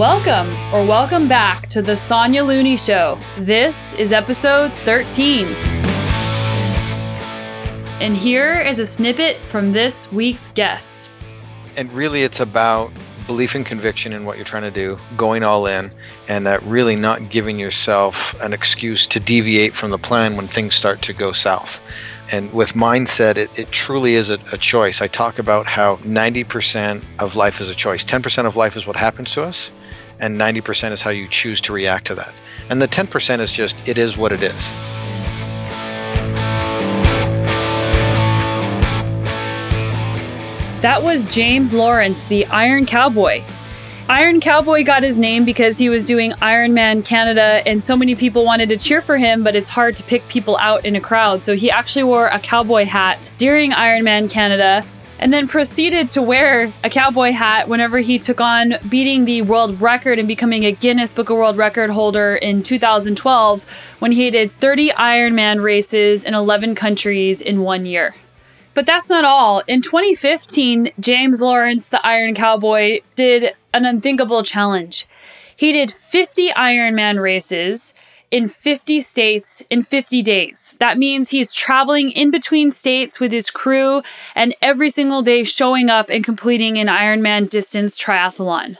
Welcome 0.00 0.48
or 0.72 0.82
welcome 0.82 1.28
back 1.28 1.66
to 1.66 1.82
the 1.82 1.94
Sonya 1.94 2.42
Looney 2.42 2.78
Show. 2.78 3.20
This 3.36 3.92
is 3.92 4.14
episode 4.14 4.72
13. 4.86 5.46
And 8.00 8.16
here 8.16 8.54
is 8.54 8.78
a 8.78 8.86
snippet 8.86 9.36
from 9.44 9.72
this 9.72 10.10
week's 10.10 10.48
guest. 10.52 11.12
And 11.76 11.92
really, 11.92 12.22
it's 12.22 12.40
about 12.40 12.90
belief 13.26 13.54
and 13.54 13.66
conviction 13.66 14.14
in 14.14 14.24
what 14.24 14.38
you're 14.38 14.46
trying 14.46 14.62
to 14.62 14.70
do, 14.70 14.98
going 15.18 15.42
all 15.42 15.66
in, 15.66 15.92
and 16.28 16.46
uh, 16.46 16.60
really 16.62 16.96
not 16.96 17.28
giving 17.28 17.58
yourself 17.58 18.34
an 18.40 18.54
excuse 18.54 19.06
to 19.08 19.20
deviate 19.20 19.74
from 19.74 19.90
the 19.90 19.98
plan 19.98 20.34
when 20.34 20.46
things 20.46 20.74
start 20.74 21.02
to 21.02 21.12
go 21.12 21.30
south. 21.30 21.82
And 22.32 22.50
with 22.54 22.72
mindset, 22.72 23.36
it, 23.36 23.58
it 23.58 23.70
truly 23.70 24.14
is 24.14 24.30
a, 24.30 24.38
a 24.50 24.56
choice. 24.56 25.02
I 25.02 25.08
talk 25.08 25.38
about 25.38 25.68
how 25.68 25.96
90% 25.96 27.04
of 27.18 27.36
life 27.36 27.60
is 27.60 27.68
a 27.68 27.74
choice. 27.74 28.02
10% 28.02 28.46
of 28.46 28.56
life 28.56 28.78
is 28.78 28.86
what 28.86 28.96
happens 28.96 29.32
to 29.34 29.42
us, 29.42 29.70
and 30.20 30.38
90% 30.38 30.92
is 30.92 31.02
how 31.02 31.10
you 31.10 31.26
choose 31.26 31.60
to 31.62 31.72
react 31.72 32.06
to 32.08 32.14
that. 32.14 32.32
And 32.68 32.80
the 32.80 32.88
10% 32.88 33.40
is 33.40 33.50
just, 33.50 33.76
it 33.88 33.98
is 33.98 34.16
what 34.16 34.32
it 34.32 34.42
is. 34.42 34.72
That 40.82 41.02
was 41.02 41.26
James 41.26 41.74
Lawrence, 41.74 42.24
the 42.24 42.46
Iron 42.46 42.86
Cowboy. 42.86 43.42
Iron 44.08 44.40
Cowboy 44.40 44.82
got 44.82 45.02
his 45.02 45.18
name 45.18 45.44
because 45.44 45.78
he 45.78 45.88
was 45.88 46.04
doing 46.04 46.32
Ironman 46.32 47.04
Canada, 47.04 47.62
and 47.66 47.82
so 47.82 47.96
many 47.96 48.16
people 48.16 48.44
wanted 48.44 48.68
to 48.70 48.76
cheer 48.76 49.02
for 49.02 49.16
him, 49.16 49.44
but 49.44 49.54
it's 49.54 49.68
hard 49.68 49.96
to 49.98 50.02
pick 50.02 50.26
people 50.28 50.56
out 50.58 50.84
in 50.84 50.96
a 50.96 51.00
crowd. 51.00 51.42
So 51.42 51.54
he 51.54 51.70
actually 51.70 52.04
wore 52.04 52.26
a 52.28 52.40
cowboy 52.40 52.86
hat 52.86 53.30
during 53.38 53.72
Ironman 53.72 54.30
Canada 54.30 54.84
and 55.20 55.34
then 55.34 55.46
proceeded 55.46 56.08
to 56.08 56.22
wear 56.22 56.72
a 56.82 56.88
cowboy 56.88 57.30
hat 57.30 57.68
whenever 57.68 57.98
he 57.98 58.18
took 58.18 58.40
on 58.40 58.74
beating 58.88 59.26
the 59.26 59.42
world 59.42 59.78
record 59.80 60.18
and 60.18 60.26
becoming 60.26 60.64
a 60.64 60.72
Guinness 60.72 61.12
Book 61.12 61.28
of 61.28 61.36
World 61.36 61.58
Record 61.58 61.90
holder 61.90 62.34
in 62.36 62.62
2012 62.62 63.94
when 63.98 64.12
he 64.12 64.30
did 64.30 64.50
30 64.60 64.88
Ironman 64.92 65.62
races 65.62 66.24
in 66.24 66.32
11 66.32 66.74
countries 66.74 67.42
in 67.42 67.60
one 67.60 67.84
year. 67.84 68.14
But 68.72 68.86
that's 68.86 69.10
not 69.10 69.26
all. 69.26 69.62
In 69.68 69.82
2015, 69.82 70.92
James 70.98 71.42
Lawrence, 71.42 71.88
the 71.88 72.04
Iron 72.04 72.34
Cowboy, 72.34 73.00
did 73.14 73.54
an 73.74 73.84
unthinkable 73.84 74.42
challenge. 74.42 75.06
He 75.54 75.70
did 75.72 75.92
50 75.92 76.48
Ironman 76.50 77.20
races 77.20 77.92
in 78.30 78.48
50 78.48 79.00
states 79.00 79.62
in 79.70 79.82
50 79.82 80.22
days. 80.22 80.74
That 80.78 80.98
means 80.98 81.30
he's 81.30 81.52
traveling 81.52 82.10
in 82.10 82.30
between 82.30 82.70
states 82.70 83.18
with 83.18 83.32
his 83.32 83.50
crew 83.50 84.02
and 84.34 84.54
every 84.62 84.90
single 84.90 85.22
day 85.22 85.44
showing 85.44 85.90
up 85.90 86.10
and 86.10 86.24
completing 86.24 86.78
an 86.78 86.86
Ironman 86.86 87.48
distance 87.48 87.98
triathlon. 87.98 88.76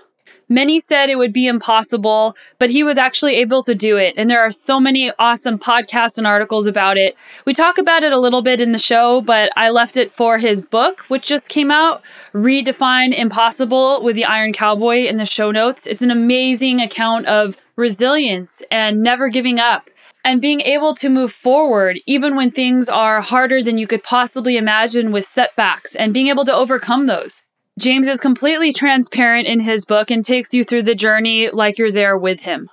Many 0.53 0.81
said 0.81 1.09
it 1.09 1.17
would 1.17 1.33
be 1.33 1.47
impossible, 1.47 2.37
but 2.59 2.71
he 2.71 2.83
was 2.83 2.99
actually 2.99 3.37
able 3.37 3.63
to 3.63 3.73
do 3.73 3.97
it. 3.97 4.15
And 4.17 4.29
there 4.29 4.41
are 4.41 4.51
so 4.51 4.81
many 4.81 5.13
awesome 5.17 5.61
podcasts 5.61 6.19
and 6.19 6.27
articles 6.27 6.67
about 6.67 6.99
it. 6.99 7.17
We 7.45 7.55
talk 7.55 7.79
about 7.79 8.03
it 8.03 8.13
a 8.13 8.19
little 8.19 8.43
bit 8.43 8.61
in 8.61 8.73
the 8.73 8.79
show, 8.79 9.21
but 9.21 9.53
I 9.57 9.71
left 9.71 9.97
it 9.97 10.13
for 10.13 10.39
his 10.39 10.61
book, 10.61 11.03
which 11.03 11.25
just 11.25 11.49
came 11.49 11.71
out, 11.71 12.03
Redefine 12.35 13.17
Impossible 13.17 14.03
with 14.03 14.17
the 14.17 14.25
Iron 14.25 14.53
Cowboy 14.53 15.07
in 15.07 15.19
the 15.19 15.25
show 15.25 15.53
notes. 15.53 15.87
It's 15.87 16.03
an 16.03 16.11
amazing 16.11 16.81
account 16.81 17.27
of 17.27 17.57
resilience 17.77 18.61
and 18.73 19.05
never 19.05 19.29
giving 19.29 19.61
up 19.61 19.89
and 20.25 20.41
being 20.41 20.63
able 20.63 20.95
to 20.95 21.09
move 21.09 21.31
forward 21.31 22.01
even 22.07 22.35
when 22.35 22.51
things 22.51 22.89
are 22.89 23.21
harder 23.21 23.63
than 23.63 23.79
you 23.79 23.87
could 23.87 24.03
possibly 24.03 24.57
imagine 24.57 25.13
with 25.13 25.25
setbacks 25.25 25.95
and 25.95 26.13
being 26.13 26.27
able 26.27 26.45
to 26.45 26.53
overcome 26.53 27.07
those. 27.07 27.45
James 27.81 28.09
is 28.09 28.21
completely 28.21 28.75
transparent 28.75 29.49
in 29.49 29.61
his 29.61 29.87
book 29.87 30.11
and 30.11 30.23
takes 30.23 30.53
you 30.53 30.65
through 30.65 30.83
the 30.83 30.95
journey 30.95 31.49
like 31.49 31.79
you're 31.79 31.91
there 31.91 32.15
with 32.15 32.41
him. 32.41 32.69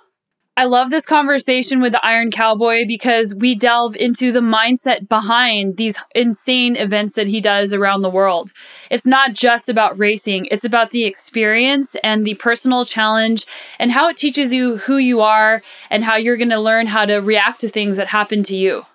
I 0.57 0.65
love 0.65 0.89
this 0.89 1.05
conversation 1.05 1.79
with 1.79 1.93
the 1.93 2.05
Iron 2.05 2.29
Cowboy 2.29 2.85
because 2.85 3.33
we 3.33 3.55
delve 3.55 3.95
into 3.95 4.33
the 4.33 4.41
mindset 4.41 5.07
behind 5.07 5.77
these 5.77 5.97
insane 6.13 6.75
events 6.75 7.13
that 7.13 7.27
he 7.27 7.39
does 7.39 7.71
around 7.71 8.01
the 8.01 8.09
world. 8.09 8.51
It's 8.91 9.05
not 9.05 9.31
just 9.31 9.69
about 9.69 9.97
racing, 9.97 10.47
it's 10.51 10.65
about 10.65 10.91
the 10.91 11.05
experience 11.05 11.95
and 12.03 12.27
the 12.27 12.33
personal 12.33 12.83
challenge 12.83 13.45
and 13.79 13.93
how 13.93 14.09
it 14.09 14.17
teaches 14.17 14.51
you 14.51 14.75
who 14.75 14.97
you 14.97 15.21
are 15.21 15.61
and 15.89 16.03
how 16.03 16.17
you're 16.17 16.35
going 16.35 16.49
to 16.49 16.59
learn 16.59 16.87
how 16.87 17.05
to 17.05 17.19
react 17.19 17.61
to 17.61 17.69
things 17.69 17.95
that 17.95 18.07
happen 18.07 18.43
to 18.43 18.57
you. 18.57 18.85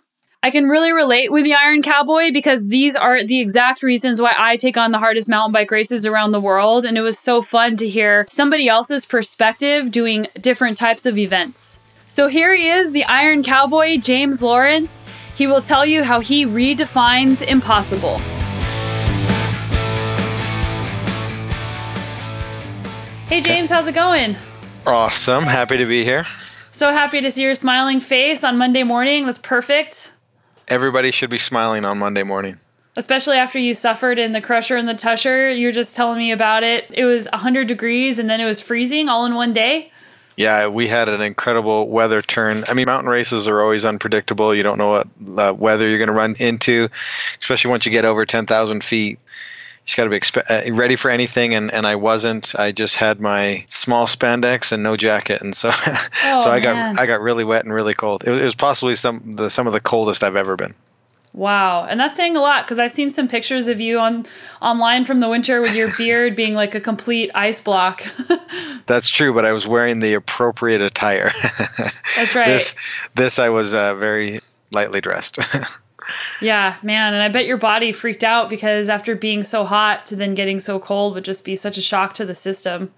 I 0.44 0.50
can 0.50 0.66
really 0.66 0.90
relate 0.90 1.30
with 1.30 1.44
the 1.44 1.54
Iron 1.54 1.82
Cowboy 1.82 2.32
because 2.32 2.66
these 2.66 2.96
are 2.96 3.22
the 3.22 3.38
exact 3.38 3.80
reasons 3.80 4.20
why 4.20 4.34
I 4.36 4.56
take 4.56 4.76
on 4.76 4.90
the 4.90 4.98
hardest 4.98 5.28
mountain 5.28 5.52
bike 5.52 5.70
races 5.70 6.04
around 6.04 6.32
the 6.32 6.40
world. 6.40 6.84
And 6.84 6.98
it 6.98 7.02
was 7.02 7.16
so 7.16 7.42
fun 7.42 7.76
to 7.76 7.88
hear 7.88 8.26
somebody 8.28 8.66
else's 8.68 9.06
perspective 9.06 9.92
doing 9.92 10.26
different 10.40 10.76
types 10.76 11.06
of 11.06 11.16
events. 11.16 11.78
So 12.08 12.26
here 12.26 12.52
he 12.56 12.68
is, 12.68 12.90
the 12.90 13.04
Iron 13.04 13.44
Cowboy, 13.44 13.98
James 13.98 14.42
Lawrence. 14.42 15.04
He 15.36 15.46
will 15.46 15.62
tell 15.62 15.86
you 15.86 16.02
how 16.02 16.18
he 16.18 16.44
redefines 16.44 17.40
impossible. 17.46 18.18
Hey, 23.28 23.40
James, 23.40 23.70
how's 23.70 23.86
it 23.86 23.94
going? 23.94 24.34
Awesome. 24.88 25.44
Happy 25.44 25.76
to 25.76 25.86
be 25.86 26.02
here. 26.02 26.26
So 26.72 26.90
happy 26.90 27.20
to 27.20 27.30
see 27.30 27.42
your 27.42 27.54
smiling 27.54 28.00
face 28.00 28.42
on 28.42 28.58
Monday 28.58 28.82
morning. 28.82 29.26
That's 29.26 29.38
perfect. 29.38 30.11
Everybody 30.72 31.10
should 31.10 31.28
be 31.28 31.36
smiling 31.36 31.84
on 31.84 31.98
Monday 31.98 32.22
morning. 32.22 32.58
Especially 32.96 33.36
after 33.36 33.58
you 33.58 33.74
suffered 33.74 34.18
in 34.18 34.32
the 34.32 34.40
crusher 34.40 34.74
and 34.74 34.88
the 34.88 34.94
Tushar. 34.94 35.60
You're 35.60 35.70
just 35.70 35.94
telling 35.94 36.16
me 36.16 36.32
about 36.32 36.62
it. 36.62 36.86
It 36.88 37.04
was 37.04 37.28
100 37.30 37.66
degrees 37.66 38.18
and 38.18 38.30
then 38.30 38.40
it 38.40 38.46
was 38.46 38.62
freezing 38.62 39.10
all 39.10 39.26
in 39.26 39.34
one 39.34 39.52
day. 39.52 39.92
Yeah, 40.34 40.68
we 40.68 40.88
had 40.88 41.10
an 41.10 41.20
incredible 41.20 41.88
weather 41.88 42.22
turn. 42.22 42.64
I 42.68 42.72
mean, 42.72 42.86
mountain 42.86 43.10
races 43.10 43.48
are 43.48 43.60
always 43.60 43.84
unpredictable. 43.84 44.54
You 44.54 44.62
don't 44.62 44.78
know 44.78 44.88
what 44.88 45.08
uh, 45.36 45.52
weather 45.52 45.86
you're 45.86 45.98
going 45.98 46.08
to 46.08 46.14
run 46.14 46.36
into, 46.38 46.88
especially 47.38 47.70
once 47.70 47.84
you 47.84 47.92
get 47.92 48.06
over 48.06 48.24
10,000 48.24 48.82
feet. 48.82 49.18
Just 49.84 49.96
got 49.96 50.04
to 50.04 50.10
be 50.10 50.20
expe- 50.20 50.68
uh, 50.70 50.74
ready 50.74 50.94
for 50.94 51.10
anything, 51.10 51.54
and, 51.54 51.72
and 51.72 51.84
I 51.86 51.96
wasn't. 51.96 52.54
I 52.56 52.70
just 52.70 52.96
had 52.96 53.20
my 53.20 53.64
small 53.66 54.06
spandex 54.06 54.70
and 54.70 54.82
no 54.84 54.96
jacket, 54.96 55.42
and 55.42 55.56
so 55.56 55.70
oh, 55.74 56.38
so 56.38 56.50
I 56.50 56.60
man. 56.60 56.94
got 56.94 57.02
I 57.02 57.06
got 57.06 57.20
really 57.20 57.44
wet 57.44 57.64
and 57.64 57.74
really 57.74 57.94
cold. 57.94 58.22
It, 58.24 58.30
it 58.32 58.44
was 58.44 58.54
possibly 58.54 58.94
some 58.94 59.34
the 59.36 59.50
some 59.50 59.66
of 59.66 59.72
the 59.72 59.80
coldest 59.80 60.22
I've 60.22 60.36
ever 60.36 60.56
been. 60.56 60.74
Wow, 61.34 61.84
and 61.84 61.98
that's 61.98 62.14
saying 62.14 62.36
a 62.36 62.40
lot 62.40 62.64
because 62.64 62.78
I've 62.78 62.92
seen 62.92 63.10
some 63.10 63.26
pictures 63.26 63.66
of 63.66 63.80
you 63.80 63.98
on 63.98 64.26
online 64.60 65.04
from 65.04 65.20
the 65.20 65.28
winter 65.28 65.62
with 65.62 65.74
your 65.74 65.90
beard 65.96 66.36
being 66.36 66.54
like 66.54 66.74
a 66.74 66.80
complete 66.80 67.30
ice 67.34 67.60
block. 67.60 68.04
that's 68.86 69.08
true, 69.08 69.32
but 69.32 69.46
I 69.46 69.52
was 69.52 69.66
wearing 69.66 69.98
the 69.98 70.14
appropriate 70.14 70.82
attire. 70.82 71.32
that's 72.16 72.34
right. 72.34 72.46
This 72.46 72.74
this 73.14 73.38
I 73.38 73.48
was 73.48 73.72
uh, 73.72 73.94
very 73.94 74.40
lightly 74.70 75.00
dressed. 75.00 75.38
Yeah, 76.40 76.76
man. 76.82 77.14
And 77.14 77.22
I 77.22 77.28
bet 77.28 77.46
your 77.46 77.56
body 77.56 77.92
freaked 77.92 78.24
out 78.24 78.50
because 78.50 78.88
after 78.88 79.14
being 79.14 79.44
so 79.44 79.64
hot 79.64 80.06
to 80.06 80.16
then 80.16 80.34
getting 80.34 80.60
so 80.60 80.78
cold 80.78 81.14
would 81.14 81.24
just 81.24 81.44
be 81.44 81.56
such 81.56 81.78
a 81.78 81.82
shock 81.82 82.14
to 82.14 82.24
the 82.24 82.34
system. 82.34 82.92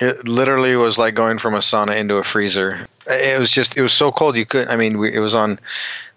It 0.00 0.28
literally 0.28 0.76
was 0.76 0.96
like 0.96 1.14
going 1.14 1.38
from 1.38 1.54
a 1.54 1.58
sauna 1.58 1.96
into 1.96 2.16
a 2.16 2.24
freezer. 2.24 2.86
It 3.06 3.38
was 3.38 3.50
just, 3.50 3.76
it 3.76 3.82
was 3.82 3.92
so 3.92 4.12
cold 4.12 4.36
you 4.36 4.46
couldn't, 4.46 4.70
I 4.70 4.76
mean, 4.76 4.98
we, 4.98 5.12
it 5.12 5.18
was 5.18 5.34
on, 5.34 5.58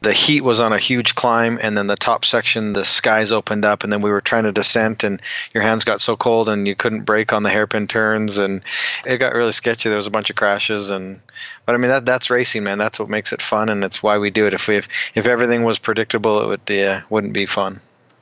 the 0.01 0.13
heat 0.13 0.41
was 0.41 0.59
on 0.59 0.73
a 0.73 0.79
huge 0.79 1.13
climb, 1.13 1.59
and 1.61 1.77
then 1.77 1.85
the 1.85 1.95
top 1.95 2.25
section, 2.25 2.73
the 2.73 2.83
skies 2.83 3.31
opened 3.31 3.63
up, 3.63 3.83
and 3.83 3.93
then 3.93 4.01
we 4.01 4.09
were 4.09 4.19
trying 4.19 4.45
to 4.45 4.51
descent, 4.51 5.03
and 5.03 5.21
your 5.53 5.61
hands 5.61 5.83
got 5.83 6.01
so 6.01 6.17
cold, 6.17 6.49
and 6.49 6.67
you 6.67 6.75
couldn't 6.75 7.03
brake 7.03 7.31
on 7.33 7.43
the 7.43 7.51
hairpin 7.51 7.85
turns, 7.85 8.39
and 8.39 8.63
it 9.05 9.19
got 9.19 9.35
really 9.35 9.51
sketchy. 9.51 9.89
There 9.89 9.97
was 9.97 10.07
a 10.07 10.11
bunch 10.11 10.31
of 10.31 10.35
crashes, 10.35 10.89
and 10.89 11.21
but 11.67 11.75
I 11.75 11.77
mean 11.77 11.91
that 11.91 12.05
that's 12.05 12.31
racing, 12.31 12.63
man. 12.63 12.79
That's 12.79 12.99
what 12.99 13.09
makes 13.09 13.31
it 13.31 13.43
fun, 13.43 13.69
and 13.69 13.83
it's 13.83 14.01
why 14.01 14.17
we 14.17 14.31
do 14.31 14.47
it. 14.47 14.55
If 14.55 14.67
we 14.67 14.77
if, 14.77 14.87
if 15.13 15.27
everything 15.27 15.63
was 15.63 15.77
predictable, 15.77 16.41
it 16.41 16.47
would 16.47 16.61
yeah, 16.67 17.03
wouldn't 17.11 17.33
be 17.33 17.45
fun. 17.45 17.79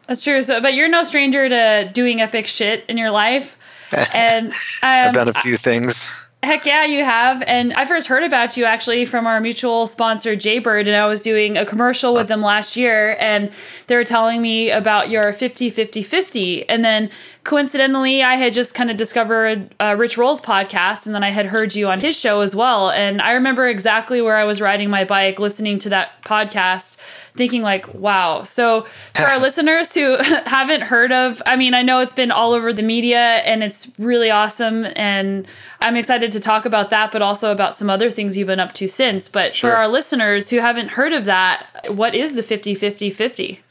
That's 0.08 0.24
true. 0.24 0.44
So, 0.44 0.60
but 0.62 0.74
you're 0.74 0.90
no 0.90 1.04
stranger 1.04 1.48
to 1.48 1.90
doing 1.94 2.20
epic 2.20 2.48
shit 2.48 2.84
in 2.90 2.98
your 2.98 3.12
life, 3.12 3.58
and 4.14 4.48
um, 4.48 4.54
I've 4.84 5.14
done 5.14 5.30
a 5.30 5.34
few 5.34 5.56
things. 5.56 6.10
Heck 6.42 6.66
yeah, 6.66 6.86
you 6.86 7.04
have. 7.04 7.44
And 7.46 7.74
I 7.74 7.84
first 7.84 8.08
heard 8.08 8.24
about 8.24 8.56
you 8.56 8.64
actually 8.64 9.04
from 9.06 9.28
our 9.28 9.42
mutual 9.42 9.88
sponsor, 9.88 10.38
Jaybird, 10.38 10.88
and 10.88 10.96
I 10.96 11.06
was 11.06 11.22
doing 11.22 11.58
a 11.58 11.66
commercial 11.66 12.14
with 12.14 12.30
them 12.30 12.42
last 12.42 12.78
year, 12.78 13.18
and 13.20 13.52
they 13.88 13.96
were 13.96 14.06
telling 14.06 14.42
me 14.42 14.72
about 14.72 15.10
your 15.10 15.34
50 15.34 15.70
50 15.70 16.02
50. 16.02 16.70
And 16.70 16.86
then 16.86 17.10
coincidentally, 17.50 18.22
I 18.22 18.36
had 18.36 18.54
just 18.54 18.76
kind 18.76 18.92
of 18.92 18.98
discovered 18.98 19.74
uh, 19.80 19.96
Rich 19.98 20.20
Roll's 20.20 20.40
podcast, 20.40 21.08
and 21.08 21.16
then 21.16 21.24
I 21.24 21.32
had 21.32 21.48
heard 21.48 21.74
you 21.74 21.88
on 21.88 22.00
his 22.00 22.16
show 22.16 22.42
as 22.42 22.56
well. 22.56 22.92
And 22.92 23.24
I 23.24 23.32
remember 23.32 23.68
exactly 23.68 24.22
where 24.22 24.36
I 24.38 24.44
was 24.44 24.62
riding 24.62 24.92
my 24.92 25.04
bike 25.04 25.40
listening 25.40 25.80
to 25.80 25.90
that 25.90 26.24
podcast 26.24 26.98
thinking 27.34 27.64
like, 27.64 27.92
wow. 27.96 28.44
So 28.44 28.84
for 29.16 29.24
our 29.24 29.40
listeners 29.48 29.96
who 29.96 30.18
haven't 30.46 30.82
heard 30.82 31.12
of, 31.12 31.42
I 31.44 31.56
mean, 31.56 31.74
I 31.74 31.82
know 31.82 32.02
it's 32.02 32.14
been 32.14 32.30
all 32.30 32.54
over 32.54 32.72
the 32.72 32.84
media 32.84 33.18
and 33.18 33.64
it's 33.64 33.90
really 33.98 34.30
awesome 34.30 34.86
and 34.96 35.48
I'm 35.82 35.96
excited 35.96 36.32
to 36.34 36.40
talk 36.40 36.66
about 36.66 36.92
that, 36.92 37.12
but 37.12 37.24
also 37.24 37.52
about 37.52 37.76
some 37.76 37.90
other 37.90 38.12
things 38.12 38.38
you've 38.38 38.48
been 38.48 38.60
up 38.60 38.74
to 38.74 38.88
since. 38.88 39.28
But 39.28 39.56
sure. 39.56 39.72
for 39.72 39.76
our 39.76 39.88
listeners 39.88 40.52
who 40.52 40.60
haven't 40.60 40.90
heard 40.90 41.14
of 41.14 41.26
that, 41.26 41.66
what 41.88 42.14
is 42.14 42.36
the 42.36 42.44
50 42.44 42.76
50 42.76 43.10
50? 43.10 43.62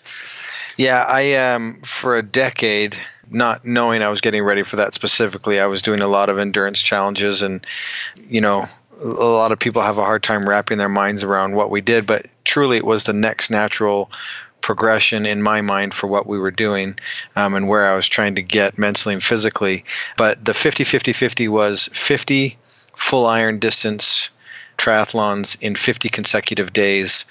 Yeah, 0.76 1.04
I 1.06 1.34
um 1.34 1.80
for 1.82 2.16
a 2.16 2.22
decade 2.22 2.96
not 3.30 3.64
knowing 3.64 4.02
I 4.02 4.08
was 4.08 4.20
getting 4.20 4.42
ready 4.42 4.62
for 4.62 4.76
that 4.76 4.94
specifically. 4.94 5.60
I 5.60 5.66
was 5.66 5.82
doing 5.82 6.00
a 6.00 6.08
lot 6.08 6.28
of 6.28 6.38
endurance 6.38 6.80
challenges, 6.80 7.42
and 7.42 7.66
you 8.28 8.40
know, 8.40 8.66
a 9.00 9.06
lot 9.06 9.52
of 9.52 9.58
people 9.58 9.82
have 9.82 9.98
a 9.98 10.04
hard 10.04 10.22
time 10.22 10.48
wrapping 10.48 10.78
their 10.78 10.88
minds 10.88 11.24
around 11.24 11.54
what 11.54 11.70
we 11.70 11.80
did. 11.80 12.06
But 12.06 12.26
truly, 12.44 12.76
it 12.76 12.86
was 12.86 13.04
the 13.04 13.12
next 13.12 13.50
natural 13.50 14.10
progression 14.60 15.24
in 15.24 15.42
my 15.42 15.60
mind 15.60 15.94
for 15.94 16.08
what 16.08 16.26
we 16.26 16.38
were 16.38 16.50
doing 16.50 16.98
um, 17.36 17.54
and 17.54 17.68
where 17.68 17.86
I 17.90 17.94
was 17.94 18.08
trying 18.08 18.34
to 18.34 18.42
get 18.42 18.78
mentally 18.78 19.14
and 19.14 19.22
physically. 19.22 19.84
But 20.16 20.44
the 20.44 20.54
50 20.54 20.84
50 20.84 21.12
50 21.12 21.48
was 21.48 21.88
50 21.92 22.58
full 22.96 23.26
iron 23.26 23.60
distance 23.60 24.30
triathlons 24.76 25.56
in 25.60 25.76
50 25.76 26.08
consecutive 26.08 26.72
days. 26.72 27.24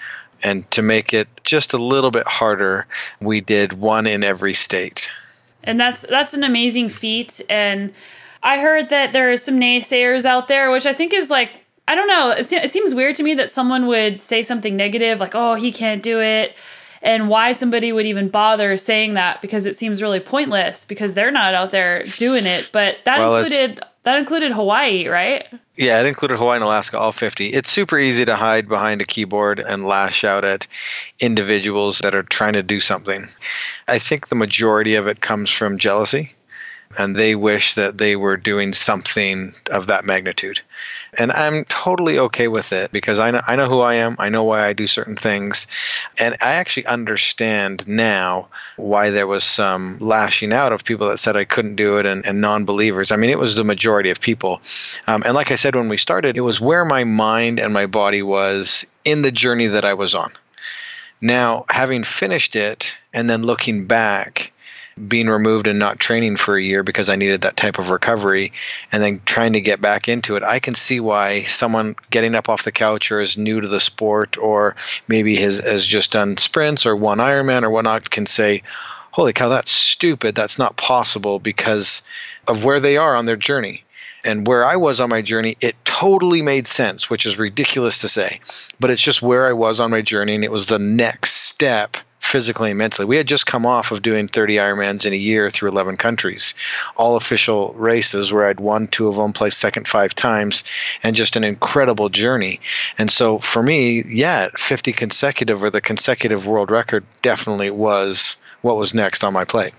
And 0.44 0.70
to 0.72 0.82
make 0.82 1.14
it 1.14 1.28
just 1.44 1.74
a 1.74 1.78
little 1.78 2.12
bit 2.12 2.28
harder, 2.28 2.86
we 3.20 3.42
did 3.42 3.74
one 3.74 4.06
in 4.06 4.24
every 4.24 4.54
state. 4.54 5.10
And 5.68 5.80
that's 5.80 6.08
that's 6.08 6.34
an 6.34 6.44
amazing 6.44 6.90
feat. 6.90 7.42
And 7.50 7.94
I 8.42 8.60
heard 8.60 8.90
that 8.90 9.14
there 9.14 9.32
are 9.32 9.38
some 9.38 9.60
naysayers 9.60 10.26
out 10.26 10.48
there, 10.48 10.72
which 10.72 10.86
I 10.86 10.94
think 10.94 11.14
is 11.14 11.30
like 11.30 11.52
I 11.88 11.96
don't 11.96 12.08
know. 12.08 12.32
It, 12.32 12.52
it 12.52 12.72
seems 12.72 12.96
weird 12.96 13.16
to 13.18 13.24
me 13.24 13.36
that 13.36 13.52
someone 13.52 13.86
would 13.88 14.22
say 14.22 14.42
something 14.44 14.76
negative, 14.76 15.20
like 15.20 15.36
"Oh, 15.36 15.54
he 15.54 15.72
can't 15.72 16.02
do 16.02 16.20
it." 16.20 16.56
and 17.02 17.30
why 17.30 17.52
somebody 17.52 17.92
would 17.92 18.06
even 18.06 18.28
bother 18.28 18.76
saying 18.76 19.14
that 19.14 19.42
because 19.42 19.66
it 19.66 19.76
seems 19.78 20.02
really 20.02 20.20
pointless 20.20 20.84
because 20.84 21.14
they're 21.14 21.32
not 21.32 21.54
out 21.54 21.70
there 21.70 22.02
doing 22.18 22.46
it. 22.46 22.70
But 22.72 22.98
that 23.06 23.20
well, 23.20 23.38
included 23.38 23.80
that 24.08 24.20
included 24.20 24.54
Hawaii, 24.54 25.10
right? 25.10 25.46
Yeah, 25.76 26.00
it 26.00 26.06
included 26.06 26.38
Hawaii 26.38 26.56
and 26.56 26.64
Alaska, 26.64 26.98
all 26.98 27.12
50. 27.12 27.48
It's 27.48 27.70
super 27.70 28.00
easy 28.00 28.24
to 28.24 28.38
hide 28.38 28.70
behind 28.70 29.02
a 29.02 29.06
keyboard 29.06 29.60
and 29.60 29.86
lash 29.86 30.24
out 30.24 30.46
at 30.46 30.66
individuals 31.20 32.00
that 32.00 32.16
are 32.16 32.24
trying 32.24 32.54
to 32.54 32.64
do 32.64 32.80
something. 32.80 33.28
I 33.86 34.00
think 34.00 34.30
the 34.30 34.36
majority 34.36 34.96
of 34.96 35.08
it 35.08 35.20
comes 35.20 35.52
from 35.52 35.78
jealousy, 35.78 36.32
and 36.98 37.18
they 37.18 37.36
wish 37.36 37.74
that 37.74 37.98
they 37.98 38.16
were 38.16 38.38
doing 38.38 38.72
something 38.72 39.54
of 39.70 39.88
that 39.88 40.06
magnitude 40.06 40.62
and 41.18 41.32
I'm 41.32 41.66
totally 41.66 42.20
okay 42.20 42.48
with 42.48 42.74
it 42.74 42.92
because 42.92 43.20
I 43.20 43.32
know 43.32 43.42
I 43.46 43.56
know 43.56 43.68
who 43.68 43.80
I 43.82 43.96
am. 43.96 44.16
I 44.20 44.30
know 44.30 44.44
why 44.44 44.66
I 44.66 44.74
do 44.74 44.88
certain 44.88 45.16
things, 45.16 45.68
and 46.20 46.36
I 46.42 46.54
actually 46.54 46.88
understand 46.88 47.88
now 47.88 48.48
why 48.76 49.12
there 49.12 49.28
was 49.28 49.44
some 49.44 50.00
lashing 50.00 50.54
out 50.54 50.74
of 50.74 50.84
people 50.84 51.10
that 51.10 51.18
said 51.18 51.36
I 51.36 51.46
couldn't 51.46 51.76
do 51.76 51.98
it 51.98 52.06
and, 52.06 52.26
and 52.26 52.42
non-believers. 52.42 53.12
I 53.12 53.16
mean, 53.16 53.30
it 53.30 53.40
was 53.40 53.56
the 53.56 53.64
majority 53.64 54.10
of 54.10 54.22
people, 54.22 54.62
um, 55.08 55.24
and 55.26 55.34
like 55.34 55.52
I 55.52 55.56
said 55.56 55.76
when 55.76 55.90
we 55.90 55.98
started, 55.98 56.38
it 56.38 56.42
was 56.42 56.62
where 56.62 56.86
my 56.86 57.04
mind 57.04 57.60
and 57.60 57.74
my 57.74 57.86
body 57.86 58.22
was 58.22 58.86
in 59.06 59.22
the 59.22 59.32
journey 59.32 59.68
that 59.68 59.86
I 59.86 59.94
was 59.94 60.16
on. 60.16 60.32
Now, 61.20 61.66
having 61.70 62.04
finished 62.04 62.56
it 62.56 63.00
and 63.14 63.30
then 63.30 63.42
looking 63.42 63.88
back 63.88 64.52
being 65.08 65.28
removed 65.28 65.68
and 65.68 65.80
not 65.80 66.00
training 66.00 66.38
for 66.38 66.58
a 66.58 66.64
year 66.64 66.84
because 66.84 67.10
I 67.10 67.16
needed 67.16 67.42
that 67.42 67.58
type 67.58 67.80
of 67.80 67.90
recovery 67.90 68.54
and 68.92 69.04
then 69.04 69.22
trying 69.26 69.54
to 69.54 69.62
get 69.62 69.82
back 69.82 70.10
into 70.10 70.36
it, 70.36 70.44
I 70.44 70.60
can 70.60 70.76
see 70.76 71.00
why 71.00 71.44
someone 71.44 71.96
getting 72.10 72.36
up 72.36 72.50
off 72.50 72.64
the 72.64 72.72
couch 72.72 73.12
or 73.12 73.20
is 73.20 73.38
new 73.38 73.62
to 73.62 73.68
the 73.68 73.80
sport 73.80 74.38
or 74.38 74.76
maybe 75.08 75.36
has, 75.38 75.60
has 75.60 75.86
just 75.86 76.12
done 76.12 76.38
sprints 76.38 76.86
or 76.86 76.96
one 76.96 77.20
Ironman 77.20 77.64
or 77.64 77.70
whatnot 77.70 78.10
can 78.10 78.26
say, 78.26 78.64
holy 79.12 79.34
cow, 79.34 79.50
that's 79.50 79.72
stupid. 79.72 80.36
That's 80.36 80.60
not 80.60 80.78
possible 80.78 81.40
because 81.40 82.02
of 82.48 82.64
where 82.64 82.80
they 82.80 82.98
are 82.98 83.16
on 83.16 83.26
their 83.26 83.36
journey. 83.36 83.84
And 84.24 84.46
where 84.46 84.66
I 84.66 84.76
was 84.76 85.00
on 85.00 85.10
my 85.10 85.22
journey, 85.22 85.58
it 85.62 85.76
totally 85.86 86.42
made 86.42 86.68
sense, 86.68 87.10
which 87.10 87.26
is 87.26 87.40
ridiculous 87.40 88.00
to 88.00 88.10
say. 88.10 88.42
But 88.80 88.92
it's 88.92 89.02
just 89.02 89.22
where 89.22 89.48
I 89.48 89.54
was 89.54 89.80
on 89.80 89.90
my 89.90 90.02
journey, 90.02 90.36
and 90.36 90.44
it 90.44 90.52
was 90.52 90.68
the 90.68 90.80
next 90.80 91.34
step 91.34 91.98
physically 92.20 92.72
and 92.72 92.78
mentally. 92.78 93.06
We 93.06 93.18
had 93.18 93.28
just 93.28 93.46
come 93.46 93.66
off 93.66 93.92
of 93.92 94.02
doing 94.02 94.28
30 94.28 94.56
Ironmans 94.56 95.06
in 95.06 95.14
a 95.14 95.18
year 95.18 95.50
through 95.50 95.72
11 95.72 95.98
countries, 95.98 96.56
all 96.96 97.16
official 97.16 97.74
races 97.74 98.34
where 98.34 98.48
I'd 98.48 98.60
won 98.60 98.88
two 98.88 99.08
of 99.08 99.16
them, 99.16 99.34
placed 99.34 99.60
second 99.60 99.88
five 99.88 100.14
times, 100.14 100.64
and 101.04 101.16
just 101.16 101.36
an 101.36 101.44
incredible 101.44 102.10
journey. 102.10 102.60
And 102.98 103.12
so 103.12 103.40
for 103.40 103.62
me, 103.62 104.04
yeah, 104.08 104.50
50 104.56 104.94
consecutive 104.94 105.64
or 105.64 105.70
the 105.70 105.82
consecutive 105.82 106.48
world 106.48 106.72
record 106.72 107.06
definitely 107.22 107.70
was 107.70 108.38
what 108.62 108.78
was 108.78 108.94
next 108.94 109.24
on 109.24 109.34
my 109.34 109.46
plate. 109.46 109.74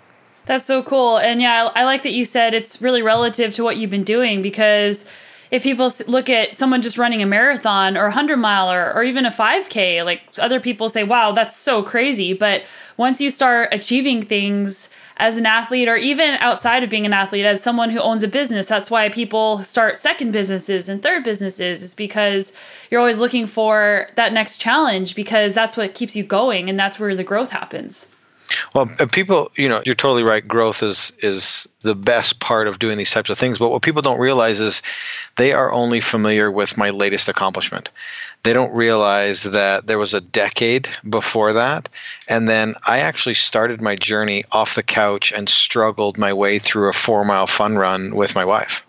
That's 0.46 0.64
so 0.64 0.82
cool. 0.82 1.18
And 1.18 1.42
yeah, 1.42 1.70
I, 1.74 1.82
I 1.82 1.84
like 1.84 2.04
that 2.04 2.12
you 2.12 2.24
said 2.24 2.54
it's 2.54 2.80
really 2.80 3.02
relative 3.02 3.54
to 3.54 3.64
what 3.64 3.76
you've 3.76 3.90
been 3.90 4.04
doing 4.04 4.42
because– 4.42 5.10
if 5.50 5.62
people 5.62 5.90
look 6.06 6.28
at 6.28 6.56
someone 6.56 6.82
just 6.82 6.98
running 6.98 7.22
a 7.22 7.26
marathon 7.26 7.96
or 7.96 8.02
a 8.02 8.10
100 8.10 8.36
mile 8.36 8.70
or, 8.70 8.92
or 8.92 9.02
even 9.02 9.24
a 9.24 9.30
5K, 9.30 10.04
like 10.04 10.22
other 10.38 10.60
people 10.60 10.88
say, 10.88 11.04
wow, 11.04 11.32
that's 11.32 11.56
so 11.56 11.82
crazy. 11.82 12.32
But 12.32 12.64
once 12.96 13.20
you 13.20 13.30
start 13.30 13.70
achieving 13.72 14.22
things 14.22 14.90
as 15.16 15.36
an 15.36 15.46
athlete 15.46 15.88
or 15.88 15.96
even 15.96 16.36
outside 16.40 16.84
of 16.84 16.90
being 16.90 17.06
an 17.06 17.12
athlete, 17.12 17.44
as 17.44 17.62
someone 17.62 17.90
who 17.90 18.00
owns 18.00 18.22
a 18.22 18.28
business, 18.28 18.68
that's 18.68 18.90
why 18.90 19.08
people 19.08 19.62
start 19.64 19.98
second 19.98 20.32
businesses 20.32 20.88
and 20.88 21.02
third 21.02 21.24
businesses, 21.24 21.82
is 21.82 21.94
because 21.94 22.52
you're 22.90 23.00
always 23.00 23.18
looking 23.18 23.46
for 23.46 24.08
that 24.14 24.32
next 24.32 24.58
challenge 24.58 25.14
because 25.14 25.54
that's 25.54 25.76
what 25.76 25.94
keeps 25.94 26.14
you 26.14 26.22
going 26.22 26.68
and 26.68 26.78
that's 26.78 26.98
where 27.00 27.16
the 27.16 27.24
growth 27.24 27.50
happens. 27.50 28.08
Well, 28.74 28.90
uh, 28.98 29.06
people, 29.06 29.50
you 29.56 29.68
know, 29.68 29.82
you're 29.84 29.94
totally 29.94 30.22
right. 30.24 30.46
Growth 30.46 30.82
is 30.82 31.12
is 31.20 31.68
the 31.80 31.94
best 31.94 32.40
part 32.40 32.68
of 32.68 32.78
doing 32.78 32.98
these 32.98 33.10
types 33.10 33.30
of 33.30 33.38
things. 33.38 33.58
But 33.58 33.70
what 33.70 33.82
people 33.82 34.02
don't 34.02 34.18
realize 34.20 34.60
is 34.60 34.82
they 35.36 35.52
are 35.52 35.72
only 35.72 36.00
familiar 36.00 36.50
with 36.50 36.76
my 36.76 36.90
latest 36.90 37.28
accomplishment. 37.28 37.90
They 38.42 38.52
don't 38.52 38.74
realize 38.74 39.42
that 39.44 39.86
there 39.86 39.98
was 39.98 40.14
a 40.14 40.20
decade 40.20 40.88
before 41.08 41.54
that, 41.54 41.88
and 42.28 42.48
then 42.48 42.74
I 42.86 43.00
actually 43.00 43.34
started 43.34 43.80
my 43.80 43.96
journey 43.96 44.44
off 44.52 44.74
the 44.74 44.82
couch 44.82 45.32
and 45.32 45.48
struggled 45.48 46.18
my 46.18 46.32
way 46.34 46.58
through 46.58 46.88
a 46.88 46.92
four 46.92 47.24
mile 47.24 47.46
fun 47.46 47.76
run 47.76 48.14
with 48.14 48.34
my 48.34 48.44
wife, 48.44 48.84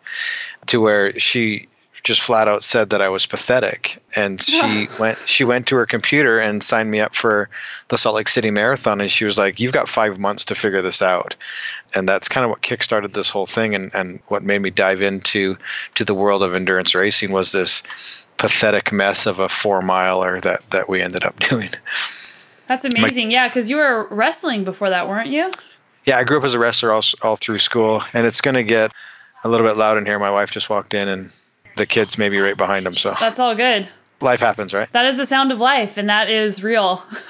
to 0.68 0.80
where 0.82 1.18
she 1.18 1.69
just 2.04 2.22
flat 2.22 2.48
out 2.48 2.64
said 2.64 2.92
that 2.92 3.02
I 3.02 3.10
was 3.10 3.26
pathetic. 3.26 4.02
And 4.16 4.42
she 4.44 4.88
went 5.00 5.18
she 5.26 5.44
went 5.44 5.68
to 5.68 5.76
her 5.78 5.86
computer 5.86 6.40
and 6.40 6.64
signed 6.64 6.90
me 6.90 7.00
up 7.00 7.16
for 7.16 7.50
the 7.88 7.98
Salt 7.98 8.16
Lake 8.16 8.28
City 8.28 8.52
Marathon 8.52 9.02
and 9.02 9.10
she 9.10 9.26
was 9.26 9.38
like, 9.38 9.60
You've 9.60 9.74
got 9.74 9.90
five 9.90 10.20
months 10.20 10.46
to 10.46 10.56
figure 10.56 10.82
this 10.82 11.02
out. 11.02 11.36
And 11.94 12.08
that's 12.08 12.30
kind 12.30 12.44
of 12.44 12.52
what 12.52 12.62
kickstarted 12.62 13.12
this 13.12 13.30
whole 13.30 13.46
thing 13.46 13.76
and, 13.76 13.94
and 13.94 14.20
what 14.28 14.44
made 14.44 14.60
me 14.60 14.70
dive 14.70 15.02
into 15.02 15.58
to 15.96 16.06
the 16.06 16.14
world 16.14 16.44
of 16.44 16.54
endurance 16.54 16.96
racing 16.96 17.32
was 17.32 17.52
this 17.52 17.84
pathetic 18.38 18.92
mess 18.92 19.26
of 19.26 19.40
a 19.40 19.50
four 19.50 19.82
miler 19.82 20.40
that, 20.40 20.68
that 20.72 20.90
we 20.90 21.02
ended 21.02 21.24
up 21.24 21.40
doing. 21.50 21.70
That's 22.68 22.86
amazing. 22.86 23.28
My, 23.28 23.34
yeah, 23.34 23.48
because 23.48 23.70
you 23.70 23.78
were 23.78 24.08
wrestling 24.10 24.64
before 24.64 24.92
that, 24.92 25.08
weren't 25.10 25.30
you? 25.30 25.52
Yeah, 26.06 26.18
I 26.18 26.24
grew 26.24 26.38
up 26.38 26.44
as 26.44 26.54
a 26.54 26.60
wrestler 26.60 26.92
all, 26.92 27.02
all 27.22 27.36
through 27.36 27.60
school, 27.60 28.04
and 28.14 28.26
it's 28.26 28.42
going 28.42 28.56
to 28.56 28.64
get 28.64 28.94
a 29.44 29.50
little 29.50 29.68
bit 29.68 29.76
loud 29.76 29.98
in 29.98 30.06
here. 30.06 30.18
My 30.20 30.32
wife 30.32 30.52
just 30.52 30.70
walked 30.70 30.94
in 30.94 31.08
and 31.08 31.32
the 31.80 31.88
kids 31.88 32.18
maybe 32.18 32.40
right 32.40 32.56
behind 32.56 32.86
them. 32.86 32.94
So 32.94 33.14
that's 33.20 33.40
all 33.40 33.56
good. 33.56 33.88
Life 34.22 34.42
happens, 34.42 34.74
right? 34.74 34.92
That 34.92 35.06
is 35.06 35.18
the 35.18 35.26
sound 35.26 35.52
of 35.52 35.60
life, 35.60 35.98
and 35.98 36.10
that 36.10 36.30
is 36.30 36.62
real. 36.62 37.04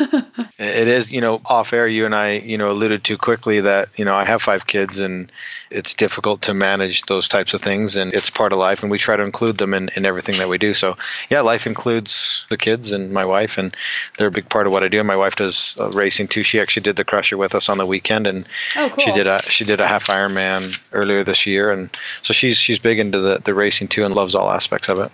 it 0.57 0.87
is, 0.87 1.11
you 1.11 1.21
know, 1.21 1.39
off 1.45 1.71
air. 1.71 1.87
You 1.87 2.05
and 2.05 2.15
I, 2.15 2.33
you 2.33 2.57
know, 2.57 2.71
alluded 2.71 3.03
to 3.05 3.17
quickly 3.17 3.61
that 3.61 3.89
you 3.97 4.05
know 4.05 4.15
I 4.15 4.25
have 4.25 4.41
five 4.41 4.65
kids, 4.65 4.99
and 4.99 5.31
it's 5.71 5.93
difficult 5.93 6.41
to 6.43 6.53
manage 6.53 7.03
those 7.03 7.27
types 7.27 7.53
of 7.53 7.61
things, 7.61 7.95
and 7.95 8.13
it's 8.13 8.29
part 8.29 8.53
of 8.53 8.59
life, 8.59 8.81
and 8.81 8.91
we 8.91 8.97
try 8.97 9.15
to 9.15 9.23
include 9.23 9.57
them 9.57 9.73
in, 9.73 9.89
in 9.95 10.05
everything 10.05 10.37
that 10.37 10.49
we 10.49 10.57
do. 10.57 10.73
So, 10.73 10.97
yeah, 11.29 11.41
life 11.41 11.67
includes 11.67 12.45
the 12.49 12.57
kids 12.57 12.91
and 12.91 13.11
my 13.11 13.25
wife, 13.25 13.57
and 13.57 13.75
they're 14.17 14.27
a 14.27 14.31
big 14.31 14.49
part 14.49 14.67
of 14.67 14.73
what 14.73 14.83
I 14.83 14.87
do. 14.87 14.99
And 14.99 15.07
my 15.07 15.17
wife 15.17 15.35
does 15.35 15.75
uh, 15.79 15.89
racing 15.91 16.27
too. 16.27 16.43
She 16.43 16.59
actually 16.59 16.83
did 16.83 16.95
the 16.95 17.05
Crusher 17.05 17.37
with 17.37 17.55
us 17.55 17.69
on 17.69 17.77
the 17.77 17.85
weekend, 17.85 18.27
and 18.27 18.47
oh, 18.75 18.89
cool. 18.89 19.03
she 19.03 19.11
did 19.11 19.27
a 19.27 19.41
she 19.43 19.65
did 19.65 19.79
a 19.79 19.87
half 19.87 20.07
Ironman 20.07 20.79
earlier 20.91 21.23
this 21.23 21.45
year, 21.45 21.71
and 21.71 21.95
so 22.21 22.33
she's 22.33 22.57
she's 22.57 22.79
big 22.79 22.99
into 22.99 23.19
the 23.19 23.39
the 23.43 23.53
racing 23.53 23.87
too, 23.87 24.03
and 24.03 24.15
loves 24.15 24.35
all 24.35 24.49
aspects 24.51 24.89
of 24.89 24.99
it. 24.99 25.11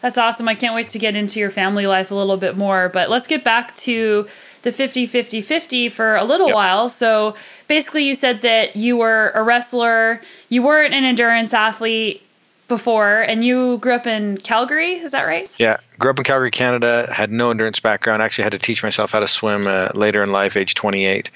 That's 0.00 0.16
awesome. 0.16 0.48
I 0.48 0.54
can't 0.54 0.74
wait 0.74 0.88
to 0.90 0.98
get 0.98 1.14
into 1.14 1.38
your 1.40 1.50
family 1.50 1.86
life 1.86 2.10
a 2.10 2.14
little 2.14 2.38
bit 2.38 2.56
more. 2.56 2.88
But 2.88 3.10
let's 3.10 3.26
get 3.26 3.44
back 3.44 3.74
to 3.76 4.28
the 4.62 4.72
50 4.72 5.06
50 5.06 5.40
50 5.40 5.88
for 5.88 6.16
a 6.16 6.24
little 6.24 6.48
yep. 6.48 6.56
while. 6.56 6.88
So 6.88 7.34
basically, 7.68 8.04
you 8.04 8.14
said 8.14 8.42
that 8.42 8.76
you 8.76 8.96
were 8.96 9.32
a 9.34 9.42
wrestler, 9.42 10.20
you 10.48 10.62
weren't 10.62 10.94
an 10.94 11.04
endurance 11.04 11.52
athlete 11.54 12.22
before, 12.68 13.20
and 13.20 13.44
you 13.44 13.78
grew 13.78 13.94
up 13.94 14.06
in 14.06 14.38
Calgary. 14.38 14.94
Is 14.94 15.12
that 15.12 15.24
right? 15.24 15.52
Yeah, 15.58 15.78
grew 15.98 16.10
up 16.10 16.18
in 16.18 16.24
Calgary, 16.24 16.50
Canada, 16.50 17.08
had 17.12 17.32
no 17.32 17.50
endurance 17.50 17.80
background. 17.80 18.22
Actually, 18.22 18.44
had 18.44 18.52
to 18.52 18.58
teach 18.58 18.82
myself 18.82 19.12
how 19.12 19.20
to 19.20 19.28
swim 19.28 19.66
uh, 19.66 19.88
later 19.94 20.22
in 20.22 20.32
life, 20.32 20.56
age 20.56 20.74
28 20.74 21.30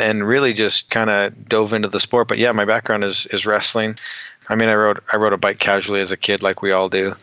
and 0.00 0.26
really 0.26 0.54
just 0.54 0.90
kind 0.90 1.10
of 1.10 1.46
dove 1.46 1.72
into 1.72 1.88
the 1.88 2.00
sport. 2.00 2.26
But 2.26 2.38
yeah, 2.38 2.52
my 2.52 2.64
background 2.64 3.04
is 3.04 3.26
is 3.26 3.46
wrestling. 3.46 3.96
I 4.50 4.56
mean, 4.56 4.68
I 4.68 4.74
rode 4.74 4.98
I 5.10 5.16
rode 5.16 5.32
a 5.32 5.38
bike 5.38 5.60
casually 5.60 6.00
as 6.00 6.10
a 6.10 6.16
kid, 6.16 6.42
like 6.42 6.60
we 6.60 6.72
all 6.72 6.88
do, 6.88 7.14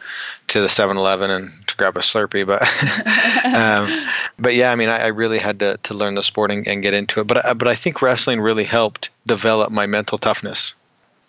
to 0.47 0.61
the 0.61 0.67
7-Eleven 0.67 1.29
and 1.29 1.67
to 1.67 1.75
grab 1.75 1.97
a 1.97 1.99
Slurpee. 1.99 2.47
But 2.47 2.61
um, 3.45 4.09
but 4.39 4.55
yeah, 4.55 4.71
I 4.71 4.75
mean, 4.75 4.87
I, 4.87 4.99
I, 4.99 5.07
really 5.07 5.37
had 5.37 5.59
to, 5.59 5.77
to 5.83 5.93
learn 5.93 6.15
the 6.15 6.23
sport 6.23 6.51
and, 6.51 6.65
and 6.65 6.81
get 6.81 6.93
into 6.93 7.19
it. 7.19 7.27
But 7.27 7.45
uh, 7.45 7.53
but 7.53 7.67
I 7.67 7.75
think 7.75 8.01
wrestling 8.01 8.39
really 8.39 8.63
helped 8.63 9.09
develop 9.25 9.71
my 9.71 9.87
mental 9.87 10.17
toughness. 10.17 10.73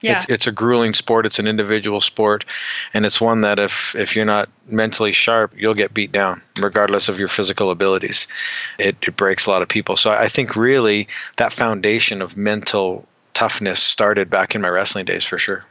Yeah. 0.01 0.19
It's, 0.19 0.27
it's 0.31 0.47
a 0.47 0.53
grueling 0.53 0.95
sport. 0.95 1.27
It's 1.27 1.41
an 1.41 1.49
individual 1.49 2.01
sport, 2.01 2.45
and 2.95 3.05
it's 3.05 3.21
one 3.21 3.41
that 3.41 3.59
if 3.59 3.97
if 3.97 4.15
you're 4.15 4.25
not 4.25 4.49
mentally 4.69 5.11
sharp, 5.11 5.55
you'll 5.57 5.75
get 5.75 5.93
beat 5.93 6.13
down, 6.13 6.43
regardless 6.61 7.09
of 7.09 7.19
your 7.19 7.27
physical 7.27 7.73
abilities. 7.73 8.29
It, 8.79 8.97
it 9.03 9.17
breaks 9.17 9.47
a 9.47 9.51
lot 9.51 9.63
of 9.63 9.69
people. 9.69 9.97
So 9.97 10.13
I 10.13 10.29
think 10.29 10.55
really 10.55 11.09
that 11.39 11.53
foundation 11.53 12.23
of 12.23 12.37
mental 12.37 13.09
toughness 13.35 13.81
started 13.81 14.31
back 14.31 14.55
in 14.55 14.61
my 14.61 14.69
wrestling 14.69 15.05
days 15.05 15.25
for 15.25 15.39
sure. 15.39 15.65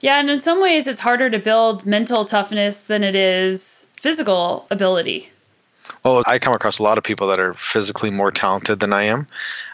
Yeah, 0.00 0.18
and 0.18 0.30
in 0.30 0.40
some 0.40 0.60
ways, 0.60 0.86
it's 0.86 1.00
harder 1.00 1.28
to 1.30 1.38
build 1.38 1.84
mental 1.84 2.24
toughness 2.24 2.84
than 2.84 3.04
it 3.04 3.14
is 3.14 3.86
physical 4.00 4.66
ability. 4.70 5.30
Well, 6.04 6.22
I 6.26 6.38
come 6.38 6.54
across 6.54 6.78
a 6.78 6.82
lot 6.82 6.98
of 6.98 7.04
people 7.04 7.28
that 7.28 7.40
are 7.40 7.54
physically 7.54 8.10
more 8.10 8.30
talented 8.30 8.80
than 8.80 8.92
I 8.92 9.04
am, 9.04 9.26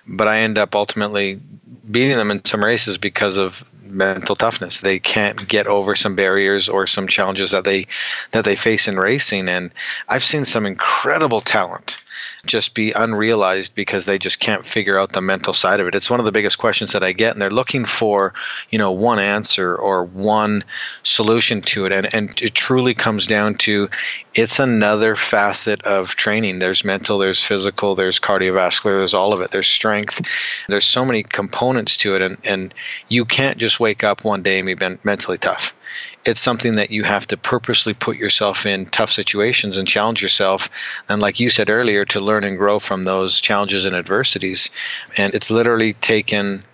but 0.07 0.27
I 0.27 0.39
end 0.39 0.59
up 0.59 0.75
ultimately 0.75 1.41
beating 1.89 2.17
them 2.17 2.31
in 2.31 2.45
some 2.45 2.65
races 2.65 2.99
because 2.99 3.37
of 3.37 3.65
mental 3.83 4.35
toughness. 4.35 4.81
They 4.81 4.99
can't 4.99 5.47
get 5.47 5.67
over 5.67 5.95
some 5.95 6.17
barriers 6.17 6.69
or 6.69 6.87
some 6.87 7.07
challenges 7.07 7.53
that 7.53 7.65
they 7.65 7.87
that 8.33 8.45
they 8.45 8.57
face 8.57 8.89
in 8.89 8.99
racing 8.99 9.49
and 9.49 9.71
I've 10.09 10.25
seen 10.25 10.45
some 10.45 10.67
incredible 10.67 11.41
talent 11.41 11.99
just 12.47 12.75
be 12.75 12.93
unrealized 12.93 13.75
because 13.75 14.07
they 14.07 14.19
just 14.19 14.41
can't 14.41 14.65
figure 14.65 14.99
out 14.99 15.13
the 15.13 15.21
mental 15.21 15.53
side 15.53 15.81
of 15.81 15.87
it. 15.87 15.95
It's 15.95 16.11
one 16.11 16.21
of 16.21 16.27
the 16.27 16.33
biggest 16.33 16.59
questions 16.59 16.93
that 16.93 17.05
I 17.05 17.13
get, 17.13 17.33
and 17.33 17.43
they're 17.43 17.51
looking 17.51 17.85
for, 17.85 18.35
you 18.71 18.79
know, 18.79 18.93
one 18.93 19.19
answer 19.19 19.77
or 19.77 20.05
one 20.05 20.65
solution 21.03 21.61
to 21.63 21.87
it. 21.87 21.93
And, 21.93 22.15
and 22.15 22.43
it 22.43 22.55
truly 22.55 22.95
comes 22.95 23.27
down 23.27 23.55
to 23.55 23.91
it's 24.35 24.59
another 24.59 25.17
facet 25.17 25.83
of 25.83 26.17
training. 26.17 26.59
There's 26.59 26.85
mental, 26.85 27.19
there's 27.19 27.43
physical, 27.43 27.95
there's 27.95 28.19
cardiovascular, 28.19 28.99
there's 28.99 29.15
all 29.15 29.33
of 29.33 29.41
it. 29.41 29.51
There's 29.51 29.67
strength. 29.67 30.23
There's 30.69 30.87
so 30.87 31.05
many 31.05 31.23
components 31.23 31.99
to 31.99 32.15
it, 32.15 32.23
and, 32.23 32.39
and 32.45 32.75
you 33.09 33.25
can't 33.25 33.59
just 33.59 33.79
wake 33.79 34.05
up 34.05 34.25
one 34.25 34.43
day 34.43 34.59
and 34.59 34.67
be 34.67 34.99
mentally 35.05 35.39
tough 35.39 35.76
it's 36.25 36.41
something 36.41 36.77
that 36.77 36.91
you 36.91 37.05
have 37.05 37.27
to 37.29 37.37
purposely 37.37 37.95
put 37.95 38.17
yourself 38.17 38.67
in 38.67 38.87
tough 38.87 39.11
situations 39.11 39.79
and 39.79 39.87
challenge 39.87 40.23
yourself. 40.23 40.71
And 41.09 41.23
like 41.23 41.41
you 41.41 41.51
said 41.51 41.71
earlier, 41.71 42.05
to 42.07 42.21
learn 42.21 42.45
and 42.45 42.59
grow 42.59 42.79
from 42.79 43.05
those 43.05 43.41
challenges 43.41 43.85
and 43.85 43.95
adversities. 43.95 44.71
And 45.17 45.35
it's 45.35 45.51
literally 45.51 45.95
taken 45.95 46.65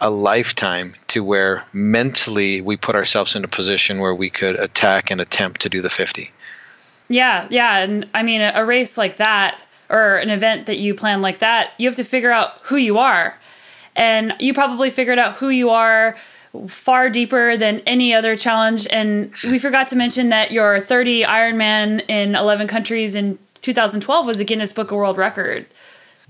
a 0.00 0.10
lifetime 0.10 0.94
to 1.08 1.22
where 1.22 1.64
mentally 1.72 2.60
we 2.60 2.76
put 2.76 2.96
ourselves 2.96 3.36
in 3.36 3.44
a 3.44 3.48
position 3.48 3.98
where 3.98 4.14
we 4.14 4.30
could 4.30 4.56
attack 4.56 5.10
and 5.10 5.20
attempt 5.20 5.62
to 5.62 5.68
do 5.68 5.82
the 5.82 5.90
50. 5.90 6.30
Yeah, 7.08 7.46
yeah. 7.50 7.78
And 7.78 8.08
I 8.14 8.22
mean, 8.22 8.40
a 8.40 8.64
race 8.64 8.96
like 8.96 9.16
that 9.16 9.60
or 9.90 10.16
an 10.16 10.30
event 10.30 10.66
that 10.66 10.78
you 10.78 10.94
plan 10.94 11.20
like 11.20 11.40
that, 11.40 11.72
you 11.76 11.88
have 11.88 11.96
to 11.96 12.04
figure 12.04 12.30
out 12.30 12.60
who 12.62 12.76
you 12.76 12.98
are. 12.98 13.36
And 13.96 14.34
you 14.38 14.54
probably 14.54 14.88
figured 14.88 15.18
out 15.18 15.34
who 15.34 15.48
you 15.48 15.70
are 15.70 16.16
far 16.68 17.08
deeper 17.08 17.56
than 17.56 17.80
any 17.80 18.12
other 18.12 18.36
challenge. 18.36 18.86
And 18.90 19.34
we 19.44 19.58
forgot 19.58 19.88
to 19.88 19.96
mention 19.96 20.30
that 20.30 20.50
your 20.50 20.80
30 20.80 21.22
Ironman 21.24 22.04
in 22.08 22.34
11 22.34 22.66
countries 22.66 23.14
in 23.14 23.38
2012 23.62 24.26
was 24.26 24.40
a 24.40 24.44
Guinness 24.44 24.72
Book 24.72 24.90
of 24.90 24.96
World 24.96 25.16
Record 25.16 25.66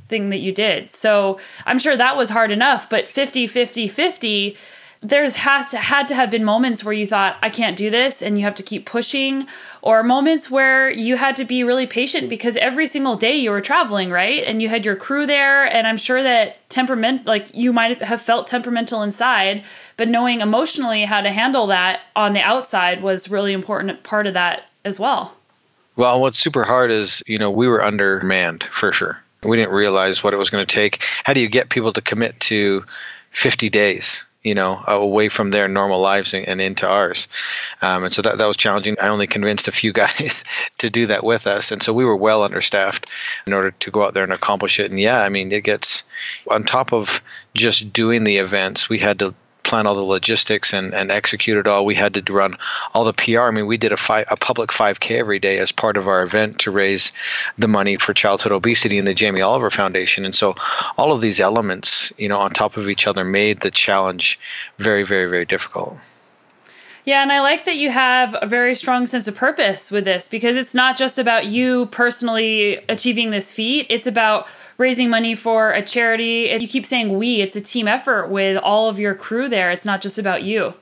thing 0.09 0.31
that 0.31 0.41
you 0.41 0.53
did. 0.53 0.93
So 0.93 1.39
I'm 1.65 1.79
sure 1.79 1.97
that 1.97 2.17
was 2.17 2.31
hard 2.31 2.51
enough, 2.51 2.91
but 2.91 3.09
50, 3.09 3.47
50, 3.47 3.89
50 3.89 4.57
there's 5.03 5.37
had 5.37 5.67
to, 5.69 5.79
had 5.79 6.07
to 6.09 6.15
have 6.15 6.31
been 6.31 6.45
moments 6.45 6.85
where 6.85 6.93
you 6.93 7.07
thought 7.07 7.39
I 7.43 7.49
can't 7.49 7.77
do 7.77 7.89
this 7.89 8.21
and 8.21 8.37
you 8.37 8.45
have 8.45 8.55
to 8.57 8.63
keep 8.63 8.85
pushing 8.85 9.47
or 9.81 10.03
moments 10.03 10.51
where 10.51 10.91
you 10.91 11.17
had 11.17 11.37
to 11.37 11.45
be 11.45 11.65
really 11.65 11.87
patient 11.87 12.29
because 12.29 12.59
every 12.59 12.87
single 12.87 13.17
day 13.17 13.35
you 13.37 13.51
were 13.51 13.63
traveling 13.63 14.11
right 14.11 14.45
and 14.45 14.61
you 14.61 14.69
had 14.69 14.85
your 14.85 14.97
crew 14.97 15.27
there 15.27 15.65
and 15.65 15.87
I'm 15.87 15.97
sure 15.97 16.23
that 16.23 16.69
temperament 16.69 17.25
like 17.25 17.55
you 17.55 17.73
might 17.73 18.03
have 18.03 18.21
felt 18.21 18.47
temperamental 18.47 19.03
inside 19.03 19.65
but 19.97 20.09
knowing 20.09 20.43
emotionally 20.43 21.07
how 21.07 21.23
to 21.23 21.33
handle 21.33 21.67
that 21.69 22.01
on 22.15 22.35
the 22.35 22.43
outside 22.43 23.03
was 23.03 23.31
really 23.31 23.55
important 23.55 24.03
part 24.03 24.27
of 24.27 24.35
that 24.35 24.71
as 24.85 25.01
well. 25.01 25.35
Well, 25.97 26.21
what's 26.21 26.39
super 26.39 26.65
hard 26.65 26.91
is, 26.91 27.23
you 27.27 27.39
know, 27.39 27.51
we 27.51 27.69
were 27.69 27.83
undermanned 27.83 28.65
for 28.71 28.93
sure. 28.93 29.21
We 29.43 29.57
didn't 29.57 29.75
realize 29.75 30.23
what 30.23 30.35
it 30.35 30.39
was 30.39 30.51
going 30.51 30.65
to 30.65 30.75
take. 30.75 31.03
How 31.25 31.33
do 31.33 31.41
you 31.41 31.49
get 31.49 31.71
people 31.71 31.93
to 31.93 32.01
commit 32.01 32.39
to 32.41 32.85
50 33.33 33.69
days? 33.71 34.25
You 34.43 34.55
know, 34.55 34.83
away 34.87 35.29
from 35.29 35.51
their 35.51 35.69
normal 35.69 36.01
lives 36.01 36.33
and, 36.33 36.49
and 36.49 36.61
into 36.61 36.89
ours. 36.89 37.29
Um, 37.83 38.05
and 38.05 38.15
so 38.15 38.23
that, 38.23 38.39
that 38.39 38.47
was 38.47 38.57
challenging. 38.57 38.97
I 39.01 39.09
only 39.09 39.27
convinced 39.27 39.69
a 39.69 39.73
few 39.73 39.93
guys 40.03 40.45
to 40.79 40.91
do 40.91 41.07
that 41.07 41.25
with 41.25 41.47
us. 41.47 41.73
And 41.73 41.83
so 41.83 41.93
we 41.93 42.05
were 42.05 42.17
well 42.17 42.43
understaffed 42.43 43.07
in 43.47 43.53
order 43.53 43.73
to 43.73 43.91
go 43.91 44.05
out 44.05 44.15
there 44.15 44.25
and 44.25 44.33
accomplish 44.33 44.81
it. 44.81 44.91
And 44.91 44.99
yeah, 44.99 45.21
I 45.21 45.29
mean, 45.29 45.53
it 45.53 45.65
gets 45.65 46.05
on 46.51 46.63
top 46.63 46.93
of 46.93 47.23
just 47.55 47.93
doing 47.93 48.25
the 48.25 48.39
events, 48.39 48.89
we 48.89 48.99
had 48.99 49.19
to 49.19 49.35
plan 49.63 49.87
all 49.87 49.95
the 49.95 50.03
logistics 50.03 50.73
and, 50.73 50.95
and 50.95 51.11
execute 51.11 51.57
it 51.57 51.67
all. 51.67 51.85
We 51.85 51.95
had 51.95 52.15
to 52.15 52.33
run 52.33 52.57
all 52.93 53.05
the 53.05 53.13
PR. 53.13 53.43
I 53.43 53.51
mean, 53.51 53.67
we 53.67 53.77
did 53.77 53.93
a, 53.93 53.97
fi- 53.97 54.25
a 54.29 54.37
public 54.37 54.71
5K 54.71 55.19
every 55.19 55.39
day 55.39 55.59
as 55.59 55.73
part 55.73 55.97
of 55.97 56.09
our 56.09 56.23
event 56.23 56.61
to 56.61 56.71
raise 56.71 57.13
the 57.59 57.69
money 57.69 57.97
for 57.97 58.15
childhood 58.15 58.53
obesity 58.53 58.99
and 58.99 59.07
the 59.07 59.15
Jamie 59.15 59.43
Oliver 59.43 59.71
Foundation. 59.71 60.25
And 60.25 60.35
so 60.35 60.55
all 60.97 61.13
of 61.13 61.21
these 61.21 61.41
elements, 61.41 62.13
you 62.19 62.29
know, 62.29 62.41
on 62.41 62.51
top 62.51 62.77
of 62.77 62.89
each 62.89 63.07
other 63.07 63.25
made 63.25 63.61
the 63.61 63.71
challenge 63.71 64.39
very, 64.79 65.05
very, 65.05 65.29
very 65.29 65.45
difficult. 65.45 65.99
Yeah, 67.05 67.23
and 67.23 67.33
I 67.33 67.41
like 67.41 67.65
that 67.65 67.77
you 67.77 67.91
have 67.91 68.37
a 68.41 68.47
very 68.47 68.75
strong 68.75 69.07
sense 69.07 69.27
of 69.27 69.35
purpose 69.35 69.91
with 69.91 70.05
this 70.05 70.29
because 70.29 70.57
it's 70.57 70.75
not 70.75 70.99
just 70.99 71.19
about 71.19 71.47
you 71.47 71.87
personally 71.87 72.85
achieving 72.89 73.31
this 73.31 73.51
feat, 73.51 73.87
it's 73.89 74.07
about 74.07 74.47
raising 74.81 75.11
money 75.11 75.35
for 75.35 75.71
a 75.71 75.83
charity. 75.83 76.47
If 76.47 76.63
you 76.63 76.69
keep 76.69 76.87
saying 76.87 77.17
we, 77.17 77.43
it's 77.43 77.55
a 77.55 77.61
team 77.61 77.87
effort 77.87 78.29
with 78.29 78.57
all 78.57 78.89
of 78.89 78.99
your 78.99 79.15
crew 79.15 79.49
there. 79.49 79.71
It's 79.71 79.85
not 79.85 80.01
just 80.01 80.19
about 80.19 80.43
you. 80.43 80.75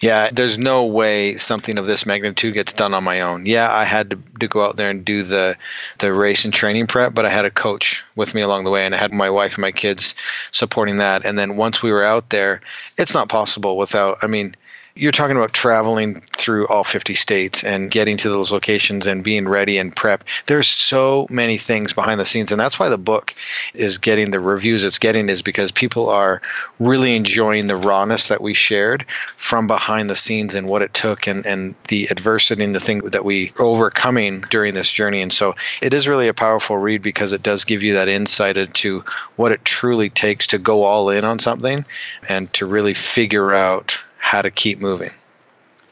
Yeah, 0.00 0.30
there's 0.32 0.58
no 0.58 0.86
way 0.86 1.36
something 1.36 1.78
of 1.78 1.86
this 1.86 2.06
magnitude 2.06 2.54
gets 2.54 2.72
done 2.72 2.94
on 2.94 3.04
my 3.04 3.20
own. 3.20 3.46
Yeah, 3.46 3.72
I 3.72 3.84
had 3.84 4.10
to, 4.10 4.18
to 4.40 4.48
go 4.48 4.64
out 4.64 4.76
there 4.76 4.90
and 4.90 5.04
do 5.04 5.22
the 5.22 5.56
the 5.98 6.12
race 6.12 6.44
and 6.44 6.52
training 6.52 6.88
prep, 6.88 7.14
but 7.14 7.26
I 7.26 7.30
had 7.30 7.44
a 7.44 7.50
coach 7.50 8.04
with 8.16 8.34
me 8.34 8.40
along 8.40 8.64
the 8.64 8.70
way, 8.70 8.84
and 8.84 8.94
I 8.94 8.98
had 8.98 9.12
my 9.12 9.30
wife 9.30 9.54
and 9.54 9.62
my 9.62 9.70
kids 9.70 10.14
supporting 10.50 10.98
that. 10.98 11.24
And 11.24 11.38
then 11.38 11.56
once 11.56 11.82
we 11.82 11.92
were 11.92 12.02
out 12.02 12.30
there, 12.30 12.62
it's 12.98 13.14
not 13.14 13.28
possible 13.28 13.76
without. 13.76 14.18
I 14.22 14.26
mean, 14.26 14.56
you're 14.94 15.12
talking 15.12 15.36
about 15.36 15.52
traveling 15.52 16.20
through 16.20 16.66
all 16.66 16.84
50 16.84 17.14
states 17.14 17.64
and 17.64 17.90
getting 17.90 18.16
to 18.18 18.28
those 18.28 18.50
locations 18.50 19.06
and 19.06 19.22
being 19.22 19.48
ready 19.48 19.78
and 19.78 19.94
prep. 19.94 20.24
There's 20.46 20.68
so 20.68 21.26
many 21.30 21.58
things 21.58 21.92
behind 21.92 22.20
the 22.20 22.26
scenes, 22.26 22.52
and 22.52 22.60
that's 22.60 22.78
why 22.78 22.88
the 22.88 22.98
book 22.98 23.34
is 23.74 23.98
getting 23.98 24.30
the 24.30 24.40
reviews 24.40 24.84
it's 24.84 24.98
getting 24.98 25.28
is 25.28 25.42
because 25.42 25.72
people 25.72 26.08
are 26.08 26.42
really 26.78 27.14
enjoying 27.14 27.66
the 27.66 27.76
rawness 27.76 28.28
that 28.28 28.40
we 28.40 28.54
shared 28.54 29.06
from 29.36 29.66
behind 29.66 30.10
the 30.10 30.16
scenes 30.16 30.54
and 30.54 30.68
what 30.68 30.82
it 30.82 30.92
took 30.92 31.26
and, 31.26 31.46
and 31.46 31.74
the 31.88 32.08
adversity 32.10 32.64
and 32.64 32.74
the 32.74 32.80
thing 32.80 32.98
that 32.98 33.24
we 33.24 33.52
overcoming 33.58 34.40
during 34.50 34.74
this 34.74 34.90
journey. 34.90 35.22
And 35.22 35.32
so 35.32 35.54
it 35.80 35.94
is 35.94 36.08
really 36.08 36.28
a 36.28 36.34
powerful 36.34 36.76
read 36.76 37.02
because 37.02 37.32
it 37.32 37.42
does 37.42 37.64
give 37.64 37.82
you 37.82 37.94
that 37.94 38.08
insight 38.08 38.56
into 38.56 39.04
what 39.36 39.52
it 39.52 39.64
truly 39.64 40.10
takes 40.10 40.48
to 40.48 40.58
go 40.58 40.82
all 40.82 41.10
in 41.10 41.24
on 41.24 41.38
something 41.38 41.84
and 42.28 42.52
to 42.54 42.66
really 42.66 42.94
figure 42.94 43.54
out 43.54 44.00
how 44.20 44.40
to 44.42 44.50
keep 44.50 44.80
moving. 44.80 45.10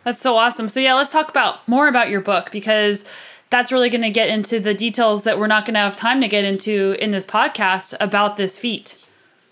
That's 0.05 0.21
so 0.21 0.37
awesome. 0.37 0.69
So 0.69 0.81
yeah, 0.81 0.95
let's 0.95 1.13
talk 1.13 1.29
about 1.29 1.67
more 1.67 1.89
about 1.89 2.09
your 2.09 2.21
book 2.21 2.51
because 2.53 3.07
that's 3.51 3.73
really 3.73 3.91
going 3.91 4.03
to 4.03 4.11
get 4.11 4.29
into 4.29 4.61
the 4.61 4.75
details 4.75 5.25
that 5.25 5.39
we're 5.39 5.47
not 5.47 5.65
going 5.65 5.75
to 5.75 5.81
have 5.81 5.97
time 5.97 6.21
to 6.21 6.29
get 6.29 6.45
into 6.45 6.97
in 7.01 7.11
this 7.11 7.27
podcast 7.27 7.97
about 7.99 8.37
this 8.37 8.59
feat. 8.59 8.99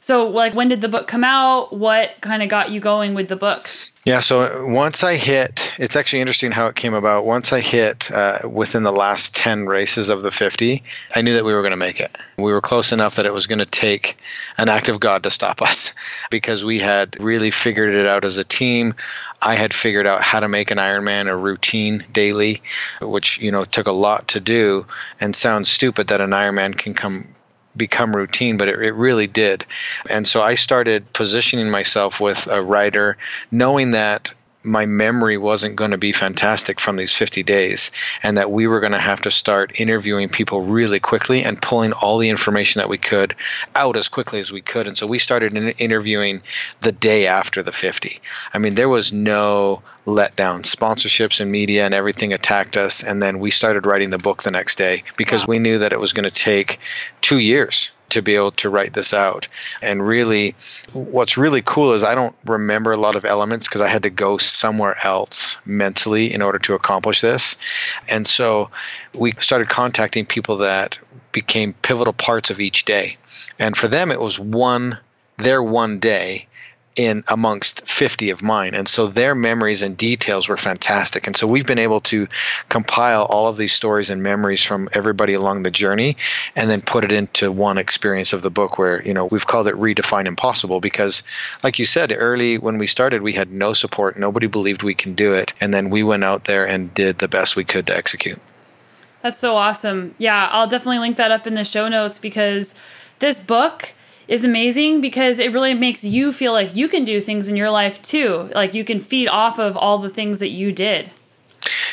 So 0.00 0.28
like 0.28 0.54
when 0.54 0.68
did 0.68 0.82
the 0.82 0.88
book 0.88 1.08
come 1.08 1.24
out? 1.24 1.72
What 1.72 2.20
kind 2.20 2.42
of 2.42 2.48
got 2.48 2.70
you 2.70 2.80
going 2.80 3.14
with 3.14 3.28
the 3.28 3.36
book? 3.36 3.68
Yeah, 4.06 4.20
so 4.20 4.64
once 4.64 5.02
I 5.02 5.16
hit, 5.16 5.72
it's 5.78 5.96
actually 5.96 6.20
interesting 6.20 6.52
how 6.52 6.68
it 6.68 6.76
came 6.76 6.94
about. 6.94 7.26
Once 7.26 7.52
I 7.52 7.58
hit 7.58 8.08
uh, 8.12 8.48
within 8.48 8.84
the 8.84 8.92
last 8.92 9.34
10 9.34 9.66
races 9.66 10.10
of 10.10 10.22
the 10.22 10.30
50, 10.30 10.84
I 11.16 11.22
knew 11.22 11.34
that 11.34 11.44
we 11.44 11.52
were 11.52 11.62
going 11.62 11.72
to 11.72 11.76
make 11.76 11.98
it. 11.98 12.16
We 12.38 12.52
were 12.52 12.60
close 12.60 12.92
enough 12.92 13.16
that 13.16 13.26
it 13.26 13.34
was 13.34 13.48
going 13.48 13.58
to 13.58 13.66
take 13.66 14.16
an 14.58 14.68
act 14.68 14.88
of 14.88 15.00
God 15.00 15.24
to 15.24 15.32
stop 15.32 15.60
us 15.68 15.92
because 16.30 16.64
we 16.64 16.78
had 16.78 17.20
really 17.20 17.50
figured 17.50 17.96
it 17.96 18.06
out 18.06 18.24
as 18.24 18.36
a 18.36 18.44
team. 18.44 18.94
I 19.42 19.56
had 19.56 19.74
figured 19.74 20.06
out 20.06 20.22
how 20.22 20.38
to 20.38 20.46
make 20.46 20.70
an 20.70 20.78
Ironman 20.78 21.26
a 21.26 21.34
routine 21.34 22.04
daily, 22.12 22.62
which, 23.02 23.40
you 23.40 23.50
know, 23.50 23.64
took 23.64 23.88
a 23.88 23.92
lot 23.92 24.28
to 24.28 24.40
do 24.40 24.86
and 25.18 25.34
sounds 25.34 25.68
stupid 25.68 26.06
that 26.08 26.20
an 26.20 26.30
Ironman 26.30 26.78
can 26.78 26.94
come 26.94 27.26
become 27.76 28.14
routine, 28.14 28.56
but 28.56 28.68
it, 28.68 28.80
it 28.80 28.92
really 28.92 29.26
did. 29.26 29.64
And 30.10 30.26
so 30.26 30.42
I 30.42 30.54
started 30.54 31.12
positioning 31.12 31.70
myself 31.70 32.20
with 32.20 32.46
a 32.48 32.62
writer, 32.62 33.16
knowing 33.50 33.92
that 33.92 34.32
my 34.66 34.86
memory 34.86 35.38
wasn't 35.38 35.76
going 35.76 35.92
to 35.92 35.98
be 35.98 36.12
fantastic 36.12 36.80
from 36.80 36.96
these 36.96 37.12
50 37.14 37.42
days 37.42 37.90
and 38.22 38.38
that 38.38 38.50
we 38.50 38.66
were 38.66 38.80
going 38.80 38.92
to 38.92 38.98
have 38.98 39.22
to 39.22 39.30
start 39.30 39.80
interviewing 39.80 40.28
people 40.28 40.62
really 40.62 41.00
quickly 41.00 41.44
and 41.44 41.60
pulling 41.60 41.92
all 41.92 42.18
the 42.18 42.30
information 42.30 42.80
that 42.80 42.88
we 42.88 42.98
could 42.98 43.34
out 43.74 43.96
as 43.96 44.08
quickly 44.08 44.40
as 44.40 44.52
we 44.52 44.60
could. 44.60 44.88
And 44.88 44.98
so 44.98 45.06
we 45.06 45.18
started 45.18 45.56
interviewing 45.78 46.42
the 46.80 46.92
day 46.92 47.26
after 47.26 47.62
the 47.62 47.72
50 47.72 48.20
i 48.52 48.58
mean 48.58 48.74
there 48.74 48.88
was 48.88 49.12
no 49.12 49.82
letdown. 50.06 50.62
Sponsorships 50.62 51.40
and 51.40 51.50
media 51.50 51.84
and 51.84 51.94
everything 51.94 52.32
attacked 52.32 52.76
us 52.76 53.02
and 53.02 53.22
then 53.22 53.38
we 53.40 53.50
started 53.50 53.86
writing 53.86 54.10
the 54.10 54.18
book 54.18 54.42
the 54.42 54.50
next 54.50 54.78
day 54.78 55.02
because 55.16 55.42
wow. 55.42 55.52
we 55.52 55.58
knew 55.58 55.78
that 55.78 55.92
it 55.92 56.00
was 56.00 56.12
going 56.12 56.24
to 56.24 56.30
take 56.30 56.78
two 57.20 57.38
years 57.38 57.90
to 58.10 58.22
be 58.22 58.36
able 58.36 58.52
to 58.52 58.70
write 58.70 58.92
this 58.92 59.12
out. 59.12 59.48
And 59.82 60.06
really, 60.06 60.54
what's 60.92 61.36
really 61.36 61.62
cool 61.62 61.92
is 61.92 62.04
I 62.04 62.14
don't 62.14 62.34
remember 62.44 62.92
a 62.92 62.96
lot 62.96 63.16
of 63.16 63.24
elements 63.24 63.68
because 63.68 63.80
I 63.80 63.88
had 63.88 64.04
to 64.04 64.10
go 64.10 64.38
somewhere 64.38 64.96
else 65.04 65.58
mentally 65.64 66.32
in 66.32 66.42
order 66.42 66.58
to 66.60 66.74
accomplish 66.74 67.20
this. 67.20 67.56
And 68.10 68.26
so 68.26 68.70
we 69.14 69.32
started 69.32 69.68
contacting 69.68 70.26
people 70.26 70.58
that 70.58 70.98
became 71.32 71.72
pivotal 71.74 72.12
parts 72.12 72.50
of 72.50 72.60
each 72.60 72.84
day. 72.84 73.16
And 73.58 73.76
for 73.76 73.88
them, 73.88 74.10
it 74.10 74.20
was 74.20 74.38
one 74.38 74.98
their 75.38 75.62
one 75.62 75.98
day 75.98 76.46
in 76.96 77.22
amongst 77.28 77.86
50 77.86 78.30
of 78.30 78.42
mine. 78.42 78.74
And 78.74 78.88
so 78.88 79.06
their 79.06 79.34
memories 79.34 79.82
and 79.82 79.96
details 79.96 80.48
were 80.48 80.56
fantastic. 80.56 81.26
And 81.26 81.36
so 81.36 81.46
we've 81.46 81.66
been 81.66 81.78
able 81.78 82.00
to 82.00 82.26
compile 82.68 83.24
all 83.24 83.48
of 83.48 83.58
these 83.58 83.72
stories 83.72 84.10
and 84.10 84.22
memories 84.22 84.62
from 84.62 84.88
everybody 84.92 85.34
along 85.34 85.62
the 85.62 85.70
journey 85.70 86.16
and 86.56 86.70
then 86.70 86.80
put 86.80 87.04
it 87.04 87.12
into 87.12 87.52
one 87.52 87.78
experience 87.78 88.32
of 88.32 88.42
the 88.42 88.50
book 88.50 88.78
where, 88.78 89.02
you 89.02 89.12
know, 89.12 89.26
we've 89.26 89.46
called 89.46 89.68
it 89.68 89.74
Redefine 89.74 90.26
Impossible 90.26 90.80
because, 90.80 91.22
like 91.62 91.78
you 91.78 91.84
said, 91.84 92.14
early 92.16 92.58
when 92.58 92.78
we 92.78 92.86
started, 92.86 93.22
we 93.22 93.34
had 93.34 93.52
no 93.52 93.74
support. 93.74 94.18
Nobody 94.18 94.46
believed 94.46 94.82
we 94.82 94.94
can 94.94 95.14
do 95.14 95.34
it. 95.34 95.52
And 95.60 95.72
then 95.74 95.90
we 95.90 96.02
went 96.02 96.24
out 96.24 96.44
there 96.44 96.66
and 96.66 96.92
did 96.94 97.18
the 97.18 97.28
best 97.28 97.56
we 97.56 97.64
could 97.64 97.86
to 97.88 97.96
execute. 97.96 98.38
That's 99.20 99.38
so 99.38 99.56
awesome. 99.56 100.14
Yeah, 100.18 100.48
I'll 100.52 100.68
definitely 100.68 101.00
link 101.00 101.16
that 101.16 101.30
up 101.30 101.46
in 101.46 101.54
the 101.54 101.64
show 101.64 101.88
notes 101.88 102.18
because 102.18 102.74
this 103.18 103.40
book 103.40 103.92
is 104.28 104.44
amazing 104.44 105.00
because 105.00 105.38
it 105.38 105.52
really 105.52 105.74
makes 105.74 106.04
you 106.04 106.32
feel 106.32 106.52
like 106.52 106.74
you 106.74 106.88
can 106.88 107.04
do 107.04 107.20
things 107.20 107.48
in 107.48 107.56
your 107.56 107.70
life 107.70 108.00
too. 108.02 108.50
Like 108.54 108.74
you 108.74 108.84
can 108.84 109.00
feed 109.00 109.28
off 109.28 109.58
of 109.58 109.76
all 109.76 109.98
the 109.98 110.10
things 110.10 110.40
that 110.40 110.50
you 110.50 110.72
did. 110.72 111.10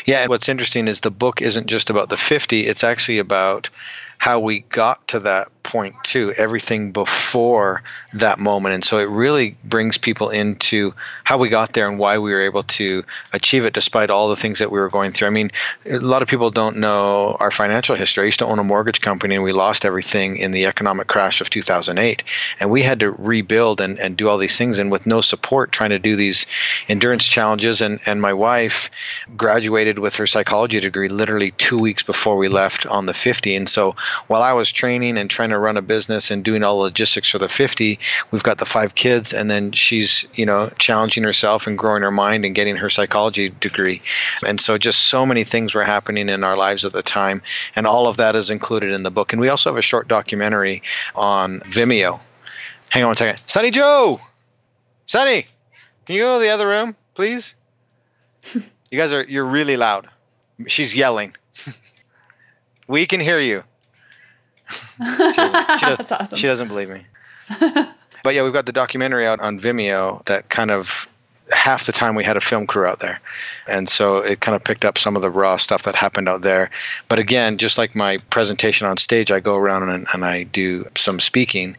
Yeah, 0.06 0.20
and 0.20 0.30
what's 0.30 0.50
interesting 0.50 0.88
is 0.88 1.00
the 1.00 1.12
book 1.12 1.42
isn't 1.42 1.68
just 1.68 1.90
about 1.90 2.10
the 2.10 2.18
50, 2.18 2.68
it's 2.68 2.84
actually 2.84 3.20
about 3.20 3.70
how 4.18 4.40
we 4.40 4.60
got 4.60 5.08
to 5.10 5.20
that 5.20 5.63
point 5.74 5.96
too 6.04 6.32
everything 6.38 6.92
before 6.92 7.82
that 8.14 8.38
moment. 8.38 8.76
And 8.76 8.86
so 8.86 9.00
it 9.00 9.10
really 9.10 9.58
brings 9.64 9.98
people 9.98 10.30
into 10.30 10.94
how 11.24 11.40
we 11.40 11.50
got 11.50 11.74
there 11.74 11.88
and 11.90 11.98
why 11.98 12.20
we 12.20 12.32
were 12.32 12.46
able 12.46 12.62
to 12.78 13.04
achieve 13.34 13.66
it 13.66 13.74
despite 13.74 14.12
all 14.12 14.30
the 14.30 14.36
things 14.36 14.60
that 14.60 14.72
we 14.72 14.80
were 14.80 14.90
going 14.90 15.14
through. 15.14 15.28
I 15.28 15.32
mean 15.32 15.50
a 15.90 15.98
lot 15.98 16.22
of 16.22 16.28
people 16.28 16.52
don't 16.52 16.78
know 16.78 17.36
our 17.40 17.50
financial 17.50 17.96
history. 17.96 18.22
I 18.22 18.26
used 18.28 18.38
to 18.40 18.46
own 18.46 18.60
a 18.60 18.64
mortgage 18.64 19.02
company 19.02 19.34
and 19.34 19.44
we 19.44 19.52
lost 19.52 19.84
everything 19.84 20.38
in 20.38 20.52
the 20.52 20.68
economic 20.68 21.08
crash 21.08 21.42
of 21.42 21.50
2008 21.50 22.22
and 22.60 22.70
we 22.70 22.84
had 22.84 23.00
to 23.00 23.10
rebuild 23.10 23.82
and, 23.82 23.98
and 23.98 24.16
do 24.16 24.30
all 24.30 24.38
these 24.38 24.56
things 24.56 24.78
and 24.78 24.92
with 24.92 25.08
no 25.08 25.22
support 25.22 25.72
trying 25.72 25.90
to 25.90 26.00
do 26.00 26.16
these 26.16 26.46
endurance 26.88 27.26
challenges. 27.26 27.82
And, 27.82 28.00
and 28.06 28.22
my 28.22 28.34
wife 28.34 28.92
graduated 29.36 29.98
with 29.98 30.18
her 30.18 30.28
psychology 30.28 30.80
degree 30.80 31.10
literally 31.10 31.50
two 31.50 31.80
weeks 31.80 32.04
before 32.04 32.38
we 32.38 32.48
left 32.48 32.86
on 32.86 33.08
the 33.08 33.14
50 33.16 33.56
and 33.56 33.68
so 33.68 33.96
while 34.28 34.44
i 34.44 34.54
was 34.54 34.72
training 34.72 35.18
and 35.18 35.30
trying 35.30 35.50
to 35.50 35.63
run 35.64 35.78
a 35.78 35.82
business 35.82 36.30
and 36.30 36.44
doing 36.44 36.64
all 36.64 36.78
the 36.78 36.84
logistics 36.84 37.30
for 37.30 37.40
the 37.40 37.50
50 37.50 38.00
we've 38.32 38.44
got 38.44 38.58
the 38.58 38.66
five 38.66 38.94
kids 38.94 39.34
and 39.34 39.50
then 39.50 39.72
she's 39.72 40.28
you 40.36 40.46
know 40.46 40.70
challenging 40.78 41.24
herself 41.24 41.68
and 41.68 41.78
growing 41.78 42.04
her 42.04 42.12
mind 42.12 42.46
and 42.46 42.54
getting 42.54 42.76
her 42.76 42.90
psychology 42.90 43.50
degree. 43.50 44.02
And 44.46 44.60
so 44.60 44.78
just 44.78 45.00
so 45.00 45.26
many 45.26 45.44
things 45.44 45.74
were 45.74 45.84
happening 45.84 46.30
in 46.30 46.44
our 46.44 46.58
lives 46.58 46.86
at 46.86 46.94
the 46.94 47.02
time 47.02 47.42
and 47.76 47.88
all 47.88 48.08
of 48.08 48.18
that 48.18 48.36
is 48.36 48.50
included 48.50 48.92
in 48.92 49.04
the 49.04 49.12
book. 49.12 49.34
And 49.34 49.42
we 49.42 49.50
also 49.50 49.70
have 49.70 49.78
a 49.78 49.82
short 49.82 50.08
documentary 50.08 50.84
on 51.16 51.60
vimeo. 51.62 52.20
Hang 52.90 53.04
on 53.04 53.10
one 53.10 53.16
second. 53.16 53.42
Sunny 53.48 53.72
joe! 53.72 54.20
Sunny 55.06 55.48
can 56.06 56.16
you 56.16 56.22
go 56.22 56.40
to 56.40 56.46
the 56.46 56.52
other 56.52 56.68
room 56.68 56.96
please? 57.16 57.56
You 58.92 59.00
guys 59.00 59.12
are 59.12 59.24
you're 59.24 59.46
really 59.46 59.76
loud. 59.76 60.08
She's 60.68 60.96
yelling. 60.96 61.36
We 62.88 63.06
can 63.06 63.22
hear 63.22 63.40
you 63.40 63.64
she, 64.74 65.04
she, 65.04 65.86
does, 65.96 66.12
awesome. 66.12 66.38
she 66.38 66.48
doesn't 66.48 66.68
believe 66.68 66.90
me. 66.90 67.02
but 68.24 68.34
yeah, 68.34 68.44
we've 68.44 68.54
got 68.54 68.66
the 68.66 68.72
documentary 68.72 69.28
out 69.28 69.40
on 69.40 69.60
Vimeo 69.60 70.24
that 70.26 70.50
kind 70.50 70.72
of 70.72 71.08
half 71.52 71.86
the 71.86 71.92
time 71.92 72.16
we 72.16 72.24
had 72.24 72.38
a 72.38 72.42
film 72.42 72.68
crew 72.68 72.86
out 72.86 73.00
there. 73.00 73.20
And 73.68 73.88
so 73.88 74.18
it 74.18 74.40
kind 74.40 74.56
of 74.56 74.64
picked 74.64 74.86
up 74.86 74.98
some 74.98 75.16
of 75.16 75.22
the 75.22 75.30
raw 75.30 75.58
stuff 75.58 75.84
that 75.84 75.96
happened 75.96 76.30
out 76.30 76.42
there. 76.42 76.70
But 77.08 77.20
again, 77.20 77.58
just 77.58 77.78
like 77.78 77.96
my 77.96 78.18
presentation 78.30 78.88
on 78.88 78.98
stage, 78.98 79.32
I 79.32 79.40
go 79.40 79.56
around 79.56 79.90
and, 79.90 80.08
and 80.14 80.26
I 80.26 80.44
do 80.44 80.88
some 80.96 81.20
speaking. 81.20 81.78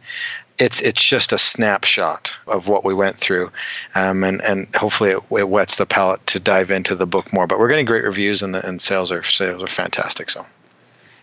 It's 0.57 0.81
it's 0.81 1.03
just 1.03 1.33
a 1.33 1.39
snapshot 1.39 2.37
of 2.47 2.69
what 2.69 2.85
we 2.85 2.95
went 2.95 3.17
through, 3.17 3.51
um, 3.97 4.23
and 4.23 4.41
and 4.41 4.73
hopefully 4.77 5.11
it, 5.11 5.19
it, 5.33 5.49
whets 5.49 5.79
the 5.79 5.85
palate 5.85 6.25
to 6.29 6.39
dive 6.39 6.71
into 6.71 6.95
the 6.95 7.09
book 7.09 7.33
more. 7.33 7.49
But 7.49 7.59
we're 7.59 7.69
getting 7.69 7.87
great 7.87 8.05
reviews, 8.05 8.41
and 8.41 8.55
the 8.55 8.65
and 8.65 8.81
sales 8.81 9.11
are 9.11 9.25
sales 9.25 9.65
are 9.65 9.67
fantastic. 9.67 10.31
So 10.31 10.47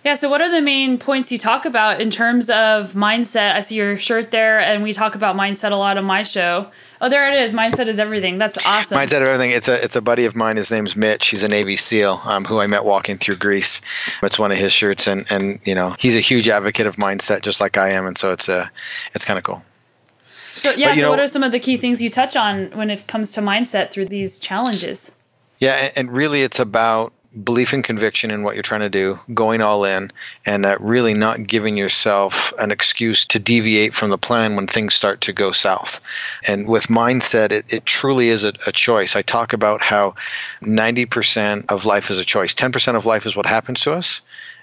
yeah, 0.03 0.15
so 0.15 0.29
what 0.29 0.41
are 0.41 0.49
the 0.49 0.61
main 0.61 0.97
points 0.97 1.31
you 1.31 1.37
talk 1.37 1.65
about 1.65 2.01
in 2.01 2.09
terms 2.09 2.49
of 2.49 2.93
mindset? 2.93 3.53
I 3.53 3.61
see 3.61 3.75
your 3.75 3.99
shirt 3.99 4.31
there, 4.31 4.59
and 4.59 4.81
we 4.81 4.93
talk 4.93 5.13
about 5.13 5.35
mindset 5.35 5.71
a 5.71 5.75
lot 5.75 5.97
on 5.99 6.05
my 6.05 6.23
show. 6.23 6.71
Oh, 6.99 7.07
there 7.07 7.31
it 7.31 7.39
is. 7.43 7.53
Mindset 7.53 7.85
is 7.85 7.99
everything. 7.99 8.39
That's 8.39 8.57
awesome. 8.65 8.97
Mindset 8.97 9.17
of 9.17 9.27
everything. 9.27 9.51
It's 9.51 9.67
a 9.67 9.83
it's 9.83 9.95
a 9.95 10.01
buddy 10.01 10.25
of 10.25 10.35
mine. 10.35 10.57
His 10.57 10.71
name's 10.71 10.95
Mitch. 10.95 11.27
He's 11.27 11.43
a 11.43 11.47
Navy 11.47 11.75
SEAL 11.75 12.19
um, 12.25 12.45
who 12.45 12.59
I 12.59 12.65
met 12.65 12.83
walking 12.83 13.17
through 13.17 13.35
Greece. 13.35 13.81
It's 14.23 14.39
one 14.39 14.51
of 14.51 14.57
his 14.57 14.73
shirts, 14.73 15.07
and 15.07 15.31
and 15.31 15.59
you 15.67 15.75
know 15.75 15.95
he's 15.99 16.15
a 16.15 16.19
huge 16.19 16.49
advocate 16.49 16.87
of 16.87 16.95
mindset, 16.95 17.41
just 17.41 17.61
like 17.61 17.77
I 17.77 17.91
am, 17.91 18.07
and 18.07 18.17
so 18.17 18.31
it's 18.31 18.49
a 18.49 18.55
uh, 18.55 18.67
it's 19.13 19.25
kind 19.25 19.37
of 19.37 19.43
cool. 19.43 19.63
So 20.55 20.71
yeah. 20.71 20.87
But, 20.87 20.95
so 20.95 21.01
know, 21.01 21.09
what 21.11 21.19
are 21.19 21.27
some 21.27 21.43
of 21.43 21.51
the 21.51 21.59
key 21.59 21.77
things 21.77 22.01
you 22.01 22.09
touch 22.09 22.35
on 22.35 22.71
when 22.71 22.89
it 22.89 23.05
comes 23.05 23.33
to 23.33 23.41
mindset 23.41 23.91
through 23.91 24.05
these 24.05 24.39
challenges? 24.39 25.15
Yeah, 25.59 25.91
and 25.95 26.15
really, 26.15 26.41
it's 26.41 26.59
about 26.59 27.13
belief 27.31 27.73
and 27.73 27.83
conviction 27.83 28.29
in 28.31 28.43
what 28.43 28.55
you're 28.55 28.63
trying 28.63 28.81
to 28.81 28.89
do, 28.89 29.19
going 29.33 29.61
all 29.61 29.85
in, 29.85 30.11
and 30.45 30.65
uh, 30.65 30.77
really 30.79 31.13
not 31.13 31.45
giving 31.45 31.77
yourself 31.77 32.53
an 32.59 32.71
excuse 32.71 33.25
to 33.27 33.39
deviate 33.39 33.93
from 33.93 34.09
the 34.09 34.17
plan 34.17 34.55
when 34.55 34.67
things 34.67 34.93
start 34.93 35.21
to 35.21 35.33
go 35.33 35.51
south. 35.51 36.01
And 36.47 36.67
with 36.67 36.87
mindset, 36.87 37.51
it, 37.51 37.73
it 37.73 37.85
truly 37.85 38.27
is 38.27 38.43
a, 38.43 38.53
a 38.67 38.71
choice. 38.71 39.15
I 39.15 39.21
talk 39.21 39.53
about 39.53 39.81
how 39.81 40.15
90% 40.61 41.65
of 41.69 41.85
life 41.85 42.11
is 42.11 42.19
a 42.19 42.25
choice, 42.25 42.53
10% 42.53 42.95
of 42.95 43.05
life 43.05 43.25
is 43.25 43.35
what 43.35 43.45
happens 43.45 43.81
to 43.81 43.93
us, 43.93 44.21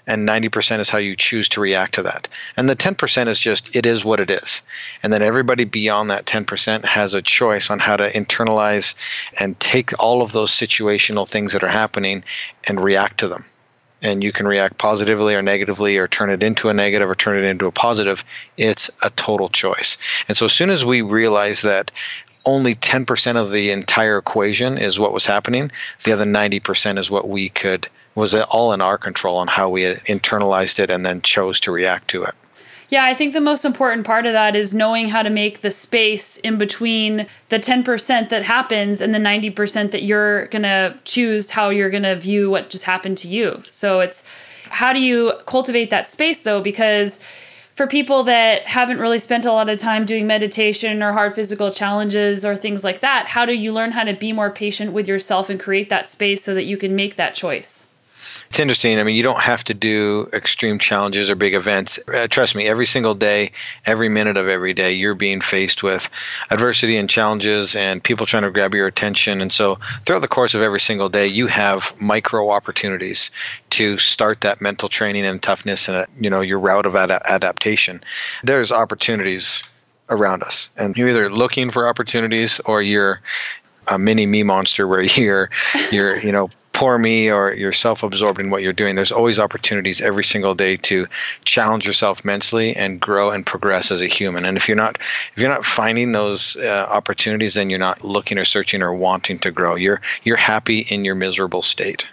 and 0.09 0.27
90% 0.27 0.79
is 0.79 0.89
how 0.89 0.97
you 0.97 1.15
choose 1.15 1.49
to 1.49 1.61
react 1.61 1.93
to 1.95 2.03
that. 2.03 2.27
And 2.57 2.67
the 2.67 2.75
10% 2.75 3.27
is 3.27 3.39
just, 3.39 3.75
it 3.75 3.85
is 3.85 4.03
what 4.03 4.19
it 4.19 4.31
is. 4.31 4.63
And 5.03 5.13
then 5.13 5.21
everybody 5.21 5.65
beyond 5.65 6.09
that 6.09 6.25
10% 6.25 6.83
has 6.83 7.13
a 7.13 7.21
choice 7.21 7.69
on 7.69 7.77
how 7.77 7.95
to 7.95 8.09
internalize 8.09 8.95
and 9.39 9.57
take 9.59 9.91
all 9.99 10.23
of 10.23 10.31
those 10.31 10.49
situational 10.49 11.29
things 11.29 11.53
that 11.53 11.63
are 11.63 11.69
happening 11.69 12.23
and 12.67 12.83
react 12.83 13.19
to 13.19 13.27
them. 13.27 13.45
And 14.01 14.23
you 14.23 14.31
can 14.31 14.47
react 14.47 14.79
positively 14.79 15.35
or 15.35 15.43
negatively, 15.43 15.97
or 15.97 16.07
turn 16.07 16.31
it 16.31 16.41
into 16.41 16.69
a 16.69 16.73
negative 16.73 17.07
or 17.09 17.15
turn 17.15 17.37
it 17.37 17.47
into 17.47 17.67
a 17.67 17.71
positive. 17.71 18.25
It's 18.57 18.89
a 19.03 19.11
total 19.11 19.49
choice. 19.49 19.97
And 20.27 20.35
so, 20.35 20.45
as 20.45 20.53
soon 20.53 20.69
as 20.69 20.85
we 20.85 21.01
realize 21.01 21.63
that 21.63 21.91
only 22.45 22.75
10% 22.75 23.35
of 23.35 23.51
the 23.51 23.71
entire 23.71 24.17
equation 24.17 24.77
is 24.77 24.97
what 24.97 25.11
was 25.11 25.25
happening, 25.25 25.71
the 26.05 26.13
other 26.13 26.23
90% 26.23 26.97
is 26.97 27.11
what 27.11 27.27
we 27.27 27.49
could 27.49 27.89
was 28.19 28.33
it 28.33 28.45
all 28.49 28.73
in 28.73 28.81
our 28.81 28.97
control 28.97 29.37
on 29.37 29.47
how 29.47 29.69
we 29.69 29.83
internalized 29.83 30.79
it 30.79 30.91
and 30.91 31.05
then 31.05 31.21
chose 31.21 31.59
to 31.61 31.71
react 31.71 32.09
to 32.09 32.23
it. 32.23 32.35
Yeah, 32.89 33.05
I 33.05 33.13
think 33.13 33.33
the 33.33 33.41
most 33.41 33.65
important 33.65 34.05
part 34.05 34.25
of 34.25 34.33
that 34.33 34.55
is 34.55 34.73
knowing 34.73 35.09
how 35.09 35.21
to 35.21 35.29
make 35.29 35.61
the 35.61 35.69
space 35.69 36.37
in 36.37 36.57
between 36.57 37.27
the 37.49 37.59
10% 37.59 38.29
that 38.29 38.43
happens 38.43 38.99
and 38.99 39.13
the 39.13 39.19
90% 39.19 39.91
that 39.91 40.01
you're 40.01 40.47
going 40.47 40.63
to 40.63 40.97
choose 41.05 41.51
how 41.51 41.69
you're 41.69 41.91
going 41.91 42.03
to 42.03 42.15
view 42.15 42.49
what 42.49 42.71
just 42.71 42.85
happened 42.85 43.17
to 43.19 43.27
you. 43.27 43.61
So 43.67 43.99
it's 43.99 44.23
how 44.69 44.91
do 44.91 44.99
you 44.99 45.33
cultivate 45.45 45.91
that 45.91 46.09
space 46.09 46.41
though? 46.41 46.61
Because 46.61 47.19
for 47.75 47.85
people 47.85 48.23
that 48.23 48.63
haven't 48.63 48.99
really 48.99 49.19
spent 49.19 49.45
a 49.45 49.51
lot 49.51 49.69
of 49.69 49.77
time 49.77 50.05
doing 50.05 50.25
meditation 50.25 51.03
or 51.03 51.13
hard 51.13 51.35
physical 51.35 51.71
challenges 51.71 52.43
or 52.43 52.55
things 52.55 52.83
like 52.83 53.01
that, 53.01 53.27
how 53.27 53.45
do 53.45 53.53
you 53.53 53.71
learn 53.71 53.91
how 53.91 54.03
to 54.03 54.13
be 54.13 54.33
more 54.33 54.49
patient 54.49 54.93
with 54.93 55.07
yourself 55.07 55.49
and 55.49 55.59
create 55.59 55.89
that 55.89 56.09
space 56.09 56.43
so 56.43 56.55
that 56.55 56.65
you 56.65 56.75
can 56.75 56.95
make 56.95 57.15
that 57.17 57.35
choice? 57.35 57.88
It's 58.49 58.59
interesting. 58.59 58.97
I 58.97 59.03
mean, 59.03 59.15
you 59.15 59.21
don't 59.21 59.39
have 59.39 59.63
to 59.65 59.75
do 59.75 60.27
extreme 60.33 60.79
challenges 60.79 61.29
or 61.29 61.35
big 61.35 61.53
events. 61.53 61.99
Uh, 62.11 62.27
trust 62.27 62.55
me, 62.55 62.67
every 62.67 62.87
single 62.87 63.13
day, 63.13 63.51
every 63.85 64.09
minute 64.09 64.37
of 64.37 64.47
every 64.47 64.73
day, 64.73 64.93
you're 64.93 65.13
being 65.13 65.39
faced 65.39 65.83
with 65.83 66.09
adversity 66.49 66.97
and 66.97 67.07
challenges 67.07 67.75
and 67.75 68.03
people 68.03 68.25
trying 68.25 68.41
to 68.43 68.51
grab 68.51 68.73
your 68.73 68.87
attention. 68.87 69.41
And 69.41 69.53
so, 69.53 69.77
throughout 70.03 70.23
the 70.23 70.27
course 70.27 70.55
of 70.55 70.63
every 70.63 70.79
single 70.79 71.09
day, 71.09 71.27
you 71.27 71.45
have 71.45 71.93
micro 72.01 72.49
opportunities 72.49 73.29
to 73.71 73.99
start 73.99 74.41
that 74.41 74.61
mental 74.61 74.89
training 74.89 75.25
and 75.25 75.39
toughness 75.39 75.87
and 75.87 75.97
uh, 75.97 76.05
you 76.19 76.31
know 76.31 76.41
your 76.41 76.59
route 76.59 76.87
of 76.87 76.95
ad- 76.95 77.11
adaptation. 77.11 78.01
There's 78.43 78.71
opportunities 78.71 79.61
around 80.09 80.41
us, 80.41 80.69
and 80.75 80.97
you're 80.97 81.09
either 81.09 81.29
looking 81.29 81.69
for 81.69 81.87
opportunities 81.87 82.59
or 82.65 82.81
you're 82.81 83.21
a 83.87 83.99
mini 83.99 84.25
me 84.25 84.41
monster 84.41 84.87
where 84.87 85.01
you're 85.03 85.51
you're 85.91 86.17
you 86.17 86.31
know 86.31 86.49
poor 86.79 86.97
me 86.97 87.29
or 87.29 87.51
you're 87.51 87.73
self-absorbed 87.73 88.39
in 88.39 88.49
what 88.49 88.63
you're 88.63 88.71
doing 88.71 88.95
there's 88.95 89.11
always 89.11 89.37
opportunities 89.37 89.99
every 89.99 90.23
single 90.23 90.55
day 90.55 90.77
to 90.77 91.07
challenge 91.43 91.85
yourself 91.85 92.23
mentally 92.23 92.73
and 92.73 93.01
grow 93.01 93.31
and 93.31 93.45
progress 93.45 93.91
as 93.91 94.01
a 94.01 94.07
human. 94.07 94.45
And 94.45 94.55
if 94.55 94.69
you're 94.69 94.77
not 94.77 94.97
if 95.35 95.41
you're 95.41 95.49
not 95.49 95.65
finding 95.65 96.13
those 96.13 96.55
uh, 96.55 96.87
opportunities 96.89 97.55
then 97.55 97.69
you're 97.69 97.79
not 97.79 98.05
looking 98.05 98.37
or 98.37 98.45
searching 98.45 98.81
or 98.81 98.93
wanting 98.93 99.39
to 99.39 99.51
grow. 99.51 99.75
You're 99.75 99.99
you're 100.23 100.37
happy 100.37 100.79
in 100.79 101.03
your 101.03 101.15
miserable 101.15 101.63
state 101.63 102.07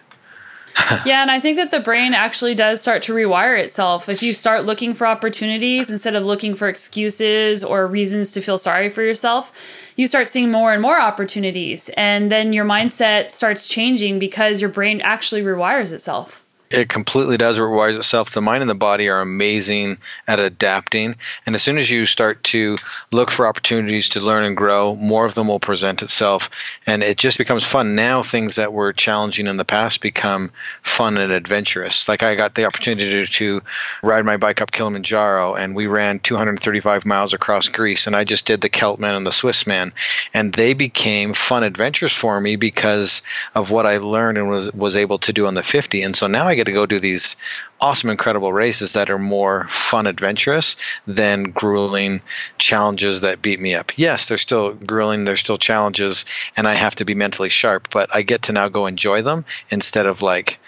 yeah, 1.06 1.22
and 1.22 1.30
I 1.30 1.40
think 1.40 1.56
that 1.56 1.70
the 1.70 1.80
brain 1.80 2.12
actually 2.12 2.54
does 2.54 2.80
start 2.80 3.02
to 3.04 3.14
rewire 3.14 3.58
itself. 3.58 4.08
If 4.08 4.22
you 4.22 4.32
start 4.32 4.66
looking 4.66 4.94
for 4.94 5.06
opportunities 5.06 5.90
instead 5.90 6.14
of 6.14 6.24
looking 6.24 6.54
for 6.54 6.68
excuses 6.68 7.64
or 7.64 7.86
reasons 7.86 8.32
to 8.32 8.40
feel 8.40 8.58
sorry 8.58 8.90
for 8.90 9.02
yourself, 9.02 9.52
you 9.96 10.06
start 10.06 10.28
seeing 10.28 10.50
more 10.50 10.72
and 10.72 10.82
more 10.82 11.00
opportunities. 11.00 11.88
And 11.96 12.30
then 12.30 12.52
your 12.52 12.64
mindset 12.64 13.30
starts 13.30 13.68
changing 13.68 14.18
because 14.18 14.60
your 14.60 14.70
brain 14.70 15.00
actually 15.00 15.42
rewires 15.42 15.92
itself. 15.92 16.45
It 16.68 16.88
completely 16.88 17.36
does. 17.36 17.58
It 17.58 17.62
rewires 17.62 17.96
itself. 17.96 18.30
The 18.30 18.40
mind 18.40 18.62
and 18.62 18.70
the 18.70 18.74
body 18.74 19.08
are 19.08 19.20
amazing 19.20 19.98
at 20.26 20.40
adapting. 20.40 21.14
And 21.46 21.54
as 21.54 21.62
soon 21.62 21.78
as 21.78 21.88
you 21.88 22.06
start 22.06 22.42
to 22.44 22.76
look 23.12 23.30
for 23.30 23.46
opportunities 23.46 24.10
to 24.10 24.20
learn 24.20 24.42
and 24.42 24.56
grow, 24.56 24.96
more 24.96 25.24
of 25.24 25.34
them 25.34 25.46
will 25.46 25.60
present 25.60 26.02
itself. 26.02 26.50
And 26.84 27.04
it 27.04 27.18
just 27.18 27.38
becomes 27.38 27.64
fun. 27.64 27.94
Now, 27.94 28.24
things 28.24 28.56
that 28.56 28.72
were 28.72 28.92
challenging 28.92 29.46
in 29.46 29.58
the 29.58 29.64
past 29.64 30.00
become 30.00 30.50
fun 30.82 31.18
and 31.18 31.30
adventurous. 31.30 32.08
Like 32.08 32.24
I 32.24 32.34
got 32.34 32.56
the 32.56 32.64
opportunity 32.64 33.24
to, 33.24 33.62
ride 34.02 34.24
my 34.24 34.36
bike 34.36 34.60
up 34.60 34.72
Kilimanjaro, 34.72 35.54
and 35.54 35.74
we 35.74 35.86
ran 35.86 36.18
235 36.18 37.06
miles 37.06 37.32
across 37.32 37.68
Greece. 37.68 38.08
And 38.08 38.16
I 38.16 38.24
just 38.24 38.44
did 38.44 38.60
the 38.60 38.68
Celtman 38.68 39.16
and 39.16 39.24
the 39.24 39.30
Swissman. 39.30 39.92
And 40.34 40.52
they 40.52 40.74
became 40.74 41.32
fun 41.32 41.62
adventures 41.62 42.12
for 42.12 42.40
me 42.40 42.56
because 42.56 43.22
of 43.54 43.70
what 43.70 43.86
I 43.86 43.98
learned 43.98 44.38
and 44.38 44.50
was, 44.50 44.72
was 44.72 44.96
able 44.96 45.18
to 45.20 45.32
do 45.32 45.46
on 45.46 45.54
the 45.54 45.62
50. 45.62 46.02
And 46.02 46.16
so 46.16 46.26
now 46.26 46.46
I 46.46 46.55
get 46.56 46.64
to 46.64 46.72
go 46.72 46.86
do 46.86 46.98
these 46.98 47.36
awesome, 47.80 48.10
incredible 48.10 48.52
races 48.52 48.94
that 48.94 49.10
are 49.10 49.18
more 49.18 49.66
fun, 49.68 50.06
adventurous 50.06 50.76
than 51.06 51.44
grueling 51.44 52.22
challenges 52.58 53.20
that 53.20 53.42
beat 53.42 53.60
me 53.60 53.74
up. 53.74 53.92
Yes, 53.96 54.28
they're 54.28 54.38
still 54.38 54.72
grueling, 54.72 55.24
they're 55.24 55.36
still 55.36 55.58
challenges, 55.58 56.24
and 56.56 56.66
I 56.66 56.74
have 56.74 56.96
to 56.96 57.04
be 57.04 57.14
mentally 57.14 57.48
sharp, 57.48 57.88
but 57.90 58.14
I 58.14 58.22
get 58.22 58.42
to 58.42 58.52
now 58.52 58.68
go 58.68 58.86
enjoy 58.86 59.22
them 59.22 59.44
instead 59.70 60.06
of 60.06 60.22
like 60.22 60.58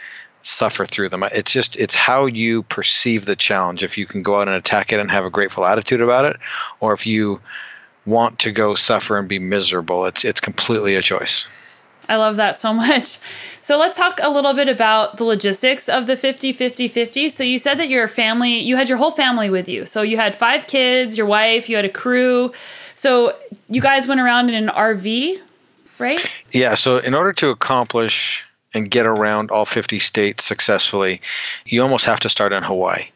suffer 0.43 0.85
through 0.85 1.09
them. 1.09 1.25
It's 1.25 1.53
just 1.53 1.77
it's 1.77 1.95
how 1.95 2.27
you 2.27 2.63
perceive 2.63 3.25
the 3.25 3.37
challenge. 3.37 3.83
If 3.83 3.99
you 3.99 4.07
can 4.07 4.23
go 4.23 4.41
out 4.41 4.49
and 4.49 4.57
attack 4.57 4.93
it 4.93 5.01
and 5.01 5.11
have 5.11 5.25
a 5.25 5.31
grateful 5.31 5.67
attitude 5.67 6.01
about 6.01 6.25
it, 6.25 6.37
or 6.81 6.93
if 6.93 7.07
you 7.07 7.41
want 8.07 8.41
to 8.41 8.53
go 8.53 8.75
suffer 8.75 9.19
and 9.19 9.29
be 9.29 9.39
miserable, 9.39 10.07
it's 10.07 10.25
it's 10.25 10.41
completely 10.41 10.95
a 10.95 11.03
choice. 11.03 11.47
I 12.09 12.17
love 12.17 12.37
that 12.37 12.57
so 12.57 12.73
much. 12.85 13.19
So 13.61 13.79
let's 13.79 13.97
talk 13.97 14.21
a 14.23 14.31
little 14.31 14.55
bit 14.55 14.69
about 14.69 15.17
the 15.17 15.25
logistics 15.25 15.89
of 15.89 16.07
the 16.07 16.17
50 16.17 16.53
50 16.53 16.89
50. 16.89 17.29
So 17.29 17.45
you 17.45 17.59
said 17.59 17.79
that 17.79 17.89
your 17.89 18.09
family, 18.09 18.61
you 18.61 18.77
had 18.77 18.89
your 18.89 18.99
whole 18.99 19.11
family 19.11 19.51
with 19.51 19.69
you. 19.69 19.87
So 19.87 20.03
you 20.03 20.17
had 20.17 20.35
five 20.35 20.67
kids, 20.67 21.17
your 21.17 21.27
wife, 21.27 21.69
you 21.69 21.77
had 21.77 21.85
a 21.85 21.91
crew. 21.91 22.53
So 22.95 23.37
you 23.69 23.81
guys 23.81 24.09
went 24.09 24.21
around 24.21 24.51
in 24.51 24.69
an 24.69 24.75
RV, 24.75 25.41
right? 25.99 26.31
Yeah. 26.51 26.75
So 26.75 26.99
in 26.99 27.15
order 27.15 27.33
to 27.35 27.51
accomplish 27.51 28.45
and 28.75 28.91
get 28.91 29.07
around 29.07 29.51
all 29.51 29.65
50 29.65 29.99
states 29.99 30.45
successfully, 30.45 31.21
you 31.65 31.83
almost 31.83 32.05
have 32.07 32.21
to 32.21 32.29
start 32.29 32.53
in 32.53 32.63
Hawaii. 32.63 33.09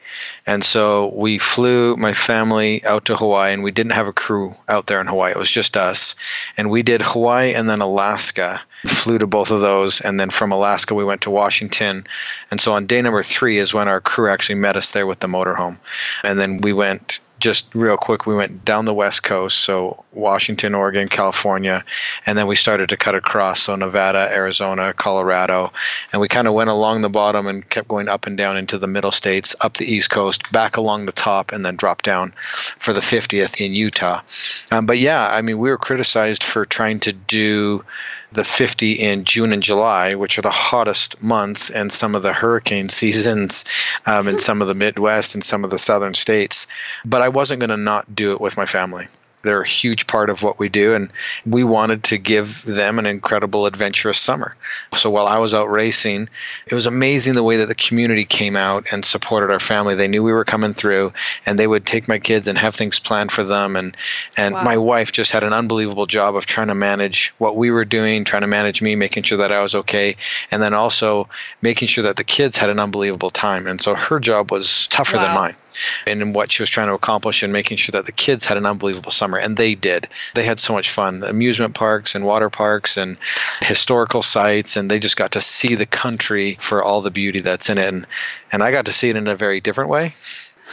And 0.47 0.65
so 0.65 1.13
we 1.15 1.39
flew 1.39 1.97
my 1.97 2.13
family 2.13 2.85
out 2.85 3.07
to 3.07 3.17
Hawaii, 3.17 3.53
and 3.53 3.63
we 3.63 3.71
didn't 3.71 3.93
have 3.93 4.07
a 4.07 4.13
crew 4.13 4.55
out 4.69 4.87
there 4.87 5.01
in 5.01 5.07
Hawaii. 5.07 5.33
It 5.33 5.39
was 5.39 5.51
just 5.51 5.77
us. 5.77 6.15
And 6.57 6.71
we 6.71 6.83
did 6.83 7.03
Hawaii 7.03 7.55
and 7.55 7.69
then 7.69 7.81
Alaska. 7.81 8.61
Flew 8.87 9.19
to 9.19 9.27
both 9.27 9.51
of 9.51 9.61
those, 9.61 10.01
and 10.01 10.19
then 10.19 10.31
from 10.31 10.53
Alaska 10.53 10.95
we 10.95 11.05
went 11.05 11.23
to 11.23 11.31
Washington. 11.31 12.07
And 12.51 12.61
so 12.61 12.73
on 12.73 12.87
day 12.87 13.01
number 13.03 13.23
three 13.23 13.59
is 13.59 13.73
when 13.73 13.89
our 13.89 14.01
crew 14.01 14.31
actually 14.31 14.57
met 14.57 14.77
us 14.77 14.93
there 14.93 15.07
with 15.07 15.21
the 15.21 15.29
motorhome. 15.29 15.79
And 16.25 16.39
then 16.39 16.61
we 16.61 16.73
went 16.73 17.21
just 17.43 17.67
real 17.75 17.97
quick, 17.97 18.25
we 18.25 18.37
went 18.37 18.65
down 18.65 18.85
the 18.85 18.95
West 18.95 19.25
Coast, 19.25 19.59
so 19.59 20.05
Washington, 20.13 20.77
Oregon, 20.77 21.09
California, 21.09 21.85
and 22.25 22.39
then 22.39 22.47
we 22.47 22.55
started 22.55 22.91
to 22.91 22.97
cut 22.97 23.17
across, 23.17 23.63
so 23.63 23.75
Nevada, 23.75 24.29
Arizona, 24.33 24.95
Colorado, 24.95 25.73
and 26.13 26.21
we 26.21 26.29
kind 26.29 26.47
of 26.47 26.55
went 26.55 26.71
along 26.71 27.03
the 27.03 27.11
bottom 27.11 27.49
and 27.49 27.69
kept 27.69 27.89
going 27.89 28.09
up 28.09 28.29
and 28.29 28.39
down 28.39 28.57
into 28.57 28.79
the 28.79 28.87
middle 28.87 29.11
states, 29.11 29.57
up 29.61 29.77
the 29.77 29.93
East 29.93 30.09
Coast, 30.09 30.53
back 30.53 30.77
along 30.77 31.05
the 31.05 31.13
top, 31.13 31.51
and 31.51 31.65
then 31.65 31.75
dropped 31.75 32.05
down 32.05 32.33
for 32.79 32.93
the 32.93 33.01
50th 33.01 33.61
in 33.61 33.73
Utah. 33.73 34.23
Um, 34.71 34.87
but 34.87 34.99
yeah, 34.99 35.27
I 35.27 35.43
mean, 35.43 35.59
we 35.59 35.69
were 35.69 35.79
criticized 35.79 36.45
for 36.45 36.65
trying 36.65 37.01
to 37.01 37.13
do 37.13 37.85
the 38.33 38.45
50 38.45 38.93
in 38.93 39.25
June 39.25 39.53
and 39.53 39.63
July, 39.63 40.15
which 40.15 40.39
are 40.39 40.43
the 40.43 40.51
hottest 40.51 41.23
months 41.23 41.71
and 41.71 41.93
some 41.93 42.15
of 42.15 42.23
the 42.23 42.33
hurricane 42.33 42.89
seasons 43.01 43.65
um, 44.07 44.29
in 44.29 44.39
some 44.39 44.63
of 44.63 44.69
the 44.69 44.75
Midwest 44.75 45.35
and 45.35 45.45
some 45.45 45.65
of 45.65 45.71
the 45.71 45.79
southern 45.79 46.15
states. 46.15 46.67
But 47.05 47.23
I 47.23 47.29
wasn't 47.29 47.61
going 47.61 47.71
to 47.71 47.77
not 47.77 48.15
do 48.15 48.33
it 48.33 48.41
with 48.41 48.57
my 48.57 48.67
family. 48.67 49.09
They're 49.43 49.63
a 49.63 49.67
huge 49.67 50.07
part 50.07 50.31
of 50.31 50.43
what 50.43 50.59
we 50.59 50.69
do, 50.69 50.95
and 50.95 51.13
we 51.45 51.65
wanted 51.65 52.05
to 52.05 52.19
give 52.19 52.65
them 52.65 52.99
an 52.99 53.07
incredible, 53.07 53.67
adventurous 53.67 54.19
summer. 54.19 54.55
So 54.95 55.11
while 55.11 55.27
I 55.27 55.39
was 55.39 55.53
out 55.53 55.71
racing, 55.71 56.29
it 56.67 56.75
was 56.75 56.87
amazing 56.87 57.35
the 57.35 57.43
way 57.43 57.57
that 57.57 57.67
the 57.67 57.75
community 57.75 58.25
came 58.25 58.57
out 58.57 58.87
and 58.93 59.05
supported 59.05 59.53
our 59.53 59.61
family. 59.61 59.95
They 59.95 60.09
knew 60.09 60.23
we 60.23 60.33
were 60.33 60.45
coming 60.45 60.75
through, 60.75 61.13
and 61.45 61.59
they 61.59 61.67
would 61.67 61.85
take 61.85 62.09
my 62.09 62.19
kids 62.19 62.49
and 62.49 62.57
have 62.57 62.75
things 62.75 62.99
planned 62.99 63.33
for 63.33 63.43
them. 63.43 63.77
And 63.77 63.97
and 64.37 64.55
wow. 64.55 64.65
my 64.65 64.77
wife 64.77 65.13
just 65.13 65.33
had 65.33 65.43
an 65.43 65.53
unbelievable 65.53 66.07
job 66.07 66.37
of 66.37 66.47
trying 66.47 66.69
to 66.69 66.75
manage 66.75 67.35
what 67.39 67.57
we 67.57 67.71
were 67.71 67.85
doing, 67.85 68.25
trying 68.25 68.43
to 68.43 68.49
manage 68.49 68.81
me, 68.81 68.95
making 68.95 69.25
sure 69.25 69.39
that 69.39 69.53
I 69.53 69.63
was 69.63 69.75
okay, 69.75 70.17
and 70.51 70.63
then 70.63 70.75
also 70.75 71.29
making 71.61 71.89
sure 71.89 72.05
that 72.05 72.17
the 72.17 72.25
kids 72.25 72.57
had 72.57 72.71
an 72.71 72.79
unbelievable 72.79 73.31
time. 73.31 73.67
And 73.67 73.81
so 73.81 73.95
her 73.95 74.21
job 74.21 74.53
was 74.53 74.87
tougher 74.89 75.17
wow. 75.17 75.23
than 75.25 75.35
mine 75.35 75.57
and 76.07 76.35
what 76.35 76.51
she 76.51 76.63
was 76.63 76.71
trying 76.71 76.89
to 76.89 76.95
accomplish 76.95 77.43
and 77.43 77.53
making 77.53 77.77
sure 77.77 77.93
that 77.93 78.07
the 78.07 78.13
kids 78.13 78.45
had 78.45 78.57
an 78.57 78.67
unbelievable 78.67 79.11
summer 79.11 79.39
and 79.39 79.57
they 79.57 79.75
did 79.75 80.09
they 80.35 80.45
had 80.45 80.61
so 80.61 80.73
much 80.73 80.91
fun 80.91 81.23
amusement 81.23 81.75
parks 81.75 82.15
and 82.15 82.25
water 82.25 82.51
parks 82.51 82.97
and 82.97 83.17
historical 83.61 84.23
sites 84.23 84.77
and 84.77 84.91
they 84.91 84.99
just 84.99 85.17
got 85.17 85.33
to 85.33 85.41
see 85.41 85.75
the 85.75 85.87
country 85.87 86.55
for 86.55 86.83
all 86.83 87.03
the 87.03 87.11
beauty 87.11 87.41
that's 87.41 87.71
in 87.71 87.79
it 87.79 87.89
and, 87.89 88.07
and 88.51 88.63
i 88.63 88.71
got 88.71 88.87
to 88.87 88.93
see 88.93 89.09
it 89.09 89.17
in 89.17 89.29
a 89.29 89.37
very 89.37 89.61
different 89.61 89.91
way 89.91 90.15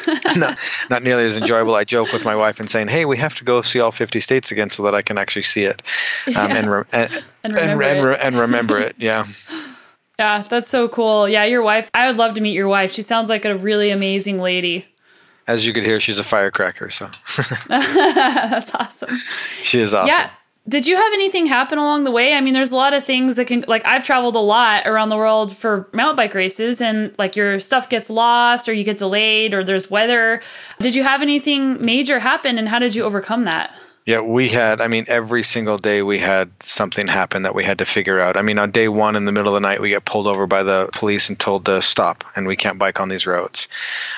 not, 0.37 0.57
not 0.89 1.03
nearly 1.03 1.23
as 1.23 1.35
enjoyable. 1.35 1.75
I 1.75 1.83
joke 1.83 2.13
with 2.13 2.23
my 2.23 2.35
wife 2.35 2.61
and 2.61 2.69
saying, 2.69 2.87
"Hey, 2.87 3.03
we 3.03 3.17
have 3.17 3.35
to 3.35 3.43
go 3.43 3.61
see 3.61 3.81
all 3.81 3.91
50 3.91 4.21
states 4.21 4.51
again 4.51 4.69
so 4.69 4.83
that 4.83 4.95
I 4.95 5.01
can 5.01 5.17
actually 5.17 5.43
see 5.43 5.63
it 5.63 5.81
um, 6.27 6.33
yeah. 6.33 6.55
and, 6.55 6.71
re- 6.71 6.83
and, 6.93 7.23
and, 7.43 7.53
remember 7.57 7.83
and, 7.83 8.05
re- 8.05 8.17
and 8.19 8.35
remember 8.37 8.79
it." 8.79 8.95
Yeah. 8.97 9.25
Yeah, 10.19 10.43
that's 10.49 10.67
so 10.67 10.89
cool. 10.89 11.29
Yeah, 11.29 11.45
your 11.45 11.61
wife. 11.61 11.89
I 11.93 12.07
would 12.07 12.17
love 12.17 12.33
to 12.35 12.41
meet 12.41 12.53
your 12.53 12.67
wife. 12.67 12.91
She 12.91 13.01
sounds 13.01 13.29
like 13.29 13.45
a 13.45 13.55
really 13.57 13.89
amazing 13.89 14.39
lady. 14.39 14.85
As 15.47 15.65
you 15.65 15.71
could 15.71 15.83
hear, 15.83 16.01
she's 16.01 16.19
a 16.19 16.25
firecracker. 16.25 16.89
So 16.89 17.09
that's 17.69 18.75
awesome. 18.75 19.17
She 19.63 19.79
is 19.79 19.93
awesome. 19.93 20.09
Yeah. 20.09 20.29
Did 20.67 20.85
you 20.85 20.97
have 20.97 21.13
anything 21.13 21.45
happen 21.45 21.77
along 21.79 22.03
the 22.03 22.11
way? 22.11 22.33
I 22.33 22.41
mean, 22.41 22.53
there's 22.53 22.73
a 22.73 22.75
lot 22.75 22.93
of 22.93 23.03
things 23.05 23.37
that 23.37 23.45
can, 23.45 23.63
like, 23.67 23.81
I've 23.85 24.05
traveled 24.05 24.35
a 24.35 24.39
lot 24.39 24.85
around 24.85 25.09
the 25.09 25.15
world 25.15 25.55
for 25.55 25.89
mountain 25.93 26.17
bike 26.17 26.35
races, 26.35 26.79
and 26.81 27.15
like 27.17 27.35
your 27.35 27.59
stuff 27.59 27.89
gets 27.89 28.09
lost 28.09 28.67
or 28.67 28.73
you 28.73 28.83
get 28.83 28.97
delayed 28.99 29.53
or 29.53 29.63
there's 29.63 29.89
weather. 29.89 30.41
Did 30.81 30.93
you 30.95 31.03
have 31.03 31.21
anything 31.21 31.83
major 31.83 32.19
happen, 32.19 32.59
and 32.59 32.67
how 32.67 32.77
did 32.77 32.93
you 32.93 33.03
overcome 33.03 33.45
that? 33.45 33.73
Yeah, 34.09 34.21
we 34.21 34.49
had, 34.49 34.81
I 34.81 34.87
mean, 34.87 35.05
every 35.07 35.43
single 35.43 35.77
day 35.77 36.01
we 36.01 36.17
had 36.17 36.49
something 36.63 37.07
happen 37.07 37.43
that 37.43 37.53
we 37.53 37.63
had 37.63 37.77
to 37.77 37.85
figure 37.85 38.19
out. 38.19 38.37
I 38.37 38.41
mean, 38.41 38.57
on 38.57 38.71
day 38.71 38.87
one 38.87 39.15
in 39.15 39.25
the 39.25 39.31
middle 39.31 39.55
of 39.55 39.61
the 39.61 39.67
night, 39.67 39.79
we 39.81 39.89
get 39.89 40.03
pulled 40.03 40.25
over 40.25 40.47
by 40.47 40.63
the 40.63 40.89
police 40.91 41.29
and 41.29 41.37
told 41.37 41.65
to 41.65 41.79
stop 41.83 42.23
and 42.35 42.47
we 42.47 42.55
can't 42.55 42.79
bike 42.79 42.99
on 42.99 43.09
these 43.09 43.27
roads. 43.27 43.67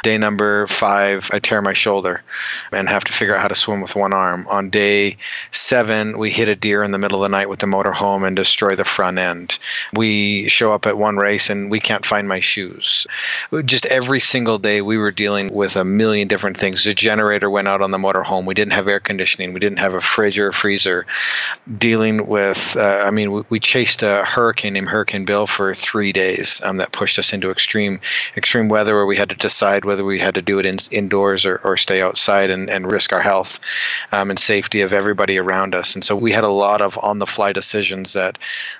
Day 0.02 0.18
number 0.18 0.66
five, 0.68 1.30
I 1.34 1.40
tear 1.40 1.62
my 1.62 1.74
shoulder 1.74 2.24
and 2.72 2.88
have 2.88 3.04
to 3.04 3.12
figure 3.12 3.36
out 3.36 3.42
how 3.42 3.50
to 3.50 3.56
swim 3.56 3.82
with 3.82 3.94
one 3.94 4.14
arm. 4.14 4.48
On 4.48 4.70
day 4.70 5.18
seven, 5.52 6.18
we 6.18 6.30
hit 6.30 6.48
a 6.48 6.56
deer 6.56 6.84
in 6.84 6.92
the 6.92 6.98
middle 6.98 7.22
of 7.22 7.30
the 7.30 7.36
night 7.38 7.50
with 7.50 7.60
the 7.60 7.68
motorhome 7.68 8.26
and 8.26 8.34
destroy 8.34 8.78
the 8.78 8.86
front 8.86 9.18
end. 9.18 9.60
We 9.92 10.48
show 10.48 10.72
up 10.72 10.86
at 10.86 10.98
one 10.98 11.18
race 11.18 11.50
and 11.50 11.70
we 11.70 11.82
can't 11.82 12.06
find 12.06 12.30
my 12.30 12.40
shoes. 12.40 13.08
Just 13.66 13.86
every 13.88 14.22
single 14.22 14.58
day, 14.58 14.82
we 14.82 14.98
were 14.98 15.12
dealing 15.12 15.54
with 15.54 15.76
a 15.76 15.84
million 15.84 16.30
different 16.30 16.56
things. 16.56 16.86
The 16.86 16.94
generator 16.94 17.50
went 17.50 17.68
out 17.68 17.82
on 17.82 17.92
the 17.92 17.98
motorhome. 17.98 18.46
We 18.46 18.54
didn't 18.54 18.72
have 18.72 18.88
air 18.88 19.02
conditioning. 19.02 19.52
We 19.52 19.60
didn't 19.60 19.81
have 19.82 19.94
a 19.94 20.02
fridge 20.02 20.40
or 20.40 20.50
a 20.50 20.54
freezer. 20.54 21.06
Dealing 21.78 22.28
with, 22.28 22.76
uh, 22.78 23.04
I 23.06 23.12
mean, 23.12 23.32
we, 23.32 23.44
we, 23.50 23.60
chased 23.60 24.04
a 24.04 24.24
hurricane 24.24 24.74
named 24.74 24.90
Hurricane 24.90 25.26
Bill 25.26 25.46
for 25.48 25.74
three 25.74 26.14
days 26.14 26.62
um, 26.64 26.78
that 26.78 26.92
pushed 26.92 27.20
us 27.20 27.34
into 27.34 27.52
extreme 27.52 28.00
extreme 28.36 28.70
weather 28.70 28.96
where 28.96 29.06
we 29.06 29.18
had 29.18 29.30
to 29.30 29.36
decide 29.36 29.86
whether 29.86 30.04
we 30.04 30.20
had 30.20 30.36
to 30.36 30.42
do 30.42 30.60
it 30.60 30.66
in, 30.66 30.78
indoors 30.92 31.46
or, 31.46 31.60
or 31.64 31.78
stay 31.78 32.02
outside 32.02 32.50
and, 32.50 32.70
and 32.70 32.92
risk 32.92 33.14
our 33.14 33.22
health 33.22 33.60
um, 34.12 34.30
and 34.30 34.40
safety 34.40 34.82
of 34.82 34.94
everybody 34.94 35.38
around 35.38 35.76
us. 35.76 35.96
And 35.96 36.04
so 36.04 36.16
we 36.16 36.32
had 36.32 36.44
a 36.44 36.50
lot 36.50 36.82
of 36.82 36.98
on 36.98 37.20
the 37.20 37.28
fly 37.28 37.54
decisions 37.54 38.14
that 38.14 38.38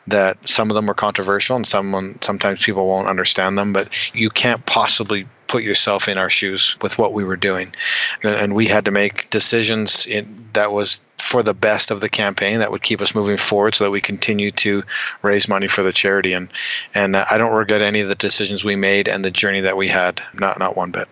that 0.08 0.38
some 0.48 0.70
of 0.70 0.76
them 0.76 0.88
were 0.88 0.94
controversial 0.94 1.56
and 1.56 1.68
some 1.68 2.18
sometimes 2.22 2.64
people 2.64 2.88
won't 2.88 3.08
understand 3.08 3.58
them, 3.58 3.74
but 3.74 3.90
you 4.14 4.30
can't 4.30 4.66
possibly 4.66 5.28
put 5.52 5.64
yourself 5.64 6.08
in 6.08 6.18
our 6.18 6.30
shoes 6.30 6.78
with 6.82 6.98
what 6.98 7.12
we 7.12 7.26
were 7.26 7.36
doing. 7.36 7.76
And 8.24 8.56
we 8.56 8.68
had 8.68 8.86
to 8.86 8.92
make 8.92 9.30
decisions 9.30 10.06
in, 10.08 10.48
that 10.54 10.72
was 10.72 11.02
for 11.18 11.44
the 11.44 11.54
best 11.54 11.92
of 11.92 12.00
the 12.00 12.08
campaign 12.08 12.60
that 12.60 12.72
would 12.72 12.82
keep 12.82 13.02
us 13.02 13.14
moving 13.14 13.36
forward 13.36 13.76
so 13.76 13.84
that 13.84 13.92
we 13.92 14.00
continue 14.00 14.52
to 14.52 14.84
raise 15.22 15.50
money 15.50 15.68
for 15.68 15.84
the 15.84 15.92
charity. 15.92 16.32
And, 16.32 16.50
and 16.96 17.18
I 17.18 17.38
don't 17.38 17.54
regret 17.54 17.82
any 17.82 18.00
of 18.00 18.08
the 18.08 18.16
decisions 18.16 18.64
we 18.64 18.78
made 18.78 19.10
and 19.10 19.26
the 19.26 19.30
journey 19.30 19.60
that 19.62 19.76
we 19.76 19.90
had, 19.90 20.24
not, 20.34 20.58
not 20.58 20.78
one 20.78 20.92
bit. 20.92 21.10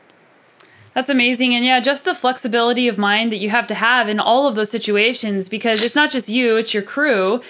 That's 0.93 1.09
amazing. 1.09 1.53
And 1.53 1.65
yeah, 1.65 1.81
just 1.81 2.05
the 2.05 2.15
flexibility 2.15 2.87
of 2.87 2.97
mind 2.97 3.33
that 3.33 3.39
you 3.39 3.49
have 3.49 3.67
to 3.67 3.75
have 3.75 4.07
in 4.07 4.21
all 4.21 4.47
of 4.47 4.55
those 4.55 4.71
situations 4.71 5.49
because 5.49 5.83
it's 5.83 5.95
not 5.95 6.11
just 6.11 6.29
you, 6.29 6.55
it's 6.55 6.73
your 6.73 6.83
crew 6.83 7.41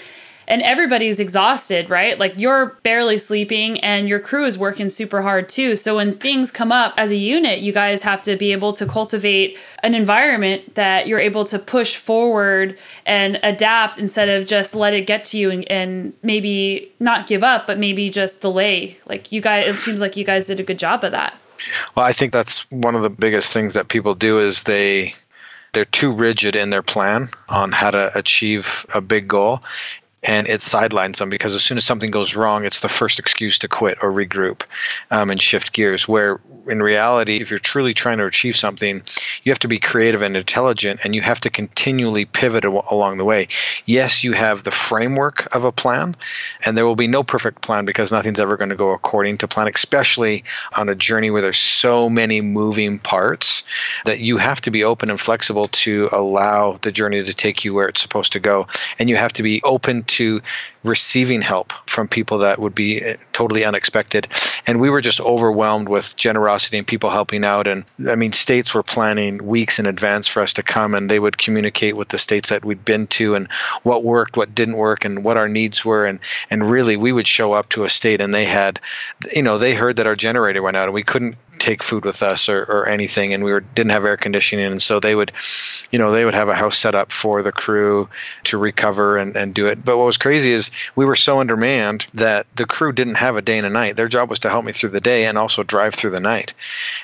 and 0.50 0.64
everybody's 0.64 1.20
exhausted, 1.20 1.90
right? 1.92 2.18
Like 2.18 2.38
you're 2.40 2.78
barely 2.82 3.20
sleeping 3.20 3.80
and 3.82 4.10
your 4.10 4.20
crew 4.20 4.46
is 4.46 4.58
working 4.58 4.90
super 4.90 5.22
hard 5.22 5.48
too. 5.48 5.76
So 5.76 5.98
when 5.98 6.18
things 6.18 6.52
come 6.52 6.72
up 6.72 6.96
as 6.98 7.12
a 7.12 7.16
unit, 7.16 7.60
you 7.60 7.72
guys 7.72 8.02
have 8.02 8.24
to 8.24 8.36
be 8.36 8.52
able 8.52 8.74
to 8.74 8.88
cultivate 8.88 9.58
an 9.84 9.94
environment 9.94 10.74
that 10.74 11.08
you're 11.08 11.20
able 11.20 11.46
to 11.46 11.60
push 11.60 11.96
forward 11.96 12.80
and 13.06 13.40
adapt 13.44 14.00
instead 14.00 14.28
of 14.28 14.48
just 14.48 14.74
let 14.74 14.94
it 14.94 15.06
get 15.06 15.24
to 15.26 15.38
you 15.38 15.52
and, 15.52 15.72
and 15.72 16.14
maybe 16.24 16.92
not 17.00 17.28
give 17.28 17.44
up, 17.44 17.68
but 17.68 17.78
maybe 17.78 18.10
just 18.10 18.42
delay. 18.42 18.98
Like 19.06 19.32
you 19.32 19.42
guys, 19.42 19.68
it 19.68 19.80
seems 19.80 20.02
like 20.02 20.18
you 20.18 20.26
guys 20.26 20.48
did 20.48 20.60
a 20.60 20.64
good 20.64 20.80
job 20.80 21.04
of 21.04 21.12
that. 21.12 21.38
Well, 21.96 22.06
I 22.06 22.12
think 22.12 22.34
that's 22.34 22.70
one 22.72 22.96
of 22.96 23.04
the 23.04 23.10
biggest 23.10 23.54
things 23.54 23.76
that 23.76 23.88
people 23.88 24.16
do 24.16 24.40
is 24.40 24.64
they 24.64 25.14
they're 25.74 25.86
too 25.86 26.12
rigid 26.12 26.56
in 26.56 26.70
their 26.72 26.82
plan 26.82 27.30
on 27.48 27.72
how 27.72 27.92
to 27.92 28.12
achieve 28.18 28.86
a 28.94 29.02
big 29.02 29.28
goal 29.28 29.62
and 30.24 30.48
it 30.48 30.62
sidelines 30.62 31.20
them 31.20 31.30
because 31.30 31.56
as 31.56 31.64
soon 31.64 31.78
as 31.78 31.86
something 31.86 32.12
goes 32.12 32.36
wrong, 32.36 32.66
it's 32.66 32.82
the 32.82 32.90
first 32.90 33.20
excuse 33.20 33.60
to 33.60 33.68
quit 33.68 34.00
or 34.02 34.12
regroup 34.12 34.64
um, 35.12 35.30
and 35.30 35.42
shift 35.42 35.72
gears. 35.72 36.08
Where 36.08 36.40
in 36.68 36.84
reality, 36.84 37.38
if 37.38 37.50
you're 37.50 37.60
truly 37.60 37.94
trying 37.94 38.18
to 38.18 38.26
achieve 38.26 38.56
something, 38.56 39.02
you 39.44 39.52
have 39.52 39.60
to 39.60 39.68
be 39.68 39.80
creative 39.80 40.22
and 40.22 40.36
intelligent 40.36 41.02
and 41.04 41.16
you 41.16 41.22
have 41.22 41.40
to 41.42 41.50
continually 41.50 42.26
pivot 42.26 42.66
along 42.66 43.18
the 43.18 43.26
way. 43.26 43.48
Yes, 43.86 44.24
you 44.24 44.34
have 44.34 44.64
the 44.64 44.72
framework 44.72 45.56
of 45.56 45.64
a 45.64 45.72
plan, 45.72 46.16
and 46.66 46.78
there 46.78 46.86
will 46.86 46.96
be 46.96 47.08
no 47.08 47.24
perfect 47.24 47.62
plan 47.62 47.86
because 47.86 48.12
nothing's 48.12 48.40
ever 48.40 48.58
going 48.58 48.70
to 48.70 48.76
go 48.76 48.92
according 48.92 49.40
to 49.40 49.48
plan, 49.48 49.68
especially 49.68 50.44
on 50.76 50.90
a 50.90 50.96
journey 50.96 51.32
where 51.32 51.42
there's 51.42 51.58
so 51.58 52.10
many 52.10 52.42
moving 52.42 53.00
parts 53.00 53.64
that 54.06 54.20
you 54.20 54.38
have 54.38 54.60
to 54.62 54.72
be 54.72 54.84
open 54.84 55.10
and 55.10 55.20
flexible 55.20 55.70
to 55.70 56.10
allow 56.12 56.74
the 56.82 56.92
journey 56.92 57.24
to 57.24 57.34
take 57.34 57.64
you 57.64 57.74
where 57.74 57.88
it's 57.88 58.02
supposed 58.02 58.34
to 58.34 58.40
go. 58.40 58.68
And 58.98 59.10
you 59.10 59.16
have 59.16 59.34
to 59.34 59.44
be 59.44 59.62
open 59.64 60.04
to 60.10 60.42
receiving 60.84 61.42
help 61.42 61.74
from 61.86 62.08
people 62.08 62.40
that 62.40 62.60
would 62.60 62.74
be 62.74 63.02
eh, 63.02 63.18
totally 63.34 63.66
unexpected. 63.66 64.28
And 64.66 64.80
we 64.80 64.90
were 64.90 65.02
just 65.02 65.20
overwhelmed 65.20 65.90
with 65.90 66.16
generosity 66.16 66.78
and 66.78 66.88
people 66.88 67.10
helping 67.10 67.44
out. 67.44 67.68
And 67.68 67.86
I 68.08 68.16
mean, 68.16 68.34
states 68.34 68.74
were 68.74 68.84
planning 68.84 69.44
weeks 69.46 69.80
in 69.80 69.86
advance 69.86 70.28
for 70.28 70.42
us 70.42 70.54
to 70.54 70.64
come, 70.64 70.96
and 70.96 71.10
they 71.10 71.20
would 71.20 71.38
communicate 71.38 71.96
with 71.96 72.10
the 72.10 72.18
states 72.18 72.50
that 72.50 72.64
we'd 72.64 72.86
been 72.86 73.08
to 73.08 73.36
and 73.36 73.52
what 73.84 74.04
worked, 74.04 74.38
what 74.38 74.56
didn't 74.56 74.78
work, 74.78 75.06
and 75.06 75.24
what 75.24 75.38
our 75.38 75.48
needs 75.48 75.84
were. 75.84 76.06
And 76.06 76.20
and 76.50 76.70
really, 76.70 76.98
we 76.98 77.12
would 77.12 77.28
show 77.28 77.54
up 77.54 77.70
to 77.70 77.84
a 77.84 77.90
state, 77.90 78.22
and 78.22 78.34
they 78.34 78.46
had, 78.46 78.80
you 79.36 79.44
know, 79.44 79.58
they 79.58 79.74
heard 79.74 79.98
that 79.98 80.08
our 80.08 80.16
generator 80.16 80.62
went 80.62 80.78
out, 80.78 80.86
and 80.86 80.94
we 80.94 81.04
couldn't 81.04 81.36
take 81.60 81.84
food 81.84 82.06
with 82.06 82.24
us 82.24 82.50
or, 82.50 82.64
or 82.64 82.88
anything 82.88 83.34
and 83.34 83.44
we 83.44 83.52
were 83.52 83.60
didn't 83.60 83.92
have 83.92 84.06
air 84.06 84.18
conditioning 84.18 84.66
and 84.66 84.82
so 84.82 85.00
they 85.00 85.14
would 85.14 85.32
you 85.92 86.00
know 86.00 86.12
they 86.12 86.26
would 86.26 86.34
have 86.34 86.50
a 86.50 86.56
house 86.56 86.78
set 86.78 86.96
up 86.96 87.12
for 87.12 87.44
the 87.44 87.52
crew 87.52 88.10
to 88.46 88.58
recover 88.58 89.18
and, 89.18 89.36
and 89.36 89.54
do 89.54 89.68
it. 89.68 89.84
But 89.84 89.98
what 89.98 90.06
was 90.06 90.18
crazy 90.18 90.52
is 90.52 90.72
we 90.96 91.06
were 91.06 91.16
so 91.16 91.40
undermanned 91.40 92.08
that 92.14 92.48
the 92.56 92.66
crew 92.66 92.92
didn't 92.92 93.16
have 93.16 93.36
a 93.36 93.42
day 93.42 93.58
and 93.58 93.68
a 93.68 93.70
night. 93.70 93.96
Their 93.96 94.08
job 94.08 94.30
was 94.30 94.40
to 94.40 94.50
help 94.50 94.66
me 94.66 94.72
through 94.72 94.90
the 94.90 95.02
day 95.02 95.26
and 95.26 95.38
also 95.38 95.64
drive 95.64 95.94
through 95.94 96.12
the 96.12 96.20
night. 96.20 96.54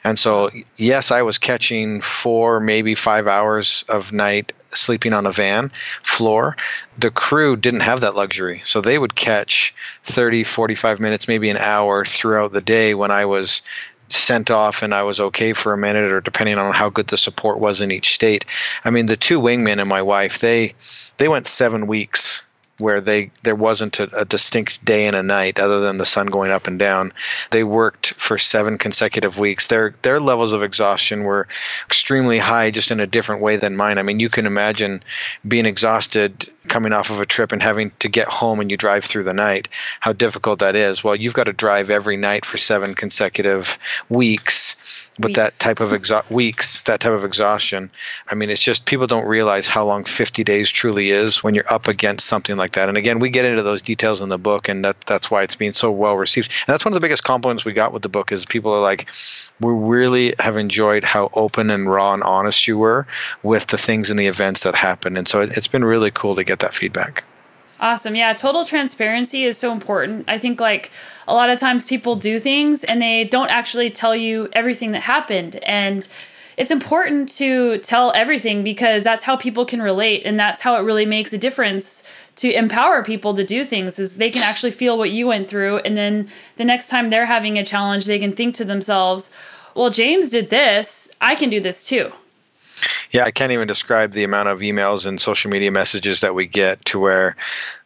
And 0.03 0.17
so 0.17 0.49
yes 0.77 1.11
i 1.11 1.21
was 1.21 1.37
catching 1.37 2.01
four 2.01 2.59
maybe 2.59 2.95
five 2.95 3.27
hours 3.27 3.83
of 3.87 4.13
night 4.13 4.53
sleeping 4.71 5.13
on 5.13 5.25
a 5.25 5.31
van 5.31 5.71
floor. 6.03 6.57
The 6.97 7.11
crew 7.11 7.55
didn't 7.55 7.81
have 7.81 8.01
that 8.01 8.15
luxury. 8.15 8.61
So 8.65 8.81
they 8.81 8.97
would 8.97 9.15
catch 9.15 9.73
30 10.03 10.43
45 10.43 10.99
minutes 10.99 11.27
maybe 11.27 11.49
an 11.49 11.57
hour 11.57 12.05
throughout 12.05 12.51
the 12.51 12.61
day 12.61 12.93
when 12.93 13.11
i 13.11 13.25
was 13.25 13.61
sent 14.09 14.51
off 14.51 14.83
and 14.83 14.93
I 14.93 15.03
was 15.03 15.19
okay 15.19 15.53
for 15.53 15.73
a 15.73 15.77
minute, 15.77 16.11
or 16.11 16.21
depending 16.21 16.57
on 16.57 16.73
how 16.73 16.89
good 16.89 17.07
the 17.07 17.17
support 17.17 17.59
was 17.59 17.81
in 17.81 17.91
each 17.91 18.13
state. 18.13 18.45
I 18.83 18.91
mean, 18.91 19.05
the 19.07 19.17
two 19.17 19.41
wingmen 19.41 19.79
and 19.79 19.89
my 19.89 20.01
wife, 20.01 20.39
they 20.39 20.75
they 21.17 21.27
went 21.27 21.47
seven 21.47 21.87
weeks 21.87 22.44
where 22.77 22.99
they 22.99 23.31
there 23.43 23.55
wasn't 23.55 23.99
a, 23.99 24.21
a, 24.21 24.25
distinct 24.25 24.83
day 24.83 25.07
and 25.07 25.15
a 25.15 25.23
night 25.23 25.59
other 25.59 25.79
than 25.79 25.97
the 25.97 26.05
sun 26.05 26.27
going 26.27 26.51
up 26.51 26.67
and 26.67 26.77
down. 26.77 27.13
They 27.51 27.63
worked 27.63 28.15
for 28.15 28.37
seven 28.37 28.77
consecutive 28.77 29.39
weeks. 29.39 29.67
Their 29.67 29.95
their 30.01 30.19
levels 30.19 30.53
of 30.53 30.63
exhaustion 30.63 31.23
were 31.23 31.47
extremely 31.85 32.37
high, 32.37 32.71
just 32.71 32.91
in 32.91 32.99
a 32.99 33.07
different 33.07 33.41
way 33.41 33.55
than 33.55 33.77
mine. 33.77 33.97
I 33.97 34.03
mean, 34.03 34.19
you 34.19 34.29
can 34.29 34.45
imagine 34.45 35.03
being 35.47 35.65
exhausted 35.65 36.49
coming 36.67 36.93
off 36.93 37.11
of 37.11 37.21
a 37.21 37.25
trip 37.25 37.51
and 37.51 37.61
having 37.61 37.91
to 37.99 38.09
get 38.09 38.27
home 38.27 38.59
and 38.59 38.71
you 38.71 38.77
drive 38.77 39.05
through 39.05 39.23
the 39.23 39.33
night. 39.33 39.69
How 39.99 40.13
difficult 40.13 40.59
that 40.59 40.75
is. 40.75 41.03
Well, 41.03 41.15
you've 41.15 41.33
got 41.33 41.45
to 41.45 41.53
drive 41.53 41.89
every 41.89 42.17
night 42.17 42.45
for 42.45 42.57
seven 42.57 42.95
consecutive 42.95 43.77
weeks 44.09 44.75
with 45.17 45.29
weeks. 45.29 45.37
that 45.37 45.63
type 45.63 45.79
of 45.79 45.91
exo- 45.91 46.29
weeks, 46.29 46.83
that 46.83 46.99
type 46.99 47.13
of 47.13 47.23
exhaustion. 47.23 47.89
I 48.29 48.35
mean, 48.35 48.49
it's 48.49 48.61
just 48.61 48.85
people 48.85 49.07
don't 49.07 49.25
realize 49.25 49.67
how 49.67 49.85
long 49.85 50.03
50 50.03 50.43
days 50.43 50.69
truly 50.69 51.09
is 51.09 51.43
when 51.43 51.55
you're 51.55 51.71
up 51.71 51.87
against 51.87 52.25
something 52.25 52.57
like 52.57 52.73
that. 52.73 52.89
And 52.89 52.97
again, 52.97 53.19
we 53.19 53.29
get 53.29 53.45
into 53.45 53.63
those 53.63 53.81
details 53.81 54.21
in 54.21 54.29
the 54.29 54.37
book, 54.37 54.67
and 54.67 54.83
that, 54.83 54.99
that's 55.01 55.31
why 55.31 55.43
it's 55.43 55.55
being 55.55 55.73
so 55.73 55.91
well 55.91 56.15
received. 56.15 56.51
And 56.67 56.73
that's 56.73 56.83
one 56.83 56.91
of 56.91 56.95
the 56.95 57.05
biggest 57.05 57.23
compliments 57.23 57.63
we 57.63 57.73
got 57.73 57.93
with 57.93 58.01
the 58.01 58.09
book 58.09 58.31
is 58.31 58.45
people 58.45 58.73
are 58.73 58.81
like, 58.81 59.07
we 59.59 59.71
really 59.71 60.33
have 60.39 60.57
enjoyed 60.57 61.03
how 61.03 61.29
open 61.33 61.69
and 61.69 61.89
raw 61.89 62.13
and 62.13 62.23
honest 62.23 62.67
you 62.67 62.77
were 62.77 63.07
with 63.41 63.67
the 63.67 63.77
things 63.77 64.09
and 64.09 64.19
the 64.19 64.27
events 64.27 64.63
that 64.63 64.75
happened. 64.75 65.17
And 65.17 65.27
so 65.27 65.41
it, 65.41 65.57
it's 65.57 65.69
been 65.69 65.85
really 65.85 66.11
cool 66.11 66.35
to 66.35 66.43
get 66.43 66.59
that 66.59 66.73
feedback. 66.73 67.23
Awesome. 67.79 68.15
Yeah, 68.15 68.31
total 68.33 68.63
transparency 68.63 69.43
is 69.43 69.57
so 69.57 69.71
important. 69.73 70.25
I 70.29 70.39
think 70.39 70.61
like 70.61 70.91
a 71.27 71.33
lot 71.33 71.49
of 71.49 71.59
times 71.59 71.87
people 71.87 72.15
do 72.15 72.39
things 72.39 72.83
and 72.85 73.01
they 73.01 73.25
don't 73.25 73.49
actually 73.49 73.89
tell 73.89 74.15
you 74.15 74.47
everything 74.53 74.91
that 74.93 75.01
happened 75.01 75.57
and 75.63 76.07
it's 76.57 76.71
important 76.71 77.27
to 77.27 77.79
tell 77.79 78.13
everything 78.15 78.63
because 78.63 79.03
that's 79.03 79.25
how 79.25 79.35
people 79.35 79.65
can 79.65 79.81
relate 79.81 80.21
and 80.23 80.39
that's 80.39 80.61
how 80.61 80.77
it 80.77 80.83
really 80.83 81.05
makes 81.05 81.33
a 81.33 81.37
difference 81.37 82.03
to 82.37 82.49
empower 82.49 83.03
people 83.03 83.33
to 83.33 83.43
do 83.43 83.65
things 83.65 83.99
is 83.99 84.15
they 84.15 84.31
can 84.31 84.41
actually 84.41 84.71
feel 84.71 84.97
what 84.97 85.11
you 85.11 85.27
went 85.27 85.49
through 85.49 85.79
and 85.79 85.97
then 85.97 86.29
the 86.55 86.63
next 86.63 86.87
time 86.87 87.09
they're 87.09 87.25
having 87.25 87.57
a 87.57 87.65
challenge 87.65 88.05
they 88.05 88.19
can 88.19 88.31
think 88.31 88.55
to 88.55 88.63
themselves, 88.63 89.29
"Well, 89.73 89.89
James 89.89 90.29
did 90.29 90.49
this, 90.49 91.09
I 91.19 91.35
can 91.35 91.49
do 91.49 91.59
this 91.59 91.85
too." 91.85 92.13
Yeah, 93.11 93.23
I 93.23 93.31
can't 93.31 93.51
even 93.51 93.67
describe 93.67 94.11
the 94.11 94.23
amount 94.23 94.49
of 94.49 94.59
emails 94.59 95.05
and 95.05 95.19
social 95.19 95.51
media 95.51 95.71
messages 95.71 96.21
that 96.21 96.35
we 96.35 96.45
get 96.45 96.83
to 96.85 96.99
where 96.99 97.35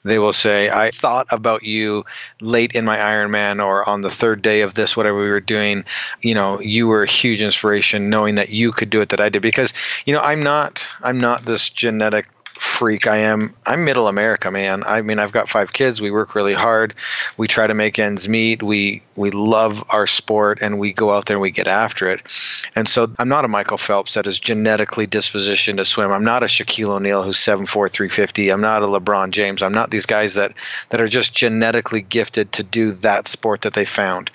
they 0.04 0.18
will 0.18 0.34
say, 0.34 0.70
I 0.70 0.92
thought 0.92 1.28
about 1.30 1.64
you 1.64 2.06
late 2.40 2.74
in 2.74 2.86
my 2.86 2.98
Ironman 2.98 3.64
or 3.64 3.88
on 3.88 4.02
the 4.02 4.10
third 4.10 4.42
day 4.42 4.62
of 4.62 4.74
this, 4.74 4.96
whatever 4.96 5.20
we 5.20 5.30
were 5.30 5.42
doing. 5.42 5.84
You 6.22 6.36
know, 6.36 6.62
you 6.62 6.88
were 6.88 7.04
a 7.04 7.08
huge 7.08 7.42
inspiration 7.42 8.10
knowing 8.10 8.36
that 8.36 8.50
you 8.50 8.72
could 8.72 8.90
do 8.90 9.02
it 9.02 9.10
that 9.10 9.20
I 9.20 9.30
did. 9.30 9.42
Because, 9.42 9.74
you 10.06 10.14
know, 10.14 10.22
I'm 10.22 10.44
not 10.44 10.88
I'm 11.02 11.20
not 11.20 11.44
this 11.44 11.70
genetic 11.70 12.28
freak 12.60 13.08
I 13.08 13.18
am. 13.18 13.54
I'm 13.66 13.86
middle 13.86 14.08
America, 14.08 14.52
man. 14.52 14.84
I 14.84 15.02
mean, 15.02 15.18
I've 15.20 15.32
got 15.32 15.48
five 15.48 15.72
kids. 15.72 16.02
We 16.02 16.12
work 16.12 16.36
really 16.36 16.54
hard. 16.54 16.94
We 17.38 17.48
try 17.48 17.68
to 17.68 17.74
make 17.74 18.00
ends 18.00 18.28
meet. 18.28 18.62
We 18.62 19.02
we 19.16 19.32
love 19.32 19.84
our 19.90 20.08
sport 20.08 20.60
and 20.62 20.80
we 20.80 20.94
go 20.94 21.14
out 21.14 21.26
there 21.26 21.36
and 21.36 21.42
we 21.42 21.52
get 21.52 21.68
after 21.68 22.10
it. 22.10 22.22
And 22.76 22.88
so 22.88 23.12
I'm 23.20 23.28
not 23.28 23.44
a 23.44 23.50
Michael 23.50 23.78
Phelps 23.78 24.14
that 24.14 24.28
is 24.28 24.40
genetically 24.40 25.08
dispositioned 25.08 25.78
to 25.78 25.86
swim. 25.86 26.12
I'm 26.12 26.24
not 26.24 26.44
a 26.44 26.46
Shaquille 26.46 26.92
O'Neal 26.92 27.24
who's 27.24 27.38
7'4", 27.38 27.68
350. 27.68 28.50
I'm 28.50 28.62
not 28.62 28.82
a 28.82 28.86
LeBron 28.86 29.32
James. 29.32 29.62
I'm 29.62 29.74
not 29.74 29.92
these 29.92 30.06
guys 30.06 30.36
that 30.36 30.54
that 30.90 31.02
are 31.02 31.08
just 31.08 31.34
genetically 31.34 32.02
gifted 32.02 32.54
to 32.54 32.64
do 32.64 32.92
that 32.92 33.28
sport 33.28 33.62
that 33.62 33.74
they 33.74 33.86
found. 33.86 34.32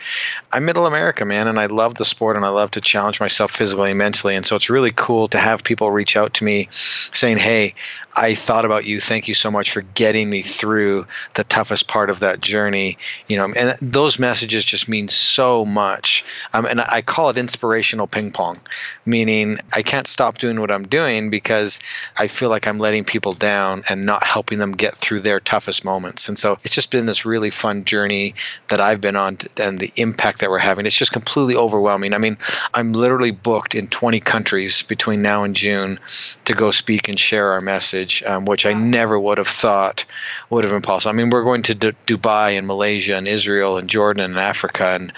I'm 0.52 0.64
middle 0.64 0.86
America, 0.86 1.24
man, 1.24 1.48
and 1.48 1.58
I 1.58 1.66
love 1.66 1.94
the 1.94 2.04
sport 2.04 2.36
and 2.36 2.44
I 2.44 2.50
love 2.50 2.72
to 2.72 2.80
challenge 2.80 3.20
myself 3.20 3.50
physically 3.50 3.90
and 3.90 3.98
mentally. 3.98 4.34
And 4.34 4.46
so 4.46 4.56
it's 4.56 4.70
really 4.70 4.92
cool 4.92 5.28
to 5.28 5.38
have 5.38 5.64
people 5.64 5.90
reach 5.90 6.16
out 6.16 6.34
to 6.34 6.44
me 6.44 6.68
saying, 7.12 7.38
"Hey, 7.38 7.74
I 8.16 8.34
thought 8.34 8.64
about 8.64 8.84
you. 8.84 9.00
Thank 9.00 9.26
you 9.26 9.34
so 9.34 9.50
much 9.50 9.72
for 9.72 9.82
getting 9.82 10.30
me 10.30 10.42
through 10.42 11.06
the 11.34 11.42
toughest 11.42 11.88
part 11.88 12.10
of 12.10 12.20
that 12.20 12.40
journey. 12.40 12.96
You 13.26 13.38
know, 13.38 13.52
and 13.56 13.76
those 13.80 14.18
messages 14.20 14.64
just 14.64 14.88
mean 14.88 15.08
so 15.08 15.64
much. 15.64 16.24
Um, 16.52 16.64
and 16.64 16.80
I 16.80 17.02
call 17.02 17.30
it 17.30 17.38
inspirational 17.38 18.06
ping 18.06 18.30
pong, 18.30 18.60
meaning 19.04 19.58
I 19.74 19.82
can't 19.82 20.06
stop 20.06 20.38
doing 20.38 20.60
what 20.60 20.70
I'm 20.70 20.86
doing 20.86 21.30
because 21.30 21.80
I 22.16 22.28
feel 22.28 22.50
like 22.50 22.68
I'm 22.68 22.78
letting 22.78 23.04
people 23.04 23.32
down 23.32 23.82
and 23.88 24.06
not 24.06 24.24
helping 24.24 24.58
them 24.58 24.72
get 24.72 24.96
through 24.96 25.20
their 25.20 25.40
toughest 25.40 25.84
moments. 25.84 26.28
And 26.28 26.38
so 26.38 26.58
it's 26.62 26.74
just 26.74 26.92
been 26.92 27.06
this 27.06 27.26
really 27.26 27.50
fun 27.50 27.84
journey 27.84 28.36
that 28.68 28.80
I've 28.80 29.00
been 29.00 29.16
on, 29.16 29.38
and 29.56 29.80
the 29.80 29.92
impact 29.96 30.40
that 30.40 30.50
we're 30.50 30.58
having. 30.58 30.86
It's 30.86 30.96
just 30.96 31.12
completely 31.12 31.56
overwhelming. 31.56 32.14
I 32.14 32.18
mean, 32.18 32.38
I'm 32.72 32.92
literally 32.92 33.32
booked 33.32 33.74
in 33.74 33.88
20 33.88 34.20
countries 34.20 34.82
between 34.82 35.20
now 35.20 35.42
and 35.42 35.56
June 35.56 35.98
to 36.44 36.54
go 36.54 36.70
speak 36.70 37.08
and 37.08 37.18
share 37.18 37.52
our 37.52 37.60
message 37.60 38.03
um, 38.24 38.44
which 38.44 38.66
I 38.66 38.72
never 38.72 39.18
would 39.18 39.38
have 39.38 39.48
thought 39.48 40.04
would 40.50 40.64
have 40.64 40.72
been 40.72 40.82
possible. 40.82 41.10
I 41.10 41.16
mean, 41.16 41.30
we're 41.30 41.44
going 41.44 41.62
to 41.62 41.74
D- 41.74 41.92
Dubai 42.06 42.58
and 42.58 42.66
Malaysia 42.66 43.16
and 43.16 43.26
Israel 43.26 43.76
and 43.76 43.88
Jordan 43.88 44.24
and 44.24 44.36
Africa 44.36 44.84
and 44.84 45.12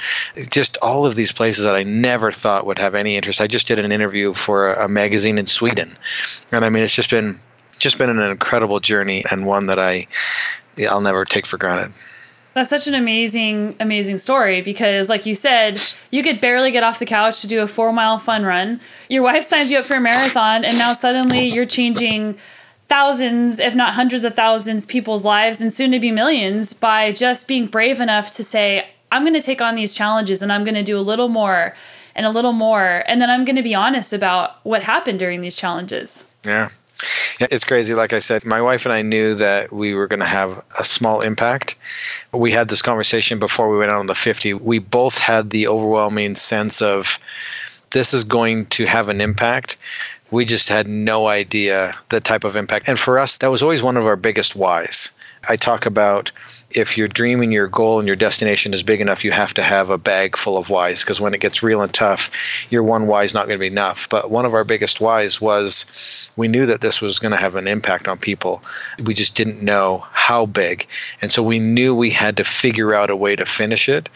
just 0.50 0.76
all 0.82 1.06
of 1.06 1.14
these 1.14 1.32
places 1.32 1.64
that 1.64 1.76
I 1.76 1.82
never 1.82 2.30
thought 2.30 2.66
would 2.66 2.78
have 2.78 2.94
any 2.94 3.16
interest. 3.16 3.40
I 3.40 3.46
just 3.46 3.66
did 3.66 3.78
an 3.78 3.92
interview 3.92 4.34
for 4.34 4.72
a, 4.72 4.84
a 4.84 4.88
magazine 4.88 5.38
in 5.38 5.46
Sweden, 5.46 5.88
and 6.52 6.64
I 6.64 6.68
mean, 6.68 6.82
it's 6.82 6.94
just 6.94 7.10
been 7.10 7.40
just 7.78 7.98
been 7.98 8.10
an 8.10 8.18
incredible 8.18 8.80
journey 8.80 9.24
and 9.30 9.46
one 9.46 9.66
that 9.66 9.78
I 9.78 10.06
I'll 10.88 11.00
never 11.00 11.24
take 11.24 11.46
for 11.46 11.58
granted. 11.58 11.92
That's 12.56 12.70
such 12.70 12.86
an 12.86 12.94
amazing, 12.94 13.76
amazing 13.80 14.16
story 14.16 14.62
because, 14.62 15.10
like 15.10 15.26
you 15.26 15.34
said, 15.34 15.78
you 16.10 16.22
could 16.22 16.40
barely 16.40 16.70
get 16.70 16.82
off 16.82 16.98
the 16.98 17.04
couch 17.04 17.42
to 17.42 17.46
do 17.46 17.60
a 17.60 17.66
four 17.66 17.92
mile 17.92 18.18
fun 18.18 18.44
run. 18.44 18.80
Your 19.10 19.22
wife 19.22 19.44
signs 19.44 19.70
you 19.70 19.76
up 19.76 19.84
for 19.84 19.96
a 19.96 20.00
marathon, 20.00 20.64
and 20.64 20.78
now 20.78 20.94
suddenly 20.94 21.48
you're 21.48 21.66
changing 21.66 22.38
thousands, 22.88 23.58
if 23.58 23.74
not 23.74 23.94
hundreds 23.94 24.24
of 24.24 24.34
thousands, 24.34 24.86
people's 24.86 25.24
lives 25.24 25.60
and 25.60 25.72
soon 25.72 25.92
to 25.92 26.00
be 26.00 26.10
millions 26.10 26.72
by 26.72 27.12
just 27.12 27.48
being 27.48 27.66
brave 27.66 28.00
enough 28.00 28.32
to 28.36 28.44
say, 28.44 28.88
I'm 29.10 29.22
going 29.22 29.34
to 29.34 29.40
take 29.40 29.60
on 29.60 29.74
these 29.74 29.94
challenges 29.94 30.42
and 30.42 30.52
I'm 30.52 30.64
going 30.64 30.74
to 30.74 30.82
do 30.82 30.98
a 30.98 31.00
little 31.00 31.28
more 31.28 31.74
and 32.14 32.26
a 32.26 32.30
little 32.30 32.52
more. 32.52 33.04
And 33.06 33.20
then 33.20 33.30
I'm 33.30 33.44
going 33.44 33.56
to 33.56 33.62
be 33.62 33.74
honest 33.74 34.12
about 34.12 34.64
what 34.64 34.82
happened 34.82 35.18
during 35.18 35.40
these 35.40 35.56
challenges. 35.56 36.24
Yeah. 36.44 36.70
It's 37.38 37.64
crazy. 37.64 37.94
Like 37.94 38.14
I 38.14 38.20
said, 38.20 38.46
my 38.46 38.62
wife 38.62 38.86
and 38.86 38.92
I 38.92 39.02
knew 39.02 39.34
that 39.34 39.70
we 39.70 39.94
were 39.94 40.06
going 40.06 40.20
to 40.20 40.26
have 40.26 40.64
a 40.78 40.84
small 40.84 41.20
impact. 41.20 41.74
We 42.32 42.50
had 42.50 42.68
this 42.68 42.80
conversation 42.80 43.38
before 43.38 43.68
we 43.68 43.76
went 43.76 43.90
out 43.90 43.98
on 43.98 44.06
the 44.06 44.14
50. 44.14 44.54
We 44.54 44.78
both 44.78 45.18
had 45.18 45.50
the 45.50 45.68
overwhelming 45.68 46.36
sense 46.36 46.80
of 46.80 47.18
this 47.90 48.14
is 48.14 48.24
going 48.24 48.66
to 48.66 48.86
have 48.86 49.08
an 49.08 49.20
impact 49.20 49.76
we 50.30 50.44
just 50.44 50.68
had 50.68 50.88
no 50.88 51.26
idea 51.26 51.96
the 52.08 52.20
type 52.20 52.44
of 52.44 52.56
impact. 52.56 52.88
And 52.88 52.98
for 52.98 53.18
us, 53.18 53.38
that 53.38 53.50
was 53.50 53.62
always 53.62 53.82
one 53.82 53.96
of 53.96 54.06
our 54.06 54.16
biggest 54.16 54.56
whys. 54.56 55.12
I 55.48 55.56
talk 55.56 55.86
about 55.86 56.32
if 56.70 56.98
your 56.98 57.06
dream 57.06 57.40
and 57.40 57.52
your 57.52 57.68
goal 57.68 58.00
and 58.00 58.08
your 58.08 58.16
destination 58.16 58.74
is 58.74 58.82
big 58.82 59.00
enough, 59.00 59.24
you 59.24 59.30
have 59.30 59.54
to 59.54 59.62
have 59.62 59.90
a 59.90 59.98
bag 59.98 60.36
full 60.36 60.58
of 60.58 60.70
whys 60.70 61.02
because 61.02 61.20
when 61.20 61.34
it 61.34 61.40
gets 61.40 61.62
real 61.62 61.82
and 61.82 61.92
tough, 61.92 62.30
your 62.68 62.82
one 62.82 63.06
why 63.06 63.22
is 63.22 63.34
not 63.34 63.46
going 63.46 63.58
to 63.58 63.60
be 63.60 63.68
enough. 63.68 64.08
But 64.08 64.30
one 64.30 64.44
of 64.44 64.54
our 64.54 64.64
biggest 64.64 65.00
whys 65.00 65.40
was 65.40 65.86
we 66.36 66.48
knew 66.48 66.66
that 66.66 66.80
this 66.80 67.00
was 67.00 67.20
going 67.20 67.30
to 67.30 67.38
have 67.38 67.54
an 67.54 67.68
impact 67.68 68.08
on 68.08 68.18
people. 68.18 68.62
We 69.02 69.14
just 69.14 69.36
didn't 69.36 69.62
know 69.62 70.04
how 70.10 70.46
big. 70.46 70.88
And 71.22 71.30
so 71.30 71.42
we 71.42 71.60
knew 71.60 71.94
we 71.94 72.10
had 72.10 72.38
to 72.38 72.44
figure 72.44 72.92
out 72.92 73.10
a 73.10 73.16
way 73.16 73.36
to 73.36 73.46
finish 73.46 73.88
it 73.88 74.08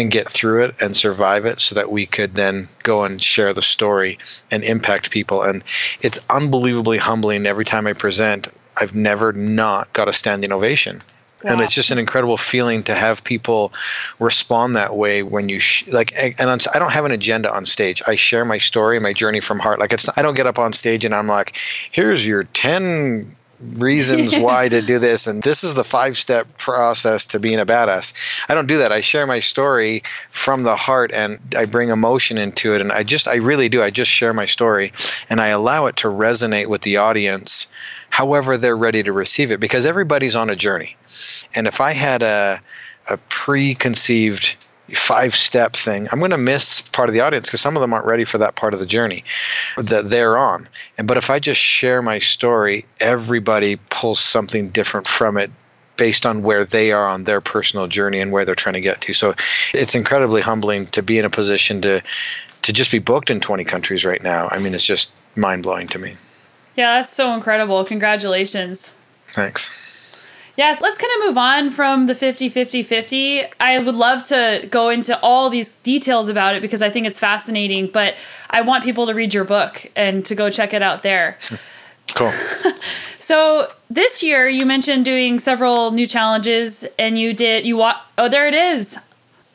and 0.00 0.10
get 0.10 0.30
through 0.30 0.64
it 0.64 0.76
and 0.80 0.96
survive 0.96 1.44
it 1.44 1.60
so 1.60 1.74
that 1.74 1.92
we 1.92 2.06
could 2.06 2.34
then 2.34 2.68
go 2.82 3.04
and 3.04 3.22
share 3.22 3.52
the 3.52 3.60
story 3.60 4.16
and 4.50 4.64
impact 4.64 5.10
people. 5.10 5.42
And 5.42 5.62
it's 6.00 6.18
unbelievably 6.30 6.96
humbling 6.96 7.44
every 7.44 7.66
time 7.66 7.86
I 7.86 7.92
present. 7.92 8.48
I've 8.74 8.94
never 8.94 9.34
not 9.34 9.92
got 9.92 10.08
a 10.08 10.12
standing 10.14 10.52
ovation. 10.52 11.02
Wow. 11.44 11.52
And 11.52 11.60
it's 11.60 11.74
just 11.74 11.90
an 11.90 11.98
incredible 11.98 12.38
feeling 12.38 12.82
to 12.84 12.94
have 12.94 13.24
people 13.24 13.74
respond 14.18 14.76
that 14.76 14.96
way 14.96 15.22
when 15.22 15.50
you 15.50 15.58
sh- 15.58 15.86
like. 15.88 16.14
And 16.16 16.50
I 16.50 16.78
don't 16.78 16.92
have 16.92 17.04
an 17.04 17.12
agenda 17.12 17.52
on 17.52 17.66
stage. 17.66 18.02
I 18.06 18.16
share 18.16 18.44
my 18.44 18.58
story, 18.58 19.00
my 19.00 19.12
journey 19.12 19.40
from 19.40 19.58
heart. 19.58 19.78
Like 19.80 19.92
it's. 19.92 20.08
I 20.16 20.22
don't 20.22 20.36
get 20.36 20.46
up 20.46 20.58
on 20.58 20.74
stage 20.74 21.06
and 21.06 21.14
I'm 21.14 21.28
like, 21.28 21.56
"Here's 21.90 22.26
your 22.26 22.42
ten 22.42 23.36
reasons 23.60 24.36
why 24.38 24.68
to 24.68 24.82
do 24.82 24.98
this 24.98 25.26
and 25.26 25.42
this 25.42 25.64
is 25.64 25.74
the 25.74 25.84
five 25.84 26.16
step 26.16 26.58
process 26.58 27.26
to 27.28 27.40
being 27.40 27.60
a 27.60 27.66
badass. 27.66 28.12
I 28.48 28.54
don't 28.54 28.66
do 28.66 28.78
that. 28.78 28.92
I 28.92 29.00
share 29.00 29.26
my 29.26 29.40
story 29.40 30.02
from 30.30 30.62
the 30.62 30.76
heart 30.76 31.12
and 31.12 31.38
i 31.56 31.66
bring 31.66 31.90
emotion 31.90 32.38
into 32.38 32.74
it 32.74 32.80
and 32.80 32.92
i 32.92 33.02
just 33.02 33.28
i 33.28 33.36
really 33.36 33.68
do. 33.68 33.82
I 33.82 33.90
just 33.90 34.10
share 34.10 34.32
my 34.32 34.46
story 34.46 34.92
and 35.28 35.40
i 35.40 35.48
allow 35.48 35.86
it 35.86 35.96
to 35.96 36.08
resonate 36.08 36.66
with 36.66 36.82
the 36.82 36.98
audience 36.98 37.66
however 38.08 38.56
they're 38.56 38.76
ready 38.76 39.02
to 39.02 39.12
receive 39.12 39.50
it 39.50 39.60
because 39.60 39.86
everybody's 39.86 40.36
on 40.36 40.50
a 40.50 40.56
journey. 40.56 40.96
And 41.54 41.66
if 41.66 41.80
i 41.80 41.92
had 41.92 42.22
a 42.22 42.60
a 43.08 43.16
preconceived 43.28 44.56
five 44.94 45.34
step 45.34 45.74
thing, 45.74 46.08
I'm 46.10 46.18
going 46.18 46.30
to 46.32 46.38
miss 46.38 46.80
part 46.80 47.08
of 47.08 47.14
the 47.14 47.20
audience 47.20 47.46
because 47.46 47.60
some 47.60 47.76
of 47.76 47.80
them 47.80 47.92
aren't 47.92 48.06
ready 48.06 48.24
for 48.24 48.38
that 48.38 48.56
part 48.56 48.74
of 48.74 48.80
the 48.80 48.86
journey 48.86 49.24
that 49.76 50.08
they're 50.08 50.36
on. 50.36 50.68
And 50.98 51.06
but 51.06 51.16
if 51.16 51.30
I 51.30 51.38
just 51.38 51.60
share 51.60 52.02
my 52.02 52.18
story, 52.18 52.86
everybody 52.98 53.76
pulls 53.76 54.20
something 54.20 54.70
different 54.70 55.06
from 55.06 55.36
it 55.36 55.50
based 55.96 56.24
on 56.24 56.42
where 56.42 56.64
they 56.64 56.92
are 56.92 57.06
on 57.06 57.24
their 57.24 57.40
personal 57.40 57.86
journey 57.86 58.20
and 58.20 58.32
where 58.32 58.44
they're 58.44 58.54
trying 58.54 58.72
to 58.74 58.80
get 58.80 59.02
to. 59.02 59.14
So 59.14 59.34
it's 59.74 59.94
incredibly 59.94 60.40
humbling 60.40 60.86
to 60.86 61.02
be 61.02 61.18
in 61.18 61.24
a 61.24 61.30
position 61.30 61.82
to 61.82 62.02
to 62.62 62.72
just 62.72 62.90
be 62.90 62.98
booked 62.98 63.30
in 63.30 63.40
20 63.40 63.64
countries 63.64 64.04
right 64.04 64.22
now. 64.22 64.48
I 64.50 64.58
mean, 64.58 64.74
it's 64.74 64.84
just 64.84 65.10
mind 65.36 65.62
blowing 65.62 65.88
to 65.88 65.98
me. 65.98 66.16
Yeah, 66.76 66.98
that's 66.98 67.12
so 67.12 67.34
incredible. 67.34 67.84
Congratulations. 67.84 68.94
Thanks. 69.28 69.68
Yes, 70.56 70.82
let's 70.82 70.98
kind 70.98 71.12
of 71.18 71.28
move 71.28 71.38
on 71.38 71.70
from 71.70 72.06
the 72.06 72.14
50 72.14 72.48
50 72.48 72.82
50. 72.82 73.42
I 73.60 73.78
would 73.78 73.94
love 73.94 74.24
to 74.24 74.66
go 74.70 74.88
into 74.88 75.18
all 75.20 75.48
these 75.48 75.76
details 75.76 76.28
about 76.28 76.54
it 76.56 76.62
because 76.62 76.82
I 76.82 76.90
think 76.90 77.06
it's 77.06 77.18
fascinating, 77.18 77.86
but 77.86 78.16
I 78.50 78.62
want 78.62 78.84
people 78.84 79.06
to 79.06 79.14
read 79.14 79.32
your 79.32 79.44
book 79.44 79.90
and 79.96 80.24
to 80.26 80.34
go 80.34 80.50
check 80.50 80.74
it 80.74 80.82
out 80.82 81.02
there. 81.02 81.38
Cool. 82.14 82.32
so 83.20 83.70
this 83.88 84.20
year 84.20 84.48
you 84.48 84.66
mentioned 84.66 85.04
doing 85.04 85.38
several 85.38 85.92
new 85.92 86.08
challenges 86.08 86.84
and 86.98 87.16
you 87.16 87.32
did 87.32 87.64
you 87.64 87.76
walk 87.76 88.04
oh 88.18 88.28
there 88.28 88.48
it 88.48 88.54
is. 88.54 88.98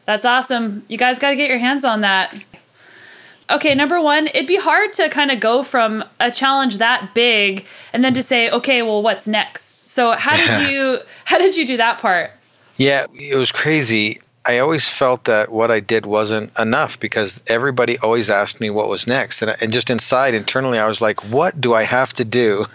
That's 0.06 0.24
awesome. 0.24 0.86
You 0.88 0.98
guys 0.98 1.20
got 1.20 1.32
to 1.32 1.36
get 1.36 1.50
your 1.50 1.58
hands 1.58 1.84
on 1.84 2.02
that. 2.02 2.44
Okay, 3.50 3.76
number 3.76 4.00
1, 4.00 4.28
it'd 4.28 4.48
be 4.48 4.56
hard 4.58 4.94
to 4.94 5.10
kind 5.10 5.32
of 5.32 5.40
go 5.40 5.64
from 5.64 6.04
a 6.20 6.32
challenge 6.32 6.78
that 6.78 7.14
big 7.14 7.66
and 7.92 8.04
then 8.04 8.14
to 8.14 8.24
say, 8.24 8.50
"Okay, 8.50 8.82
well 8.82 9.04
what's 9.04 9.28
next?" 9.28 9.75
So 9.96 10.12
how 10.12 10.36
did 10.36 10.74
you 10.74 11.00
how 11.24 11.38
did 11.38 11.56
you 11.56 11.66
do 11.66 11.78
that 11.78 12.00
part? 12.00 12.32
Yeah, 12.76 13.06
it 13.14 13.38
was 13.38 13.54
crazy. 13.54 14.20
I 14.46 14.60
always 14.60 14.90
felt 14.90 15.24
that 15.24 15.50
what 15.50 15.72
I 15.72 15.80
did 15.80 16.06
wasn't 16.06 16.52
enough 16.60 17.00
because 17.00 17.42
everybody 17.48 17.98
always 17.98 18.30
asked 18.30 18.60
me 18.60 18.70
what 18.70 18.90
was 18.90 19.08
next. 19.08 19.42
And, 19.42 19.56
and 19.62 19.72
just 19.72 19.90
inside, 19.90 20.34
internally, 20.34 20.80
I 20.80 20.86
was 20.86 21.02
like, 21.02 21.24
what 21.32 21.62
do 21.62 21.74
I 21.74 21.84
have 21.84 22.14
to 22.16 22.26
do? 22.26 22.66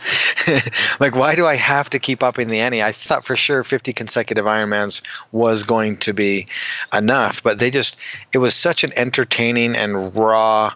like, 0.99 1.15
why 1.15 1.37
do 1.37 1.45
I 1.45 1.57
have 1.57 1.91
to 1.91 1.99
keep 1.99 2.23
up 2.23 2.39
in 2.39 2.49
the 2.49 2.61
ante? 2.61 2.83
I 2.83 2.93
thought 2.93 3.27
for 3.27 3.37
sure 3.37 3.63
50 3.63 3.93
consecutive 3.93 4.47
Ironmans 4.47 5.03
was 5.31 5.65
going 5.65 5.99
to 5.99 6.15
be 6.15 6.47
enough, 6.91 7.43
but 7.43 7.59
they 7.59 7.71
just, 7.71 7.99
it 8.33 8.39
was 8.39 8.57
such 8.57 8.83
an 8.83 8.93
entertaining 8.97 9.77
and 9.77 10.17
raw 10.17 10.73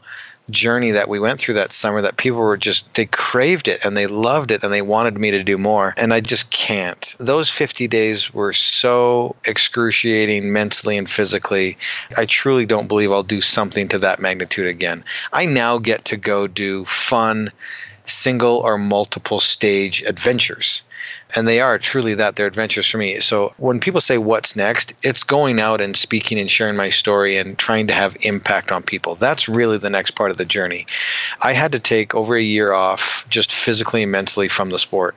journey 0.51 0.93
that 0.93 1.09
we 1.09 1.19
went 1.19 1.41
through 1.41 1.55
that 1.55 1.73
summer 1.73 2.03
that 2.03 2.17
people 2.17 2.39
were 2.39 2.57
just 2.57 2.93
they 2.95 3.07
craved 3.07 3.69
it 3.69 3.85
and 3.85 3.97
they 3.97 4.07
loved 4.07 4.51
it 4.51 4.63
and 4.63 4.73
they 4.73 4.83
wanted 4.83 5.19
me 5.19 5.31
to 5.33 5.43
do 5.43 5.57
more 5.57 5.95
and 5.97 6.13
I 6.13 6.21
just 6.21 6.51
can't. 6.51 7.15
Those 7.19 7.49
50 7.49 7.89
days 7.89 8.33
were 8.33 8.53
so 8.53 9.37
excruciating 9.45 10.53
mentally 10.53 10.99
and 10.99 11.09
physically. 11.09 11.79
I 12.17 12.27
truly 12.27 12.67
don't 12.67 12.89
believe 12.89 13.11
I'll 13.11 13.23
do 13.23 13.41
something 13.41 13.89
to 13.89 14.01
that 14.01 14.21
magnitude 14.21 14.67
again. 14.67 15.05
I 15.33 15.47
now 15.47 15.79
get 15.79 16.07
to 16.07 16.17
go 16.17 16.47
do 16.47 16.85
fun 16.85 17.51
single 18.07 18.59
or 18.59 18.79
multiple 18.79 19.41
stage 19.41 20.03
adventures. 20.03 20.83
And 21.37 21.49
they 21.49 21.61
are 21.61 21.79
truly 21.79 22.15
that 22.17 22.37
they're 22.37 22.47
adventures 22.47 22.89
for 22.89 22.99
me. 22.99 23.21
So 23.21 23.55
when 23.57 23.81
people 23.81 24.01
say 24.01 24.19
what's 24.19 24.57
next? 24.57 24.95
it's 25.03 25.25
going 25.25 25.59
out 25.59 25.81
and 25.81 25.97
speaking 25.97 26.39
and 26.39 26.51
sharing 26.51 26.77
my 26.77 26.91
story 26.91 27.37
and 27.37 27.59
trying 27.59 27.89
to 27.89 27.95
have 27.95 28.17
impact 28.23 28.73
on 28.73 28.83
people. 28.83 29.15
That's 29.15 29.49
really 29.49 29.79
the 29.79 29.91
next 29.91 30.13
part 30.13 30.31
of 30.31 30.37
the 30.37 30.45
journey. 30.45 30.87
I 31.41 31.53
had 31.53 31.73
to 31.73 31.79
take 31.79 32.15
over 32.15 32.37
a 32.37 32.43
year 32.43 32.73
off 32.73 33.27
just 33.29 33.53
physically 33.53 34.03
and 34.03 34.13
mentally 34.13 34.49
from 34.49 34.71
the 34.71 34.79
sport. 34.79 35.17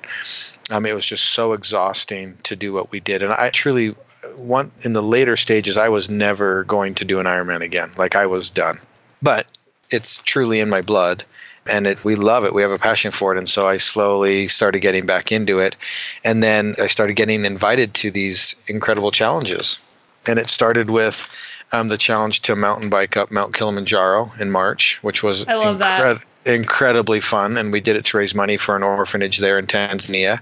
Um, 0.69 0.85
it 0.85 0.93
was 0.93 1.05
just 1.05 1.25
so 1.25 1.53
exhausting 1.53 2.37
to 2.43 2.55
do 2.55 2.73
what 2.73 2.91
we 2.91 2.99
did. 2.99 3.23
And 3.23 3.31
i 3.31 3.49
truly 3.49 3.95
want 4.35 4.73
in 4.81 4.91
the 4.91 5.03
later 5.03 5.37
stages 5.37 5.77
i 5.77 5.87
was 5.87 6.09
never 6.09 6.65
going 6.65 6.95
to 6.95 7.05
do 7.05 7.19
an 7.19 7.25
ironman 7.25 7.61
again. 7.61 7.91
Like 7.97 8.15
i 8.15 8.25
was 8.25 8.49
done. 8.49 8.79
But 9.21 9.47
it's 9.89 10.17
truly 10.19 10.59
in 10.59 10.69
my 10.69 10.81
blood 10.81 11.23
and 11.69 11.87
it, 11.87 12.03
we 12.03 12.15
love 12.15 12.45
it. 12.45 12.53
We 12.53 12.61
have 12.61 12.71
a 12.71 12.79
passion 12.79 13.11
for 13.11 13.33
it. 13.33 13.37
And 13.37 13.47
so 13.47 13.67
I 13.67 13.77
slowly 13.77 14.47
started 14.47 14.79
getting 14.79 15.05
back 15.05 15.31
into 15.31 15.59
it. 15.59 15.75
And 16.23 16.41
then 16.41 16.75
I 16.79 16.87
started 16.87 17.15
getting 17.15 17.45
invited 17.45 17.93
to 17.95 18.11
these 18.11 18.55
incredible 18.67 19.11
challenges. 19.11 19.79
And 20.27 20.39
it 20.39 20.49
started 20.49 20.89
with 20.89 21.27
um, 21.71 21.87
the 21.87 21.97
challenge 21.97 22.41
to 22.43 22.55
mountain 22.55 22.89
bike 22.89 23.17
up 23.17 23.31
Mount 23.31 23.53
Kilimanjaro 23.53 24.31
in 24.39 24.51
March, 24.51 25.01
which 25.01 25.23
was 25.23 25.45
incre- 25.45 26.21
incredibly 26.45 27.19
fun. 27.19 27.57
And 27.57 27.71
we 27.71 27.81
did 27.81 27.95
it 27.95 28.05
to 28.05 28.17
raise 28.17 28.35
money 28.35 28.57
for 28.57 28.75
an 28.75 28.83
orphanage 28.83 29.37
there 29.37 29.57
in 29.59 29.67
Tanzania. 29.67 30.39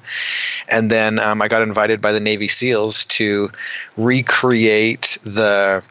And 0.67 0.89
then 0.89 1.19
um, 1.19 1.41
I 1.41 1.47
got 1.47 1.61
invited 1.61 2.01
by 2.01 2.13
the 2.13 2.19
Navy 2.19 2.47
SEALs 2.47 3.05
to 3.05 3.51
recreate 3.97 5.17
the 5.23 5.83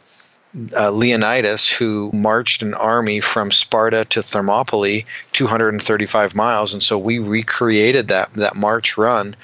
uh, 0.76 0.90
Leonidas, 0.90 1.68
who 1.68 2.10
marched 2.12 2.62
an 2.62 2.74
army 2.74 3.20
from 3.20 3.50
Sparta 3.50 4.04
to 4.06 4.22
Thermopylae, 4.22 5.04
235 5.32 6.34
miles, 6.34 6.74
and 6.74 6.82
so 6.82 6.96
we 6.96 7.18
recreated 7.18 8.08
that 8.08 8.32
that 8.34 8.54
march 8.54 8.96
run 8.96 9.34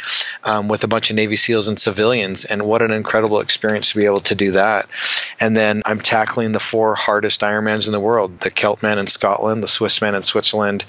um, 0.44 0.68
with 0.68 0.84
a 0.84 0.88
bunch 0.88 1.10
of 1.10 1.16
Navy 1.16 1.36
SEALs 1.36 1.68
and 1.68 1.80
civilians, 1.80 2.44
and 2.44 2.62
what 2.62 2.82
an 2.82 2.92
incredible 2.92 3.40
experience 3.40 3.90
to 3.90 3.98
be 3.98 4.06
able 4.06 4.20
to 4.20 4.34
do 4.34 4.52
that. 4.52 4.88
And 5.40 5.56
then 5.56 5.82
I'm 5.84 6.00
tackling 6.00 6.52
the 6.52 6.60
four 6.60 6.94
hardest 6.94 7.40
Ironmans 7.40 7.86
in 7.86 7.92
the 7.92 8.00
world: 8.00 8.40
the 8.40 8.50
Celtman 8.50 8.98
in 8.98 9.06
Scotland, 9.06 9.62
the 9.62 9.68
Swissman 9.68 10.14
in 10.14 10.22
Switzerland. 10.22 10.84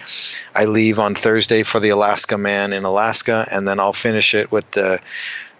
I 0.54 0.66
leave 0.66 1.00
on 1.00 1.16
Thursday 1.16 1.64
for 1.64 1.80
the 1.80 1.90
Alaska 1.90 2.38
Man 2.38 2.74
in 2.74 2.84
Alaska, 2.84 3.48
and 3.52 3.68
then 3.68 3.80
I'll 3.80 3.94
finish 3.94 4.36
it 4.36 4.52
with 4.52 4.70
the 4.72 5.00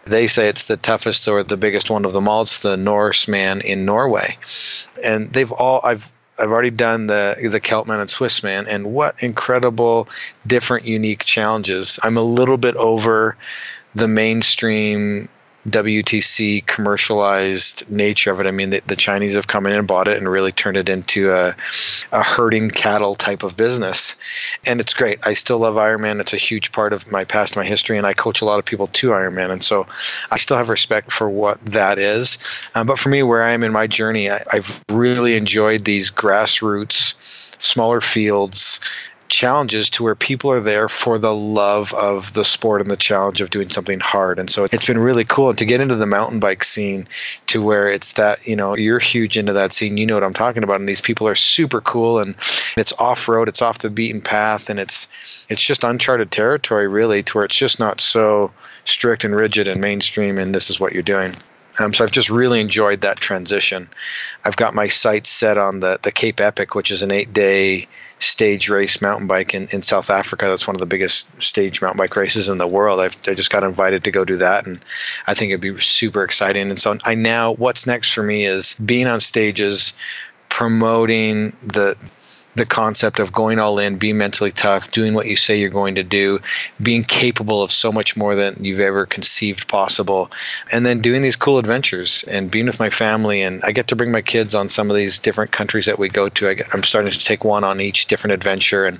they 0.06 0.28
say 0.28 0.48
it's 0.50 0.68
the 0.68 0.78
toughest 0.78 1.28
or 1.28 1.44
the 1.44 1.58
biggest 1.58 1.90
one 1.90 2.06
of 2.06 2.14
them 2.14 2.28
all. 2.28 2.44
It's 2.44 2.62
the 2.62 2.78
Norseman 2.78 3.62
in 3.62 3.86
Norway, 3.86 4.38
and 5.04 5.32
they've 5.32 5.52
all 5.52 5.82
I've 5.84 6.12
I've 6.40 6.52
already 6.52 6.72
done 6.72 7.08
the 7.08 7.36
the 7.42 7.60
Celtman 7.60 8.00
and 8.00 8.10
Swissman, 8.10 8.66
and 8.68 8.94
what 8.94 9.22
incredible, 9.24 10.08
different, 10.46 10.86
unique 10.86 11.24
challenges. 11.24 12.00
I'm 12.02 12.18
a 12.18 12.24
little 12.24 12.58
bit 12.58 12.76
over 12.76 13.38
the 13.94 14.08
mainstream 14.08 15.30
WTC 15.68 16.66
commercialized 16.66 17.90
nature 17.90 18.32
of 18.32 18.40
it. 18.40 18.48
I 18.48 18.52
mean, 18.52 18.72
the, 18.72 18.82
the, 18.88 18.96
Chinese 18.96 19.36
have 19.36 19.46
come 19.46 19.68
in 19.68 19.74
and 19.74 19.88
bought 19.88 20.08
it 20.08 20.18
and 20.18 20.28
really 20.28 20.52
turned 20.52 20.78
it 20.78 20.90
into 20.90 21.32
a, 21.32 21.56
a 22.12 22.24
herding 22.24 22.70
cattle 22.70 23.14
type 23.14 23.44
of 23.44 23.56
business. 23.56 24.16
And 24.66 24.80
it's 24.80 24.96
great. 24.96 25.20
I 25.24 25.34
still 25.34 25.60
love 25.60 25.76
Ironman. 25.76 26.20
It's 26.20 26.34
a 26.34 26.38
huge 26.38 26.72
part 26.72 26.94
of 26.94 27.12
my 27.12 27.26
past, 27.26 27.56
my 27.56 27.64
history, 27.64 27.98
and 27.98 28.08
I 28.08 28.14
coach 28.14 28.42
a 28.42 28.46
lot 28.46 28.58
of 28.58 28.66
people 28.66 28.88
to 28.88 29.10
Ironman. 29.10 29.52
And 29.52 29.64
so 29.64 29.86
I 30.32 30.38
still 30.38 30.58
have 30.58 30.70
respect 30.70 31.12
for 31.12 31.30
what 31.30 31.64
that 31.68 32.00
is. 32.00 32.40
Um, 32.74 32.88
but 32.88 32.98
for 32.98 33.10
me, 33.10 33.22
where 33.22 33.44
I 33.44 33.52
am 33.52 33.64
in 33.64 33.72
my 33.72 33.86
journey, 33.86 34.32
I, 34.32 34.44
I've 34.52 34.84
really 34.90 35.36
enjoyed 35.36 35.86
these 35.86 36.10
grassroots 36.10 37.14
smaller 37.62 38.02
fields 38.02 38.80
challenges 39.32 39.90
to 39.92 40.04
where 40.04 40.14
people 40.14 40.52
are 40.52 40.60
there 40.60 40.90
for 40.90 41.18
the 41.18 41.34
love 41.34 41.94
of 41.94 42.34
the 42.34 42.44
sport 42.44 42.82
and 42.82 42.92
the 42.92 42.98
challenge 42.98 43.40
of 43.42 43.50
doing 43.50 43.70
something 43.70 44.00
hard. 44.00 44.38
And 44.38 44.50
so 44.50 44.66
it's 44.66 44.86
been 44.86 45.00
really 45.00 45.24
cool. 45.24 45.50
And 45.50 45.58
to 45.60 45.66
get 45.66 45.80
into 45.80 45.96
the 45.96 46.06
mountain 46.06 46.42
bike 46.42 46.64
scene 46.64 47.08
to 47.48 47.62
where 47.62 47.90
it's 47.90 48.14
that, 48.14 48.46
you 48.46 48.58
know, 48.58 48.76
you're 48.76 49.00
huge 49.00 49.38
into 49.38 49.54
that 49.54 49.72
scene, 49.72 49.98
you 49.98 50.06
know 50.06 50.16
what 50.16 50.26
I'm 50.26 50.34
talking 50.34 50.64
about. 50.64 50.82
And 50.82 50.88
these 50.88 51.02
people 51.02 51.30
are 51.30 51.36
super 51.36 51.80
cool 51.80 52.20
and 52.20 52.36
it's 52.76 52.94
off 53.00 53.30
road, 53.30 53.48
it's 53.48 53.62
off 53.62 53.80
the 53.80 53.90
beaten 53.90 54.22
path, 54.22 54.70
and 54.70 54.80
it's 54.80 55.08
it's 55.50 55.64
just 55.64 55.86
uncharted 55.86 56.30
territory 56.30 56.88
really 56.88 57.24
to 57.24 57.38
where 57.38 57.46
it's 57.46 57.58
just 57.58 57.80
not 57.80 58.02
so 58.02 58.52
strict 58.84 59.24
and 59.24 59.36
rigid 59.36 59.68
and 59.68 59.80
mainstream 59.80 60.38
and 60.38 60.54
this 60.54 60.70
is 60.70 60.80
what 60.80 60.94
you're 60.94 61.04
doing. 61.04 61.34
Um, 61.80 61.94
so 61.94 62.04
I've 62.04 62.12
just 62.12 62.30
really 62.30 62.60
enjoyed 62.60 63.02
that 63.02 63.18
transition. 63.18 63.90
I've 64.44 64.58
got 64.58 64.76
my 64.76 64.90
sights 64.90 65.30
set 65.30 65.58
on 65.58 65.80
the, 65.80 66.00
the 66.02 66.12
Cape 66.12 66.42
Epic, 66.42 66.76
which 66.76 66.92
is 66.92 67.02
an 67.02 67.12
eight 67.12 67.32
day 67.32 67.88
stage 68.22 68.70
race 68.70 69.02
mountain 69.02 69.28
bike 69.28 69.54
in, 69.54 69.68
in 69.72 69.82
South 69.82 70.10
Africa. 70.10 70.46
That's 70.46 70.68
one 70.68 70.76
of 70.76 70.80
the 70.80 70.86
biggest 70.86 71.28
stage 71.42 71.82
mountain 71.82 71.98
bike 71.98 72.16
races 72.16 72.50
in 72.50 72.58
the 72.58 72.68
world. 72.68 73.00
I've, 73.00 73.16
I 73.28 73.34
just 73.34 73.50
got 73.50 73.64
invited 73.64 74.04
to 74.04 74.12
go 74.12 74.24
do 74.24 74.38
that, 74.38 74.68
and 74.68 74.80
I 75.26 75.34
think 75.34 75.50
it'd 75.50 75.62
be 75.62 75.80
super 75.80 76.24
exciting. 76.24 76.70
And 76.70 76.80
so 76.80 76.98
I 77.04 77.16
now, 77.16 77.54
what's 77.54 77.88
next 77.88 78.14
for 78.14 78.24
me 78.24 78.46
is 78.46 78.76
being 78.76 79.08
on 79.08 79.20
stages, 79.20 79.94
promoting 80.50 81.50
the 81.62 81.98
the 82.56 82.66
concept 82.66 83.20
of 83.20 83.32
going 83.32 83.60
all 83.60 83.80
in, 83.80 83.98
being 83.98 84.18
mentally 84.18 84.52
tough, 84.52 84.92
doing 84.92 85.14
what 85.14 85.28
you 85.28 85.36
say 85.36 85.60
you're 85.60 85.70
going 85.70 85.96
to 85.96 86.04
do, 86.04 86.40
being 86.82 87.04
capable 87.04 87.64
of 87.64 87.72
so 87.72 87.92
much 87.92 88.18
more 88.18 88.36
than 88.36 88.64
you've 88.64 88.80
ever 88.80 89.06
conceived 89.06 89.68
possible, 89.68 90.30
and 90.72 90.86
then 90.86 91.02
doing 91.02 91.22
these 91.22 91.38
cool 91.38 91.60
adventures 91.60 92.24
and 92.24 92.52
being 92.52 92.66
with 92.66 92.80
my 92.80 92.90
family. 92.90 93.42
And 93.42 93.64
I 93.64 93.72
get 93.72 93.88
to 93.88 93.96
bring 93.96 94.12
my 94.12 94.22
kids 94.22 94.54
on 94.54 94.68
some 94.68 94.90
of 94.90 94.98
these 94.98 95.20
different 95.20 95.52
countries 95.52 95.86
that 95.86 96.00
we 96.00 96.10
go 96.10 96.28
to. 96.30 96.50
I 96.50 96.58
am 96.74 96.84
starting 96.84 97.12
to 97.12 97.20
take 97.20 97.46
one 97.46 97.64
on 97.64 97.80
each 97.80 98.08
different 98.08 98.34
adventure, 98.34 98.86
and 98.86 99.00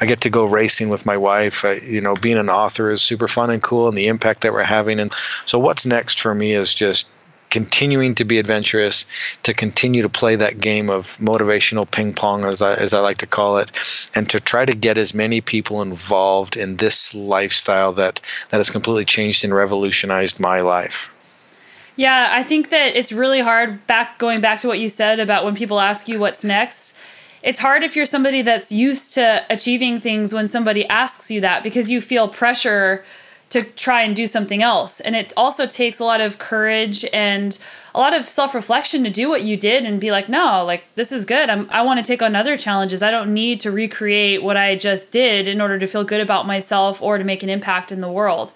I 0.00 0.06
get 0.06 0.22
to 0.22 0.30
go 0.30 0.44
racing 0.44 0.88
with 0.88 1.06
my 1.06 1.16
wife. 1.16 1.64
I, 1.64 1.74
you 1.74 2.00
know, 2.00 2.14
being 2.14 2.38
an 2.38 2.50
author 2.50 2.90
is 2.90 3.02
super 3.02 3.28
fun 3.28 3.50
and 3.50 3.62
cool, 3.62 3.88
and 3.88 3.96
the 3.96 4.08
impact 4.08 4.40
that 4.40 4.52
we're 4.52 4.64
having. 4.64 4.98
And 4.98 5.12
so, 5.46 5.58
what's 5.60 5.86
next 5.86 6.20
for 6.20 6.34
me 6.34 6.52
is 6.52 6.74
just 6.74 7.08
continuing 7.52 8.14
to 8.14 8.24
be 8.24 8.38
adventurous, 8.38 9.04
to 9.42 9.52
continue 9.52 10.02
to 10.02 10.08
play 10.08 10.36
that 10.36 10.58
game 10.58 10.88
of 10.88 11.18
motivational 11.18 11.88
ping 11.88 12.14
pong, 12.14 12.44
as 12.44 12.62
I, 12.62 12.74
as 12.74 12.94
I 12.94 13.00
like 13.00 13.18
to 13.18 13.26
call 13.26 13.58
it, 13.58 13.70
and 14.14 14.28
to 14.30 14.40
try 14.40 14.64
to 14.64 14.74
get 14.74 14.96
as 14.96 15.14
many 15.14 15.42
people 15.42 15.82
involved 15.82 16.56
in 16.56 16.76
this 16.76 17.14
lifestyle 17.14 17.92
that, 17.92 18.20
that 18.48 18.56
has 18.56 18.70
completely 18.70 19.04
changed 19.04 19.44
and 19.44 19.54
revolutionized 19.54 20.40
my 20.40 20.62
life. 20.62 21.12
Yeah, 21.94 22.30
I 22.32 22.42
think 22.42 22.70
that 22.70 22.96
it's 22.96 23.12
really 23.12 23.40
hard 23.40 23.86
back 23.86 24.18
going 24.18 24.40
back 24.40 24.62
to 24.62 24.66
what 24.66 24.80
you 24.80 24.88
said 24.88 25.20
about 25.20 25.44
when 25.44 25.54
people 25.54 25.78
ask 25.78 26.08
you 26.08 26.18
what's 26.18 26.42
next. 26.42 26.96
It's 27.42 27.58
hard 27.58 27.82
if 27.82 27.96
you're 27.96 28.06
somebody 28.06 28.40
that's 28.40 28.72
used 28.72 29.12
to 29.14 29.44
achieving 29.50 30.00
things 30.00 30.32
when 30.32 30.48
somebody 30.48 30.88
asks 30.88 31.30
you 31.30 31.42
that 31.42 31.62
because 31.62 31.90
you 31.90 32.00
feel 32.00 32.28
pressure 32.28 33.04
to 33.52 33.62
try 33.62 34.00
and 34.00 34.16
do 34.16 34.26
something 34.26 34.62
else. 34.62 34.98
And 34.98 35.14
it 35.14 35.34
also 35.36 35.66
takes 35.66 35.98
a 35.98 36.04
lot 36.04 36.22
of 36.22 36.38
courage 36.38 37.04
and 37.12 37.58
a 37.94 38.00
lot 38.00 38.14
of 38.14 38.26
self 38.26 38.54
reflection 38.54 39.04
to 39.04 39.10
do 39.10 39.28
what 39.28 39.42
you 39.42 39.58
did 39.58 39.84
and 39.84 40.00
be 40.00 40.10
like, 40.10 40.26
no, 40.26 40.64
like 40.64 40.84
this 40.94 41.12
is 41.12 41.26
good. 41.26 41.50
I'm, 41.50 41.68
I 41.68 41.82
want 41.82 41.98
to 41.98 42.02
take 42.02 42.22
on 42.22 42.34
other 42.34 42.56
challenges. 42.56 43.02
I 43.02 43.10
don't 43.10 43.34
need 43.34 43.60
to 43.60 43.70
recreate 43.70 44.42
what 44.42 44.56
I 44.56 44.74
just 44.74 45.10
did 45.10 45.46
in 45.46 45.60
order 45.60 45.78
to 45.78 45.86
feel 45.86 46.02
good 46.02 46.22
about 46.22 46.46
myself 46.46 47.02
or 47.02 47.18
to 47.18 47.24
make 47.24 47.42
an 47.42 47.50
impact 47.50 47.92
in 47.92 48.00
the 48.00 48.10
world. 48.10 48.54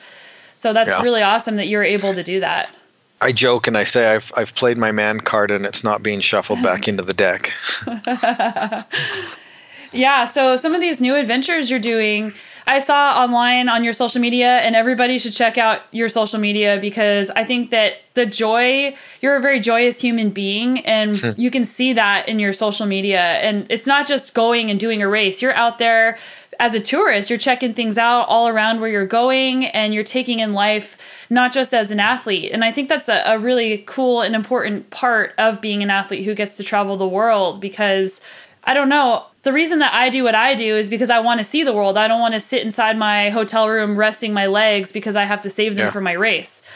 So 0.57 0.73
that's 0.73 0.89
yeah. 0.89 1.03
really 1.03 1.21
awesome 1.21 1.57
that 1.57 1.67
you're 1.67 1.85
able 1.85 2.15
to 2.15 2.23
do 2.23 2.41
that. 2.41 2.75
I 3.21 3.33
joke 3.33 3.67
and 3.67 3.77
I 3.77 3.85
say 3.85 4.15
I've 4.15 4.33
I've 4.35 4.55
played 4.55 4.79
my 4.79 4.93
man 4.93 5.21
card 5.21 5.51
and 5.51 5.67
it's 5.67 5.85
not 5.85 6.03
being 6.03 6.21
shuffled 6.21 6.63
back 6.63 6.89
into 6.89 7.03
the 7.03 7.13
deck. 7.13 7.53
yeah, 9.93 10.25
so 10.27 10.57
some 10.57 10.75
of 10.75 10.81
these 10.81 11.01
new 11.01 11.15
adventures 11.15 11.71
you're 11.71 11.81
doing, 11.81 12.31
I 12.67 12.79
saw 12.79 13.23
online 13.23 13.69
on 13.69 13.85
your 13.85 13.93
social 13.93 14.21
media, 14.21 14.59
and 14.59 14.75
everybody 14.75 15.19
should 15.19 15.33
check 15.33 15.59
out 15.59 15.83
your 15.93 16.09
social 16.09 16.39
media 16.39 16.79
because 16.81 17.31
I 17.31 17.45
think 17.45 17.71
that 17.71 17.95
the 18.15 18.27
joy, 18.27 18.97
you're 19.21 19.37
a 19.37 19.41
very 19.41 19.61
joyous 19.61 20.01
human 20.01 20.31
being, 20.31 20.85
and 20.87 21.21
you 21.39 21.51
can 21.51 21.65
see 21.65 21.93
that 21.93 22.29
in 22.29 22.39
your 22.39 22.53
social 22.53 22.87
media. 22.87 23.21
And 23.21 23.67
it's 23.71 23.87
not 23.87 24.07
just 24.07 24.35
going 24.35 24.71
and 24.71 24.81
doing 24.81 25.03
a 25.03 25.09
race, 25.09 25.41
you're 25.41 25.55
out 25.55 25.79
there 25.79 26.19
as 26.59 26.75
a 26.75 26.81
tourist, 26.81 27.29
you're 27.29 27.39
checking 27.39 27.75
things 27.75 27.99
out 27.99 28.23
all 28.29 28.49
around 28.49 28.81
where 28.81 28.89
you're 28.89 29.07
going, 29.07 29.67
and 29.67 29.93
you're 29.93 30.05
taking 30.05 30.39
in 30.39 30.53
life 30.53 30.99
not 31.29 31.53
just 31.53 31.75
as 31.75 31.91
an 31.91 32.01
athlete. 32.01 32.51
And 32.53 32.65
I 32.65 32.73
think 32.73 32.89
that's 32.89 33.09
a, 33.09 33.23
a 33.27 33.39
really 33.39 33.85
cool 33.87 34.23
and 34.23 34.35
important 34.35 34.91
part 34.91 35.35
of 35.39 35.61
being 35.61 35.83
an 35.83 35.91
athlete 35.91 36.25
who 36.25 36.35
gets 36.35 36.57
to 36.57 36.65
travel 36.65 36.97
the 36.97 37.09
world 37.09 37.61
because 37.61 38.21
I 38.65 38.75
don't 38.75 38.89
know 38.89 39.27
the 39.47 39.53
reason 39.53 39.79
that 39.79 39.95
I 39.95 40.11
do 40.11 40.25
what 40.25 40.35
I 40.35 40.57
do 40.57 40.77
is 40.77 40.91
because 40.91 41.09
I 41.09 41.21
want 41.21 41.39
to 41.39 41.45
see 41.45 41.63
the 41.63 41.73
world. 41.73 41.97
I 41.97 42.09
don't 42.09 42.19
want 42.19 42.35
to 42.35 42.41
sit 42.41 42.63
inside 42.63 42.99
my 42.99 43.31
hotel 43.31 43.69
room 43.69 43.97
resting 43.97 44.33
my 44.35 44.47
legs 44.47 44.91
because 44.91 45.15
I 45.15 45.23
have 45.23 45.43
to 45.43 45.51
save 45.51 45.77
them 45.77 45.87
yeah. 45.87 45.91
for 45.91 46.01
my 46.01 46.15
race. 46.15 46.67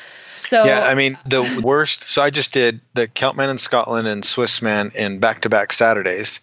So 0.45 0.64
Yeah, 0.64 0.87
I 0.89 0.95
mean 0.95 1.18
the 1.27 1.62
worst 1.64 2.05
so 2.05 2.23
I 2.23 2.31
just 2.31 2.53
did 2.53 2.81
the 2.95 3.09
Celtman 3.09 3.51
in 3.51 3.59
Scotland 3.59 4.07
and 4.07 4.23
Swissman 4.23 4.95
in 4.95 5.18
back 5.18 5.41
to 5.41 5.49
back 5.49 5.73
Saturdays. 5.73 6.41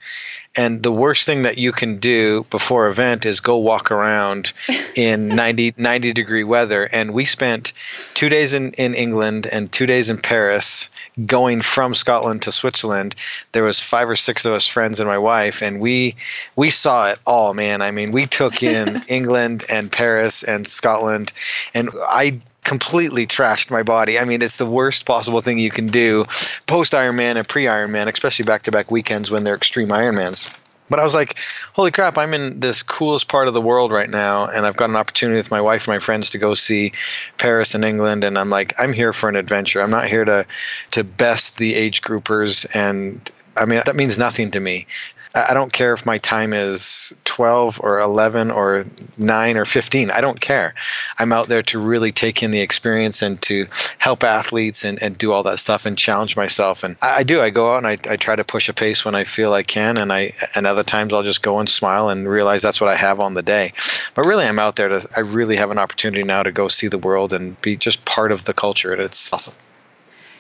And 0.56 0.82
the 0.82 0.92
worst 0.92 1.26
thing 1.26 1.44
that 1.44 1.58
you 1.58 1.72
can 1.72 1.98
do 1.98 2.46
before 2.50 2.88
event 2.88 3.26
is 3.26 3.42
go 3.42 3.58
walk 3.58 3.92
around 3.92 4.54
in 4.96 5.28
90, 5.28 5.74
90 5.78 6.14
degree 6.14 6.44
weather. 6.44 6.84
And 6.84 7.14
we 7.14 7.26
spent 7.26 7.74
two 8.14 8.30
days 8.30 8.54
in, 8.54 8.74
in 8.74 8.94
England 8.94 9.48
and 9.52 9.72
two 9.72 9.86
days 9.86 10.10
in 10.10 10.18
Paris 10.18 10.90
going 11.26 11.62
from 11.62 11.94
Scotland 11.94 12.44
to 12.44 12.52
Switzerland, 12.52 13.16
there 13.52 13.64
was 13.64 13.82
five 13.82 14.10
or 14.10 14.16
six 14.16 14.46
of 14.46 14.54
us 14.54 14.68
friends 14.68 15.00
and 15.00 15.10
my 15.10 15.18
wife, 15.18 15.62
and 15.62 15.80
we 15.80 16.16
we 16.56 16.70
saw 16.70 17.10
it 17.10 17.20
all, 17.26 17.54
man. 17.54 17.82
I 17.82 17.92
mean, 17.92 18.12
we 18.12 18.26
took 18.28 18.62
in 18.62 19.02
England 19.10 19.66
and 19.70 19.92
Paris 19.92 20.44
and 20.44 20.68
Scotland, 20.68 21.34
and 21.74 21.90
I 22.08 22.42
completely 22.68 23.26
trashed 23.26 23.72
my 23.72 23.82
body. 23.82 24.20
I 24.20 24.26
mean, 24.26 24.42
it's 24.42 24.58
the 24.58 24.66
worst 24.66 25.06
possible 25.06 25.40
thing 25.40 25.58
you 25.58 25.72
can 25.72 25.88
do 25.88 26.26
post 26.66 26.92
Ironman 26.92 27.38
and 27.38 27.48
pre 27.48 27.64
Ironman, 27.64 28.12
especially 28.12 28.44
back 28.44 28.64
to 28.64 28.72
back 28.72 28.92
weekends 28.92 29.32
when 29.32 29.46
they're 29.46 29.56
extreme 29.56 29.88
Ironmans. 29.88 30.54
But 30.90 31.00
I 31.00 31.04
was 31.04 31.16
like, 31.16 31.38
holy 31.74 31.92
crap, 31.92 32.18
I'm 32.18 32.34
in 32.34 32.60
this 32.60 32.84
coolest 32.84 33.30
part 33.30 33.48
of 33.48 33.54
the 33.54 33.62
world 33.62 33.92
right 33.94 34.10
now, 34.10 34.48
and 34.48 34.66
I've 34.66 34.76
got 34.76 34.90
an 34.90 34.98
opportunity 34.98 35.38
with 35.38 35.52
my 35.52 35.62
wife 35.62 35.88
and 35.88 35.96
my 35.96 36.00
friends 36.00 36.32
to 36.32 36.40
go 36.40 36.54
see 36.54 36.92
Paris 37.38 37.74
and 37.74 37.86
England, 37.86 38.26
and 38.26 38.38
I'm 38.38 38.50
like, 38.50 38.74
I'm 38.78 38.92
here 38.92 39.14
for 39.14 39.30
an 39.30 39.38
adventure. 39.38 39.82
I'm 39.82 39.90
not 39.90 40.08
here 40.08 40.26
to 40.26 40.46
to 40.92 41.04
best 41.06 41.58
the 41.58 41.74
age 41.74 42.02
groupers, 42.02 42.68
and 42.76 43.32
I 43.56 43.64
mean 43.64 43.82
that 43.86 43.96
means 43.96 44.20
nothing 44.20 44.52
to 44.52 44.60
me. 44.60 44.88
I 45.34 45.54
don't 45.54 45.72
care 45.72 45.94
if 45.94 46.06
my 46.06 46.18
time 46.18 46.52
is 46.52 47.14
12 47.38 47.82
or 47.84 48.00
11 48.00 48.50
or 48.50 48.88
9 49.16 49.58
or 49.58 49.66
15. 49.66 50.10
I 50.10 50.22
don't 50.22 50.42
care. 50.42 50.74
I'm 51.20 51.32
out 51.32 51.48
there 51.48 51.62
to 51.62 51.78
really 51.78 52.12
take 52.12 52.42
in 52.42 52.50
the 52.50 52.62
experience 52.62 53.22
and 53.22 53.40
to 53.44 53.68
help 54.00 54.24
athletes 54.24 54.84
and, 54.86 55.04
and 55.04 55.16
do 55.16 55.32
all 55.32 55.44
that 55.44 55.60
stuff 55.60 55.86
and 55.86 55.96
challenge 55.96 56.36
myself. 56.36 56.84
And 56.84 56.98
I, 57.00 57.18
I 57.18 57.24
do. 57.24 57.40
I 57.40 57.52
go 57.52 57.76
out 57.76 57.78
and 57.78 57.86
I, 57.86 58.00
I 58.12 58.16
try 58.16 58.36
to 58.36 58.44
push 58.44 58.70
a 58.70 58.74
pace 58.74 59.06
when 59.06 59.14
I 59.14 59.24
feel 59.24 59.54
I 59.54 59.62
can. 59.62 60.00
And 60.00 60.12
I 60.12 60.34
and 60.56 60.66
other 60.66 60.84
times 60.84 61.14
I'll 61.14 61.22
just 61.22 61.44
go 61.44 61.60
and 61.60 61.70
smile 61.70 62.10
and 62.10 62.28
realize 62.28 62.64
that's 62.64 62.82
what 62.82 62.90
I 62.90 62.96
have 62.96 63.20
on 63.20 63.36
the 63.36 63.44
day. 63.44 63.74
But 64.16 64.26
really, 64.26 64.46
I'm 64.46 64.58
out 64.58 64.76
there 64.76 64.90
to, 64.90 65.08
I 65.16 65.20
really 65.20 65.58
have 65.58 65.70
an 65.70 65.78
opportunity 65.78 66.24
now 66.24 66.42
to 66.42 66.52
go 66.52 66.68
see 66.68 66.88
the 66.88 66.98
world 66.98 67.34
and 67.34 67.62
be 67.62 67.76
just 67.76 68.04
part 68.04 68.32
of 68.32 68.46
the 68.46 68.56
culture. 68.56 68.94
And 68.94 69.02
it's 69.04 69.32
awesome. 69.32 69.54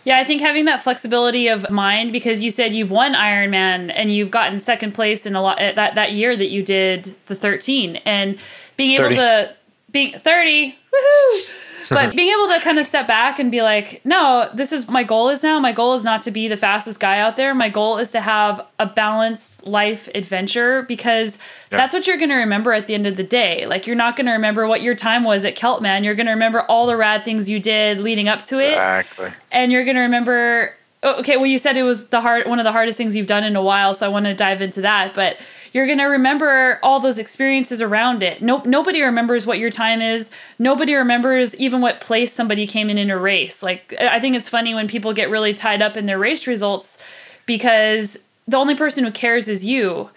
Yeah, 0.07 0.19
I 0.19 0.23
think 0.23 0.39
having 0.39 0.63
that 0.65 0.79
flexibility 0.79 1.49
of 1.49 1.69
mind 1.69 2.13
because 2.13 2.41
you 2.41 2.49
said 2.49 2.73
you've 2.73 2.91
won 2.91 3.13
Ironman 3.13 3.91
and 3.93 4.09
you've 4.09 4.31
gotten 4.31 4.57
second 4.57 4.93
place 4.93 5.25
in 5.25 5.35
a 5.35 5.41
lot 5.41 5.59
eh, 5.59 5.73
that 5.73 5.95
that 5.95 6.13
year 6.13 6.33
that 6.33 6.47
you 6.47 6.63
did 6.63 7.13
the 7.25 7.35
13 7.35 7.97
and 8.05 8.39
being 8.77 8.91
able 8.91 9.09
30. 9.09 9.15
to 9.17 9.55
being 9.97 10.19
30 10.19 10.71
woohoo 10.71 11.55
but 11.89 12.15
being 12.15 12.31
able 12.31 12.47
to 12.49 12.59
kind 12.59 12.79
of 12.79 12.85
step 12.85 13.07
back 13.07 13.39
and 13.39 13.51
be 13.51 13.61
like, 13.61 14.01
no, 14.03 14.49
this 14.53 14.71
is 14.71 14.89
my 14.89 15.03
goal 15.03 15.29
is 15.29 15.43
now. 15.43 15.59
My 15.59 15.71
goal 15.71 15.93
is 15.93 16.03
not 16.03 16.21
to 16.23 16.31
be 16.31 16.47
the 16.47 16.57
fastest 16.57 16.99
guy 16.99 17.19
out 17.19 17.37
there. 17.37 17.53
My 17.53 17.69
goal 17.69 17.97
is 17.97 18.11
to 18.11 18.21
have 18.21 18.65
a 18.79 18.85
balanced 18.85 19.65
life 19.65 20.09
adventure 20.15 20.83
because 20.83 21.37
yeah. 21.71 21.77
that's 21.77 21.93
what 21.93 22.07
you're 22.07 22.17
going 22.17 22.29
to 22.29 22.35
remember 22.35 22.73
at 22.73 22.87
the 22.87 22.93
end 22.93 23.07
of 23.07 23.15
the 23.15 23.23
day. 23.23 23.65
Like, 23.65 23.87
you're 23.87 23.95
not 23.95 24.15
going 24.15 24.25
to 24.25 24.33
remember 24.33 24.67
what 24.67 24.81
your 24.81 24.95
time 24.95 25.23
was 25.23 25.45
at 25.45 25.55
Celtman. 25.55 26.03
You're 26.03 26.15
going 26.15 26.27
to 26.27 26.33
remember 26.33 26.61
all 26.61 26.87
the 26.87 26.97
rad 26.97 27.23
things 27.23 27.49
you 27.49 27.59
did 27.59 27.99
leading 27.99 28.27
up 28.27 28.45
to 28.45 28.59
it. 28.59 28.73
Exactly. 28.73 29.29
And 29.51 29.71
you're 29.71 29.85
going 29.85 29.97
to 29.97 30.03
remember 30.03 30.73
Oh, 31.03 31.19
okay, 31.19 31.37
well, 31.37 31.45
you 31.45 31.59
said 31.59 31.77
it 31.77 31.83
was 31.83 32.07
the 32.07 32.21
hard 32.21 32.47
one 32.47 32.59
of 32.59 32.63
the 32.63 32.71
hardest 32.71 32.97
things 32.97 33.15
you've 33.15 33.27
done 33.27 33.43
in 33.43 33.55
a 33.55 33.61
while, 33.61 33.93
so 33.93 34.05
I 34.05 34.09
want 34.09 34.25
to 34.25 34.33
dive 34.33 34.61
into 34.61 34.81
that. 34.81 35.13
But 35.13 35.39
you're 35.71 35.85
going 35.85 35.99
to 35.99 36.05
remember 36.05 36.79
all 36.81 36.99
those 36.99 37.19
experiences 37.19 37.81
around 37.81 38.23
it. 38.23 38.41
No, 38.41 38.63
nobody 38.65 39.01
remembers 39.01 39.45
what 39.45 39.59
your 39.59 39.69
time 39.69 40.01
is. 40.01 40.31
Nobody 40.57 40.95
remembers 40.95 41.55
even 41.57 41.81
what 41.81 42.01
place 42.01 42.33
somebody 42.33 42.65
came 42.65 42.89
in 42.89 42.97
in 42.97 43.11
a 43.11 43.17
race. 43.17 43.61
Like 43.61 43.93
I 43.99 44.19
think 44.19 44.35
it's 44.35 44.49
funny 44.49 44.73
when 44.73 44.87
people 44.87 45.13
get 45.13 45.29
really 45.29 45.53
tied 45.53 45.83
up 45.83 45.97
in 45.97 46.07
their 46.07 46.17
race 46.17 46.47
results 46.47 46.97
because 47.45 48.17
the 48.47 48.57
only 48.57 48.75
person 48.75 49.03
who 49.03 49.11
cares 49.11 49.47
is 49.47 49.63
you. 49.63 50.09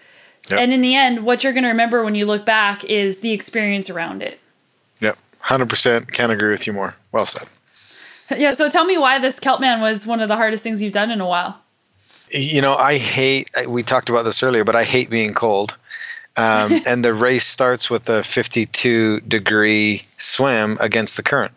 Yep. 0.49 0.59
And 0.59 0.73
in 0.73 0.81
the 0.81 0.95
end, 0.95 1.23
what 1.23 1.43
you're 1.43 1.53
going 1.53 1.63
to 1.63 1.69
remember 1.69 2.03
when 2.03 2.15
you 2.15 2.25
look 2.25 2.43
back 2.43 2.83
is 2.85 3.19
the 3.19 3.31
experience 3.31 3.89
around 3.89 4.23
it. 4.23 4.39
Yep, 5.01 5.17
hundred 5.39 5.69
percent. 5.69 6.11
Can't 6.11 6.31
agree 6.31 6.49
with 6.49 6.65
you 6.65 6.73
more. 6.73 6.95
Well 7.11 7.27
said. 7.27 7.43
Yeah. 8.37 8.51
So 8.51 8.69
tell 8.69 8.85
me 8.85 8.97
why 8.97 9.19
this 9.19 9.39
Celtman 9.39 9.81
was 9.81 10.05
one 10.05 10.19
of 10.21 10.27
the 10.27 10.35
hardest 10.35 10.63
things 10.63 10.81
you've 10.81 10.93
done 10.93 11.11
in 11.11 11.21
a 11.21 11.27
while. 11.27 11.61
You 12.29 12.61
know, 12.61 12.75
I 12.75 12.97
hate. 12.97 13.49
We 13.67 13.83
talked 13.83 14.09
about 14.09 14.23
this 14.23 14.41
earlier, 14.43 14.63
but 14.63 14.75
I 14.75 14.83
hate 14.83 15.09
being 15.09 15.33
cold. 15.33 15.75
Um, 16.37 16.81
and 16.87 17.03
the 17.03 17.13
race 17.13 17.45
starts 17.45 17.89
with 17.89 18.09
a 18.09 18.23
52 18.23 19.21
degree 19.21 20.01
swim 20.17 20.77
against 20.79 21.17
the 21.17 21.23
current. 21.23 21.51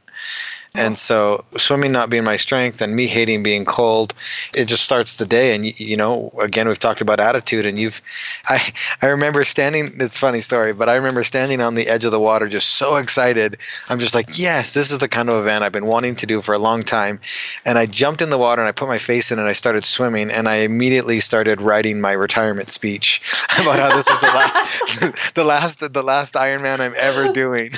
And 0.77 0.93
oh. 0.93 0.95
so, 0.95 1.45
swimming 1.57 1.93
not 1.93 2.11
being 2.11 2.25
my 2.25 2.37
strength 2.37 2.81
and 2.81 2.95
me 2.95 3.07
hating 3.07 3.45
being 3.45 3.65
cold, 3.65 4.13
it 4.55 4.65
just 4.65 4.83
starts 4.83 5.15
the 5.15 5.25
day. 5.25 5.55
And, 5.55 5.79
you 5.79 5.97
know, 5.97 6.33
again, 6.41 6.67
we've 6.67 6.79
talked 6.79 7.01
about 7.01 7.21
attitude. 7.21 7.67
And 7.67 7.79
you've, 7.79 8.03
I, 8.45 8.61
I 9.01 9.07
remember 9.07 9.45
standing, 9.45 9.91
it's 10.01 10.19
funny 10.19 10.41
story, 10.41 10.73
but 10.73 10.89
I 10.89 10.97
remember 10.97 11.23
standing 11.23 11.61
on 11.61 11.75
the 11.75 11.87
edge 11.87 12.05
of 12.05 12.11
the 12.11 12.19
water 12.19 12.49
just 12.49 12.71
so 12.71 12.97
excited. 12.97 13.59
I'm 13.89 14.01
just 14.01 14.15
like, 14.15 14.37
yes, 14.39 14.75
this 14.75 14.91
is 14.91 14.99
the 14.99 15.09
kind 15.09 15.29
of 15.29 15.41
event 15.41 15.63
I've 15.63 15.73
been 15.73 15.87
wanting 15.87 16.17
to 16.17 16.27
do 16.27 16.41
for 16.41 16.55
a 16.55 16.59
long 16.59 16.83
time. 16.83 17.21
And 17.65 17.79
I 17.79 17.87
jumped 17.87 18.21
in 18.21 18.31
the 18.31 18.39
water 18.39 18.61
and 18.61 18.69
I 18.69 18.73
put 18.73 18.89
my 18.89 18.99
face 18.99 19.31
in 19.31 19.39
and 19.39 19.49
I 19.49 19.53
started 19.53 19.87
swimming. 19.87 20.31
And 20.31 20.49
I 20.49 20.57
immediately 20.57 21.21
started 21.21 21.63
writing 21.63 22.01
my 22.01 22.13
retirement 22.13 22.71
speech 22.71 23.23
about 23.61 23.79
how 23.79 23.95
this 23.95 24.09
is 24.09 24.21
the 24.21 24.27
last, 24.27 25.35
the 25.35 25.45
last, 25.45 25.93
the 25.93 26.03
last 26.03 26.35
Ironman 26.35 26.81
I'm 26.81 26.95
ever 26.97 27.33
doing, 27.33 27.71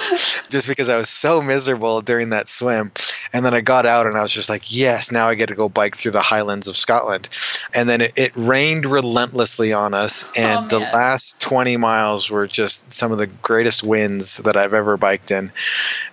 just 0.49 0.67
because 0.67 0.89
I 0.89 0.97
was 0.97 1.11
so 1.11 1.43
miserable 1.43 2.01
during 2.01 2.31
that 2.31 2.49
swim. 2.49 2.86
And 3.33 3.45
then 3.45 3.55
I 3.55 3.61
got 3.61 3.87
out 3.87 4.07
and 4.07 4.17
I 4.17 4.23
was 4.23 4.33
just 4.33 4.49
like, 4.49 4.73
yes, 4.73 5.13
now 5.13 5.29
I 5.29 5.35
get 5.35 5.49
to 5.49 5.55
go 5.55 5.69
bike 5.69 5.97
through 5.97 6.13
the 6.13 6.23
highlands 6.23 6.69
of 6.69 6.77
Scotland. 6.77 7.29
And 7.75 7.89
then 7.89 8.01
it, 8.01 8.13
it 8.17 8.33
rained 8.37 8.87
relentlessly 8.87 9.73
on 9.73 9.95
us. 9.95 10.25
Oh, 10.25 10.31
and 10.37 10.73
oh, 10.73 10.79
the 10.79 10.81
last 10.81 11.41
20 11.41 11.77
miles 11.77 12.31
were 12.31 12.47
just 12.47 12.93
some 12.93 13.13
of 13.13 13.19
the 13.19 13.27
greatest 13.27 13.83
winds 13.83 14.39
that 14.39 14.57
I've 14.57 14.75
ever 14.75 14.97
biked 14.97 15.31
in 15.31 15.53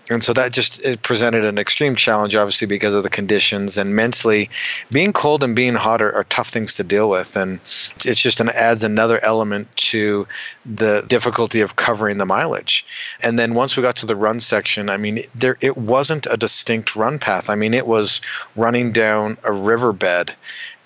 and 0.09 0.23
so 0.23 0.33
that 0.33 0.51
just 0.51 1.01
presented 1.01 1.45
an 1.45 1.57
extreme 1.57 1.95
challenge 1.95 2.35
obviously 2.35 2.67
because 2.67 2.93
of 2.93 3.03
the 3.03 3.09
conditions. 3.09 3.77
And 3.77 3.95
mentally 3.95 4.49
being 4.91 5.13
cold 5.13 5.43
and 5.43 5.55
being 5.55 5.75
hot 5.75 6.01
are, 6.01 6.13
are 6.13 6.23
tough 6.25 6.49
things 6.49 6.75
to 6.75 6.83
deal 6.83 7.09
with. 7.09 7.37
And 7.37 7.61
it's 8.05 8.21
just 8.21 8.41
an 8.41 8.49
adds 8.49 8.83
another 8.83 9.23
element 9.23 9.75
to 9.77 10.27
the 10.65 11.05
difficulty 11.07 11.61
of 11.61 11.75
covering 11.75 12.17
the 12.17 12.25
mileage. 12.25 12.85
And 13.23 13.39
then 13.39 13.53
once 13.53 13.77
we 13.77 13.83
got 13.83 13.97
to 13.97 14.05
the 14.05 14.15
run 14.15 14.39
section 14.39 14.89
i 14.89 14.97
mean 14.97 15.19
there 15.35 15.57
it 15.61 15.77
wasn't 15.77 16.27
a 16.29 16.37
distinct 16.37 16.95
run 16.95 17.17
path. 17.19 17.49
I 17.49 17.55
mean 17.55 17.73
it 17.73 17.87
was 17.87 18.19
running 18.55 18.91
down 18.91 19.37
a 19.43 19.53
riverbed 19.53 20.35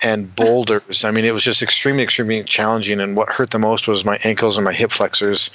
and 0.01 0.35
boulders. 0.35 1.03
I 1.03 1.11
mean, 1.11 1.25
it 1.25 1.33
was 1.33 1.43
just 1.43 1.63
extremely, 1.63 2.03
extremely 2.03 2.43
challenging. 2.43 2.99
And 2.99 3.15
what 3.15 3.29
hurt 3.29 3.49
the 3.49 3.59
most 3.59 3.87
was 3.87 4.05
my 4.05 4.17
ankles 4.23 4.57
and 4.57 4.65
my 4.65 4.73
hip 4.73 4.91
flexors 4.91 5.49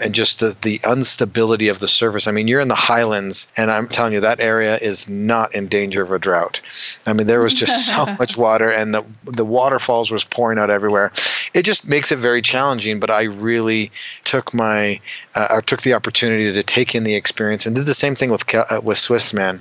and 0.00 0.14
just 0.14 0.40
the, 0.40 0.56
the 0.62 0.80
instability 0.88 1.68
of 1.68 1.78
the 1.78 1.88
surface. 1.88 2.28
I 2.28 2.30
mean, 2.30 2.48
you're 2.48 2.60
in 2.60 2.68
the 2.68 2.74
highlands, 2.74 3.48
and 3.56 3.70
I'm 3.70 3.88
telling 3.88 4.12
you, 4.12 4.20
that 4.20 4.40
area 4.40 4.76
is 4.76 5.08
not 5.08 5.54
in 5.54 5.66
danger 5.66 6.02
of 6.02 6.12
a 6.12 6.18
drought. 6.18 6.60
I 7.06 7.12
mean, 7.12 7.26
there 7.26 7.40
was 7.40 7.54
just 7.54 7.88
so 7.94 8.06
much 8.18 8.36
water, 8.36 8.70
and 8.70 8.94
the, 8.94 9.04
the 9.24 9.44
waterfalls 9.44 10.10
was 10.10 10.24
pouring 10.24 10.58
out 10.58 10.70
everywhere. 10.70 11.12
It 11.52 11.62
just 11.62 11.86
makes 11.86 12.12
it 12.12 12.18
very 12.18 12.42
challenging, 12.42 13.00
but 13.00 13.10
I 13.10 13.24
really 13.24 13.90
took 14.24 14.54
my, 14.54 15.00
uh, 15.34 15.48
I 15.50 15.60
took 15.60 15.82
the 15.82 15.94
opportunity 15.94 16.52
to 16.52 16.62
take 16.62 16.94
in 16.94 17.04
the 17.04 17.16
experience 17.16 17.66
and 17.66 17.74
did 17.74 17.86
the 17.86 17.94
same 17.94 18.14
thing 18.14 18.30
with, 18.30 18.54
uh, 18.54 18.80
with 18.82 18.98
Swissman 18.98 19.60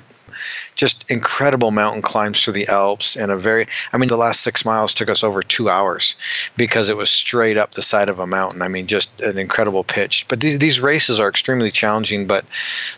just 0.77 1.09
incredible 1.09 1.71
mountain 1.71 2.01
climbs 2.01 2.41
through 2.41 2.53
the 2.53 2.67
Alps 2.67 3.17
and 3.17 3.31
a 3.31 3.37
very 3.37 3.67
I 3.91 3.97
mean 3.97 4.07
the 4.07 4.17
last 4.17 4.41
6 4.41 4.63
miles 4.63 4.93
took 4.93 5.09
us 5.09 5.23
over 5.23 5.41
2 5.41 5.69
hours 5.69 6.15
because 6.55 6.89
it 6.89 6.95
was 6.95 7.09
straight 7.09 7.57
up 7.57 7.71
the 7.71 7.81
side 7.81 8.09
of 8.09 8.19
a 8.19 8.27
mountain. 8.27 8.61
I 8.61 8.69
mean 8.69 8.87
just 8.87 9.19
an 9.19 9.37
incredible 9.37 9.83
pitch. 9.83 10.25
But 10.29 10.39
these 10.39 10.59
these 10.59 10.79
races 10.79 11.19
are 11.19 11.27
extremely 11.27 11.71
challenging 11.71 12.27
but 12.27 12.45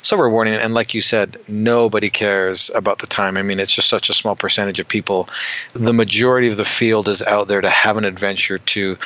so 0.02 0.18
rewarding 0.18 0.54
and 0.54 0.74
like 0.74 0.94
you 0.94 1.02
said 1.02 1.40
nobody 1.48 2.10
cares 2.10 2.70
about 2.74 3.00
the 3.00 3.08
time. 3.08 3.38
I 3.38 3.44
mean 3.44 3.60
it's 3.60 3.74
just 3.74 3.90
such 3.90 4.10
a 4.10 4.14
small 4.14 4.36
percentage 4.36 4.80
of 4.80 4.88
people. 4.88 5.30
The 5.74 5.94
majority 5.94 6.50
of 6.50 6.58
the 6.58 6.66
field 6.66 7.08
is 7.08 7.22
out 7.22 7.48
there 7.48 7.62
to 7.62 7.70
have 7.70 7.98
an 7.98 8.06
adventure 8.06 8.58
to 8.58 8.98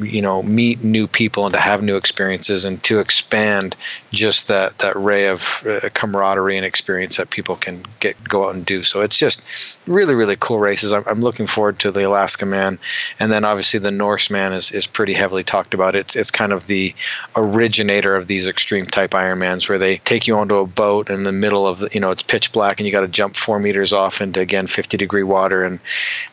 you 0.00 0.22
know 0.22 0.42
meet 0.42 0.82
new 0.82 1.06
people 1.06 1.44
and 1.44 1.54
to 1.54 1.60
have 1.60 1.82
new 1.82 1.96
experiences 1.96 2.64
and 2.64 2.82
to 2.84 3.00
expand 3.00 3.76
just 4.10 4.48
that 4.48 4.78
that 4.78 4.96
ray 4.96 5.28
of 5.28 5.62
uh, 5.66 5.88
camaraderie 5.92 6.56
and 6.56 6.64
experience 6.64 7.18
that 7.18 7.28
people 7.28 7.56
can 7.56 7.84
get 8.00 8.16
go 8.28 8.48
out 8.48 8.54
and 8.54 8.64
do. 8.64 8.82
So 8.82 9.00
it's 9.00 9.18
just 9.18 9.42
really 9.86 10.14
really 10.14 10.36
cool 10.38 10.58
races. 10.58 10.92
I'm, 10.92 11.04
I'm 11.06 11.20
looking 11.20 11.46
forward 11.46 11.78
to 11.80 11.90
the 11.90 12.06
Alaska 12.06 12.46
Man, 12.46 12.78
and 13.18 13.30
then 13.30 13.44
obviously 13.44 13.80
the 13.80 13.90
Norseman 13.90 14.52
is 14.52 14.72
is 14.72 14.86
pretty 14.86 15.12
heavily 15.12 15.44
talked 15.44 15.74
about. 15.74 15.94
It's 15.94 16.16
it's 16.16 16.30
kind 16.30 16.52
of 16.52 16.66
the 16.66 16.94
originator 17.36 18.14
of 18.16 18.26
these 18.26 18.48
extreme 18.48 18.86
type 18.86 19.10
Ironmans 19.10 19.68
where 19.68 19.78
they 19.78 19.98
take 19.98 20.26
you 20.26 20.36
onto 20.36 20.56
a 20.56 20.66
boat 20.66 21.10
in 21.10 21.24
the 21.24 21.32
middle 21.32 21.66
of 21.66 21.78
the 21.78 21.90
you 21.92 22.00
know 22.00 22.10
it's 22.10 22.22
pitch 22.22 22.52
black 22.52 22.78
and 22.78 22.86
you 22.86 22.92
got 22.92 23.02
to 23.02 23.08
jump 23.08 23.36
four 23.36 23.58
meters 23.58 23.92
off 23.92 24.20
into 24.20 24.40
again 24.40 24.66
50 24.66 24.96
degree 24.96 25.22
water 25.22 25.64
and 25.64 25.80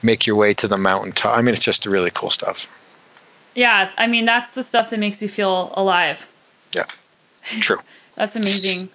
make 0.01 0.27
your 0.27 0.35
way 0.35 0.53
to 0.55 0.67
the 0.67 0.77
mountain 0.77 1.11
top. 1.11 1.37
I 1.37 1.41
mean 1.41 1.53
it's 1.53 1.63
just 1.63 1.85
really 1.85 2.11
cool 2.11 2.29
stuff. 2.29 2.69
Yeah, 3.55 3.91
I 3.97 4.07
mean 4.07 4.25
that's 4.25 4.53
the 4.53 4.63
stuff 4.63 4.89
that 4.91 4.99
makes 4.99 5.21
you 5.21 5.27
feel 5.27 5.73
alive. 5.75 6.29
Yeah, 6.73 6.85
true. 7.43 7.79
that's 8.15 8.35
amazing. 8.35 8.89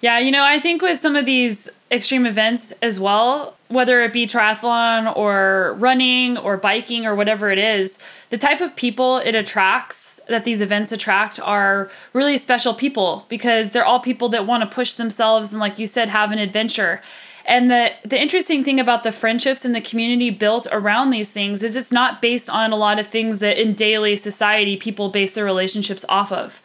Yeah, 0.00 0.18
you 0.20 0.30
know, 0.30 0.44
I 0.44 0.60
think 0.60 0.80
with 0.80 1.00
some 1.00 1.16
of 1.16 1.26
these 1.26 1.68
extreme 1.90 2.24
events 2.24 2.72
as 2.82 3.00
well, 3.00 3.56
whether 3.66 4.02
it 4.02 4.12
be 4.12 4.26
triathlon 4.26 5.14
or 5.16 5.74
running 5.78 6.38
or 6.38 6.56
biking 6.56 7.04
or 7.04 7.16
whatever 7.16 7.50
it 7.50 7.58
is, 7.58 7.98
the 8.30 8.38
type 8.38 8.60
of 8.60 8.76
people 8.76 9.18
it 9.18 9.34
attracts, 9.34 10.20
that 10.28 10.44
these 10.44 10.60
events 10.60 10.92
attract, 10.92 11.40
are 11.40 11.90
really 12.12 12.38
special 12.38 12.74
people 12.74 13.26
because 13.28 13.72
they're 13.72 13.84
all 13.84 13.98
people 13.98 14.28
that 14.28 14.46
want 14.46 14.62
to 14.62 14.74
push 14.74 14.94
themselves 14.94 15.52
and, 15.52 15.60
like 15.60 15.78
you 15.78 15.86
said, 15.86 16.08
have 16.08 16.30
an 16.30 16.38
adventure. 16.38 17.00
And 17.44 17.70
the 17.70 17.92
the 18.04 18.20
interesting 18.20 18.62
thing 18.62 18.78
about 18.78 19.04
the 19.04 19.10
friendships 19.10 19.64
and 19.64 19.74
the 19.74 19.80
community 19.80 20.28
built 20.28 20.66
around 20.70 21.10
these 21.10 21.32
things 21.32 21.62
is 21.62 21.76
it's 21.76 21.90
not 21.90 22.20
based 22.20 22.50
on 22.50 22.72
a 22.72 22.76
lot 22.76 22.98
of 22.98 23.06
things 23.06 23.38
that 23.38 23.58
in 23.58 23.72
daily 23.72 24.18
society 24.18 24.76
people 24.76 25.08
base 25.08 25.32
their 25.32 25.46
relationships 25.46 26.04
off 26.10 26.30
of. 26.30 26.62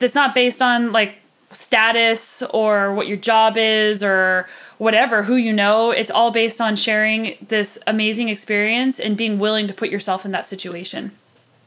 That's 0.00 0.16
not 0.16 0.34
based 0.34 0.60
on 0.60 0.90
like 0.90 1.18
status 1.52 2.42
or 2.50 2.94
what 2.94 3.06
your 3.06 3.16
job 3.16 3.56
is 3.56 4.02
or 4.02 4.48
whatever, 4.78 5.22
who 5.22 5.36
you 5.36 5.52
know. 5.52 5.90
It's 5.90 6.10
all 6.10 6.30
based 6.30 6.60
on 6.60 6.76
sharing 6.76 7.36
this 7.46 7.78
amazing 7.86 8.28
experience 8.28 8.98
and 8.98 9.16
being 9.16 9.38
willing 9.38 9.68
to 9.68 9.74
put 9.74 9.90
yourself 9.90 10.24
in 10.24 10.32
that 10.32 10.46
situation. 10.46 11.12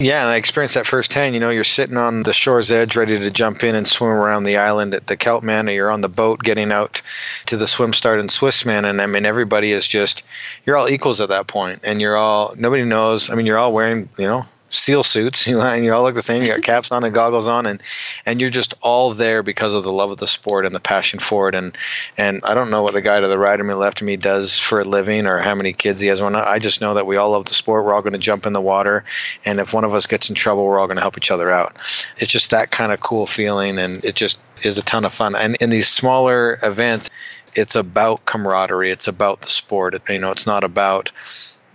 Yeah, 0.02 0.22
and 0.22 0.30
I 0.30 0.38
experienced 0.38 0.76
that 0.76 0.86
firsthand. 0.86 1.34
You 1.34 1.42
know, 1.42 1.50
you're 1.50 1.66
sitting 1.66 1.98
on 1.98 2.24
the 2.24 2.32
shore's 2.32 2.72
edge, 2.72 2.96
ready 2.96 3.20
to 3.20 3.32
jump 3.32 3.66
in 3.66 3.76
and 3.76 3.86
swim 3.86 4.12
around 4.12 4.46
the 4.46 4.56
island 4.56 4.96
at 4.96 5.08
the 5.08 5.18
Celtman, 5.18 5.68
or 5.68 5.72
you're 5.72 5.92
on 5.92 6.00
the 6.00 6.08
boat 6.08 6.40
getting 6.40 6.72
out 6.72 7.02
to 7.48 7.58
the 7.58 7.68
swim 7.68 7.92
start 7.92 8.22
in 8.22 8.28
Swissman, 8.28 8.90
and 8.90 9.02
I 9.02 9.08
mean, 9.08 9.26
everybody 9.26 9.74
is 9.74 9.86
just 9.86 10.24
you're 10.66 10.78
all 10.78 10.88
equals 10.88 11.20
at 11.20 11.30
that 11.30 11.48
point, 11.48 11.82
and 11.84 12.00
you're 12.00 12.16
all 12.16 12.54
nobody 12.58 12.86
knows. 12.86 13.30
I 13.30 13.36
mean, 13.36 13.46
you're 13.46 13.58
all 13.58 13.74
wearing 13.74 14.08
you 14.18 14.26
know 14.26 14.46
SEAL 14.70 15.04
suits, 15.04 15.48
you 15.48 15.56
know, 15.56 15.62
and 15.62 15.84
you 15.84 15.94
all 15.94 16.04
look 16.04 16.16
the 16.16 16.22
same. 16.22 16.44
You 16.44 16.50
got 16.50 16.62
caps 16.64 16.92
on 16.92 17.04
and 17.04 17.14
goggles 17.14 17.48
on, 17.48 17.66
and 17.66 17.82
and 18.26 18.40
you're 18.40 18.50
just 18.50 18.76
all 18.82 19.14
there 19.14 19.44
because 19.44 19.74
of 19.74 19.84
the 19.84 19.92
love 19.92 20.12
of 20.12 20.18
the 20.18 20.28
sport 20.28 20.66
and 20.66 20.74
the 20.74 20.80
passion 20.80 21.20
for 21.20 21.50
it. 21.50 21.56
And 21.56 21.78
and 22.18 22.42
I 22.44 22.54
don't 22.54 22.70
know 22.70 22.84
what 22.84 22.94
the 22.94 23.02
guy 23.02 23.20
to 23.20 23.28
the 23.28 23.40
right 23.40 23.60
of 23.60 23.66
me, 23.66 23.74
left 23.74 24.02
of 24.02 24.08
me, 24.08 24.18
does 24.18 24.58
for 24.58 24.82
a 24.82 24.86
living 24.86 25.28
or 25.28 25.40
how 25.40 25.56
many 25.56 25.74
kids 25.74 26.02
he 26.02 26.08
has. 26.08 26.22
Or 26.22 26.30
not. 26.30 26.48
I 26.48 26.60
just 26.60 26.82
know 26.82 26.96
that 26.96 27.08
we 27.08 27.18
all 27.18 27.32
love 27.32 27.46
the 27.46 27.54
sport. 27.54 27.86
We're 27.86 27.94
all 27.94 28.02
going 28.02 28.14
to 28.14 28.20
jump 28.20 28.46
in 28.46 28.54
the 28.54 28.62
water, 28.62 29.06
and 29.46 29.60
if 29.60 29.74
one 29.74 29.84
of 29.84 29.94
us 29.94 30.08
gets 30.08 30.30
in 30.30 30.36
trouble, 30.36 30.66
we're 30.66 30.80
all 30.80 30.88
going 30.88 30.98
to 30.98 31.02
help 31.02 31.18
each 31.18 31.32
other 31.32 31.52
out. 31.52 31.76
It's 32.18 32.32
just 32.32 32.52
that 32.52 32.72
kind 32.72 32.92
of 32.92 33.00
cool 33.00 33.26
feeling, 33.26 33.78
and 33.80 34.04
it 34.06 34.16
just 34.16 34.40
is 34.64 34.78
a 34.78 34.84
ton 34.84 35.06
of 35.06 35.14
fun. 35.14 35.36
And 35.36 35.56
in 35.58 35.70
these 35.70 35.88
smaller 35.88 36.60
events, 36.62 37.10
it's 37.56 37.76
about 37.76 38.26
camaraderie. 38.26 38.92
It's 38.92 39.08
about 39.08 39.42
the 39.42 39.50
sport. 39.50 39.96
You 40.10 40.20
know, 40.20 40.32
it's 40.32 40.46
not 40.46 40.64
about 40.64 41.12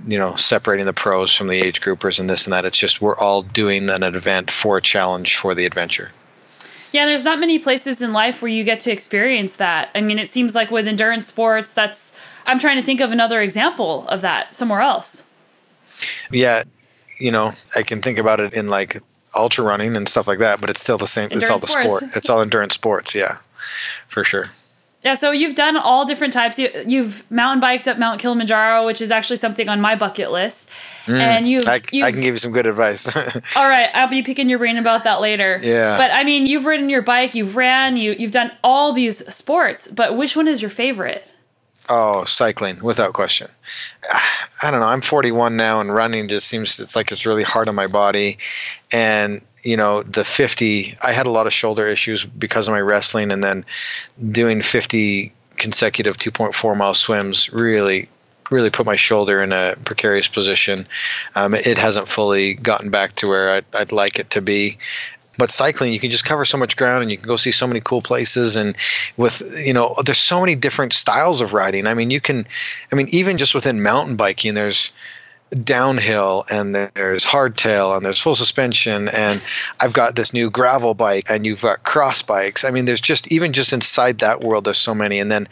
you 0.06 0.18
know 0.18 0.34
separating 0.34 0.86
the 0.86 0.92
pros 0.92 1.34
from 1.34 1.48
the 1.48 1.60
age 1.60 1.80
groupers 1.80 2.20
and 2.20 2.28
this 2.28 2.44
and 2.44 2.52
that. 2.52 2.64
It's 2.64 2.78
just 2.78 3.00
we're 3.00 3.16
all 3.16 3.42
doing 3.42 3.88
an 3.90 4.02
event 4.02 4.50
for 4.50 4.76
a 4.76 4.82
challenge 4.82 5.36
for 5.36 5.54
the 5.54 5.66
adventure. 5.66 6.10
Yeah 6.92 7.06
there's 7.06 7.24
not 7.24 7.40
many 7.40 7.58
places 7.58 8.02
in 8.02 8.12
life 8.12 8.40
where 8.40 8.50
you 8.50 8.64
get 8.64 8.80
to 8.80 8.92
experience 8.92 9.56
that. 9.56 9.90
I 9.94 10.00
mean 10.00 10.18
it 10.18 10.28
seems 10.28 10.54
like 10.54 10.70
with 10.70 10.86
endurance 10.88 11.26
sports 11.26 11.72
that's 11.72 12.18
i'm 12.46 12.58
trying 12.58 12.76
to 12.76 12.82
think 12.82 13.00
of 13.00 13.12
another 13.12 13.40
example 13.40 14.06
of 14.08 14.20
that 14.20 14.54
somewhere 14.54 14.80
else. 14.80 15.24
Yeah 16.30 16.64
you 17.18 17.30
know 17.30 17.52
i 17.76 17.82
can 17.82 18.02
think 18.02 18.18
about 18.18 18.40
it 18.40 18.54
in 18.54 18.68
like 18.68 19.00
ultra 19.34 19.64
running 19.64 19.96
and 19.96 20.08
stuff 20.08 20.28
like 20.28 20.40
that 20.40 20.60
but 20.60 20.70
it's 20.70 20.80
still 20.80 20.98
the 20.98 21.06
same 21.06 21.24
endurance 21.24 21.42
it's 21.42 21.50
all 21.50 21.58
the 21.58 21.66
sports. 21.66 21.96
sport. 21.96 22.16
it's 22.16 22.30
all 22.30 22.40
endurance 22.42 22.74
sports 22.74 23.14
yeah 23.14 23.38
for 24.08 24.24
sure 24.24 24.50
Yeah, 25.04 25.14
so 25.14 25.32
you've 25.32 25.54
done 25.54 25.76
all 25.76 26.06
different 26.06 26.32
types. 26.32 26.58
You, 26.58 26.70
you've 26.86 27.30
mountain 27.30 27.60
biked 27.60 27.86
up 27.86 27.98
Mount 27.98 28.20
Kilimanjaro, 28.20 28.86
which 28.86 29.02
is 29.02 29.10
actually 29.10 29.36
something 29.36 29.68
on 29.68 29.78
my 29.78 29.96
bucket 29.96 30.30
list. 30.30 30.70
Mm, 31.04 31.18
and 31.18 31.48
you've, 31.48 31.68
I, 31.68 31.74
I 31.74 32.10
can 32.10 32.22
give 32.22 32.32
you 32.34 32.38
some 32.38 32.52
good 32.52 32.66
advice. 32.66 33.14
all 33.56 33.68
right, 33.68 33.90
I'll 33.92 34.08
be 34.08 34.22
picking 34.22 34.48
your 34.48 34.58
brain 34.58 34.78
about 34.78 35.04
that 35.04 35.20
later. 35.20 35.60
Yeah. 35.62 35.98
But 35.98 36.10
I 36.10 36.24
mean, 36.24 36.46
you've 36.46 36.64
ridden 36.64 36.88
your 36.88 37.02
bike, 37.02 37.34
you've 37.34 37.54
ran, 37.54 37.98
you 37.98 38.16
you've 38.18 38.30
done 38.30 38.50
all 38.64 38.94
these 38.94 39.32
sports, 39.32 39.88
but 39.88 40.16
which 40.16 40.36
one 40.36 40.48
is 40.48 40.62
your 40.62 40.70
favorite? 40.70 41.28
Oh, 41.86 42.24
cycling, 42.24 42.82
without 42.82 43.12
question. 43.12 43.48
I 44.62 44.70
don't 44.70 44.80
know. 44.80 44.86
I'm 44.86 45.02
41 45.02 45.58
now, 45.58 45.80
and 45.80 45.92
running 45.94 46.28
just 46.28 46.48
seems 46.48 46.80
it's 46.80 46.96
like 46.96 47.12
it's 47.12 47.26
really 47.26 47.42
hard 47.42 47.68
on 47.68 47.74
my 47.74 47.88
body. 47.88 48.38
And 48.90 49.44
you 49.64 49.76
know, 49.76 50.02
the 50.02 50.24
50, 50.24 50.96
I 51.02 51.12
had 51.12 51.26
a 51.26 51.30
lot 51.30 51.46
of 51.46 51.52
shoulder 51.52 51.86
issues 51.86 52.24
because 52.24 52.68
of 52.68 52.72
my 52.72 52.80
wrestling, 52.80 53.32
and 53.32 53.42
then 53.42 53.64
doing 54.30 54.62
50 54.62 55.32
consecutive 55.56 56.18
2.4 56.18 56.76
mile 56.76 56.94
swims 56.94 57.52
really 57.52 58.08
really 58.50 58.68
put 58.68 58.84
my 58.84 58.94
shoulder 58.94 59.42
in 59.42 59.52
a 59.52 59.74
precarious 59.86 60.28
position. 60.28 60.86
Um, 61.34 61.54
it 61.54 61.78
hasn't 61.78 62.08
fully 62.08 62.52
gotten 62.52 62.90
back 62.90 63.14
to 63.16 63.26
where 63.26 63.50
I'd, 63.50 63.64
I'd, 63.72 63.90
like 63.90 64.18
it 64.18 64.30
to 64.30 64.42
be 64.42 64.76
but 65.38 65.50
cycling 65.50 65.92
you 65.92 65.98
can 65.98 66.10
just 66.10 66.24
cover 66.24 66.44
so 66.44 66.58
much 66.58 66.76
ground 66.76 67.02
and 67.02 67.10
you 67.10 67.16
can 67.16 67.26
go 67.26 67.36
see 67.36 67.50
so 67.50 67.66
many 67.66 67.80
cool 67.80 68.02
places 68.02 68.56
and 68.56 68.76
with 69.16 69.42
you 69.58 69.72
know 69.72 69.96
there's 70.04 70.18
so 70.18 70.40
many 70.40 70.54
different 70.54 70.92
styles 70.92 71.40
of 71.40 71.52
riding 71.52 71.86
i 71.86 71.94
mean 71.94 72.10
you 72.10 72.20
can 72.20 72.46
i 72.92 72.96
mean 72.96 73.08
even 73.10 73.38
just 73.38 73.54
within 73.54 73.82
mountain 73.82 74.16
biking 74.16 74.54
there's 74.54 74.92
downhill 75.54 76.44
and 76.50 76.74
there's 76.74 77.24
hardtail 77.24 77.96
and 77.96 78.04
there's 78.04 78.18
full 78.18 78.34
suspension 78.34 79.08
and 79.08 79.40
I've 79.78 79.92
got 79.92 80.16
this 80.16 80.32
new 80.32 80.50
gravel 80.50 80.94
bike 80.94 81.30
and 81.30 81.46
you've 81.46 81.62
got 81.62 81.82
cross 81.82 82.22
bikes. 82.22 82.64
I 82.64 82.70
mean 82.70 82.84
there's 82.84 83.00
just 83.00 83.30
even 83.32 83.52
just 83.52 83.72
inside 83.72 84.18
that 84.18 84.40
world 84.40 84.64
there's 84.64 84.78
so 84.78 84.94
many 84.94 85.20
and 85.20 85.30
then 85.30 85.48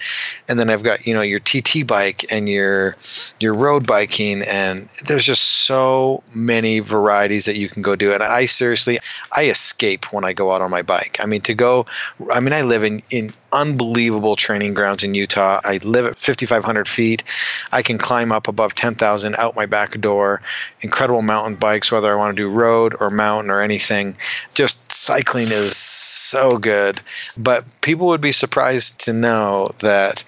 and 0.49 0.59
then 0.59 0.71
I've 0.71 0.83
got 0.83 1.07
you 1.07 1.15
know 1.15 1.23
your 1.23 1.41
TT 1.41 1.87
bike 1.87 2.33
and 2.33 2.49
your 2.49 2.97
your 3.39 3.55
road 3.55 3.87
biking 3.87 4.43
and 4.43 4.89
there's 5.07 5.25
just 5.25 5.43
so 5.43 6.23
many 6.35 6.81
varieties 6.81 7.47
that 7.47 7.57
you 7.57 7.69
can 7.69 7.83
go 7.83 7.97
do 7.97 8.13
and 8.13 8.23
I 8.23 8.47
seriously 8.47 8.99
I 9.31 9.45
escape 9.47 10.13
when 10.13 10.25
I 10.25 10.33
go 10.33 10.53
out 10.53 10.63
on 10.63 10.71
my 10.71 10.83
bike. 10.83 11.19
I 11.21 11.27
mean 11.27 11.43
to 11.43 11.55
go 11.55 11.87
I 12.33 12.41
mean 12.41 12.53
I 12.53 12.63
live 12.63 12.83
in 12.85 13.03
in 13.11 13.33
unbelievable 13.53 14.37
training 14.37 14.75
grounds 14.75 15.05
in 15.05 15.15
Utah. 15.15 15.61
I 15.63 15.79
live 15.79 16.07
at 16.07 16.19
5500 16.19 16.89
feet. 16.89 17.23
I 17.71 17.83
can 17.83 17.99
climb 17.99 18.33
up 18.33 18.49
above 18.49 18.75
10,000 18.75 19.37
out 19.37 19.55
my 19.55 19.67
back 19.67 19.93
door. 20.01 20.43
Incredible 20.81 21.23
mountain 21.23 21.57
bikes, 21.57 21.93
whether 21.93 22.13
I 22.13 22.17
want 22.17 22.37
to 22.37 22.43
do 22.43 22.49
road 22.49 22.97
or 22.99 23.11
mountain 23.11 23.51
or 23.51 23.61
anything. 23.61 24.17
Just 24.55 24.91
cycling 24.91 25.49
is 25.49 25.77
so 25.77 26.59
good. 26.59 27.01
But 27.37 27.65
people 27.81 28.09
would 28.09 28.21
be 28.21 28.33
surprised 28.33 29.01
to 29.01 29.13
know 29.13 29.73
that 29.81 30.25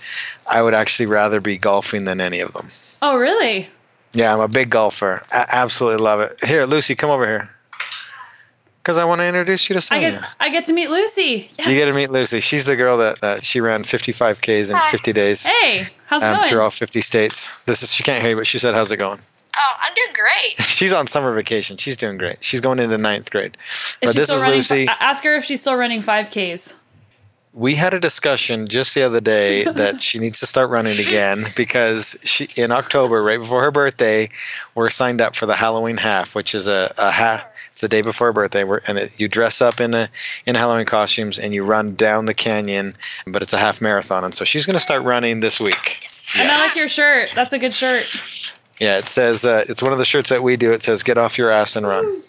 I 0.47 0.61
would 0.63 0.75
actually 0.75 1.07
rather 1.07 1.41
be 1.41 1.59
golfing 1.59 2.05
than 2.05 2.21
any 2.21 2.41
of 2.41 2.53
them. 2.53 2.71
Oh, 3.01 3.17
really? 3.17 3.69
Yeah, 4.13 4.33
I'm 4.33 4.41
a 4.41 4.49
big 4.49 4.71
golfer. 4.71 5.23
I 5.33 5.47
absolutely 5.49 6.05
love 6.05 6.21
it. 6.21 6.45
Here, 6.45 6.65
Lucy, 6.65 6.95
come 6.95 7.11
over 7.11 7.27
here. 7.27 7.54
Because 8.85 8.99
I 8.99 9.07
want 9.07 9.23
to 9.23 9.27
introduce 9.27 9.71
you 9.71 9.75
to 9.77 9.81
Sonia. 9.81 10.09
I 10.09 10.11
get, 10.11 10.31
I 10.41 10.49
get 10.51 10.65
to 10.67 10.75
meet 10.75 10.91
Lucy. 10.91 11.49
Yes. 11.59 11.69
You 11.69 11.75
get 11.75 11.87
to 11.87 11.95
meet 11.95 12.11
Lucy. 12.11 12.41
She's 12.41 12.67
the 12.67 12.77
girl 12.77 12.99
that 12.99 13.25
uh, 13.25 13.41
she 13.41 13.63
ran 13.63 13.83
55 13.83 14.43
Ks 14.43 14.49
in 14.69 14.79
50 14.79 15.15
days. 15.15 15.47
Hey, 15.47 15.87
how's 16.05 16.23
it 16.23 16.27
um, 16.27 16.37
going? 16.37 16.49
Through 16.51 16.61
all 16.61 16.69
50 16.69 17.01
states. 17.01 17.49
This 17.65 17.83
is 17.83 17.91
she 17.91 18.03
can't 18.03 18.21
hear 18.21 18.33
you, 18.33 18.37
but 18.37 18.47
she 18.47 18.59
said, 18.59 18.75
"How's 18.75 18.93
it 18.93 18.99
going?" 18.99 19.21
Oh, 19.57 19.73
I'm 19.81 19.95
doing 19.95 20.13
great. 20.13 20.59
She's 20.67 20.93
on 20.93 21.07
summer 21.07 21.33
vacation. 21.33 21.79
She's 21.79 21.97
doing 21.97 22.19
great. 22.19 22.45
She's 22.45 22.61
going 22.61 22.79
into 22.79 22.99
ninth 22.99 23.31
grade. 23.31 23.57
Is 24.03 24.11
but 24.11 24.17
this 24.17 24.31
is 24.31 24.43
running, 24.43 24.57
Lucy. 24.57 24.87
Ask 24.87 25.25
her 25.25 25.35
if 25.37 25.45
she's 25.45 25.63
still 25.63 25.77
running 25.77 26.03
5Ks. 26.03 26.75
We 27.57 27.77
had 27.77 27.95
a 27.95 28.01
discussion 28.01 28.67
just 28.67 28.95
the 28.97 29.05
other 29.05 29.21
day 29.21 29.63
that 29.73 30.01
she 30.03 30.19
needs 30.19 30.41
to 30.41 30.47
start 30.47 30.71
running 30.71 30.99
again 30.99 31.45
because 31.57 32.17
she 32.25 32.49
in 32.57 32.73
October, 32.73 33.23
right 33.23 33.39
before 33.39 33.63
her 33.63 33.71
birthday, 33.71 34.29
we're 34.75 34.91
signed 34.91 35.21
up 35.21 35.37
for 35.37 35.47
the 35.47 35.55
Halloween 35.55 35.97
half, 35.97 36.35
which 36.35 36.55
is 36.55 36.67
a, 36.67 36.93
a 36.99 37.11
half. 37.13 37.45
It's 37.73 37.81
the 37.81 37.89
day 37.89 38.03
before 38.03 38.29
her 38.29 38.33
birthday, 38.33 38.65
we're, 38.65 38.81
and 38.87 38.99
it, 38.99 39.21
you 39.21 39.29
dress 39.29 39.61
up 39.63 39.81
in 39.81 39.95
a 39.95 40.09
in 40.47 40.55
Halloween 40.57 40.87
costumes 40.87 41.39
and 41.39 41.55
you 41.55 41.65
run 41.65 41.95
down 41.95 42.27
the 42.27 42.35
canyon, 42.35 42.95
but 43.27 43.43
it's 43.43 43.53
a 43.53 43.59
half 43.59 43.81
marathon, 43.81 44.25
and 44.25 44.35
so 44.35 44.45
she's 44.45 44.67
going 44.67 44.75
to 44.75 44.81
start 44.81 45.03
running 45.05 45.41
this 45.41 45.59
week. 45.61 46.05
And 46.39 46.51
I 46.51 46.59
like 46.59 46.77
your 46.77 46.89
shirt. 46.89 47.33
That's 47.35 47.53
a 47.53 47.59
good 47.59 47.75
shirt. 47.75 48.53
Yeah, 48.81 48.99
it 48.99 49.07
says 49.07 49.45
uh, 49.45 49.65
it's 49.69 49.81
one 49.83 49.93
of 49.93 49.99
the 49.99 50.05
shirts 50.05 50.31
that 50.31 50.43
we 50.43 50.57
do. 50.57 50.73
It 50.73 50.83
says 50.83 51.03
"Get 51.05 51.19
off 51.19 51.39
your 51.39 51.51
ass 51.51 51.77
and 51.77 51.87
run," 51.87 52.23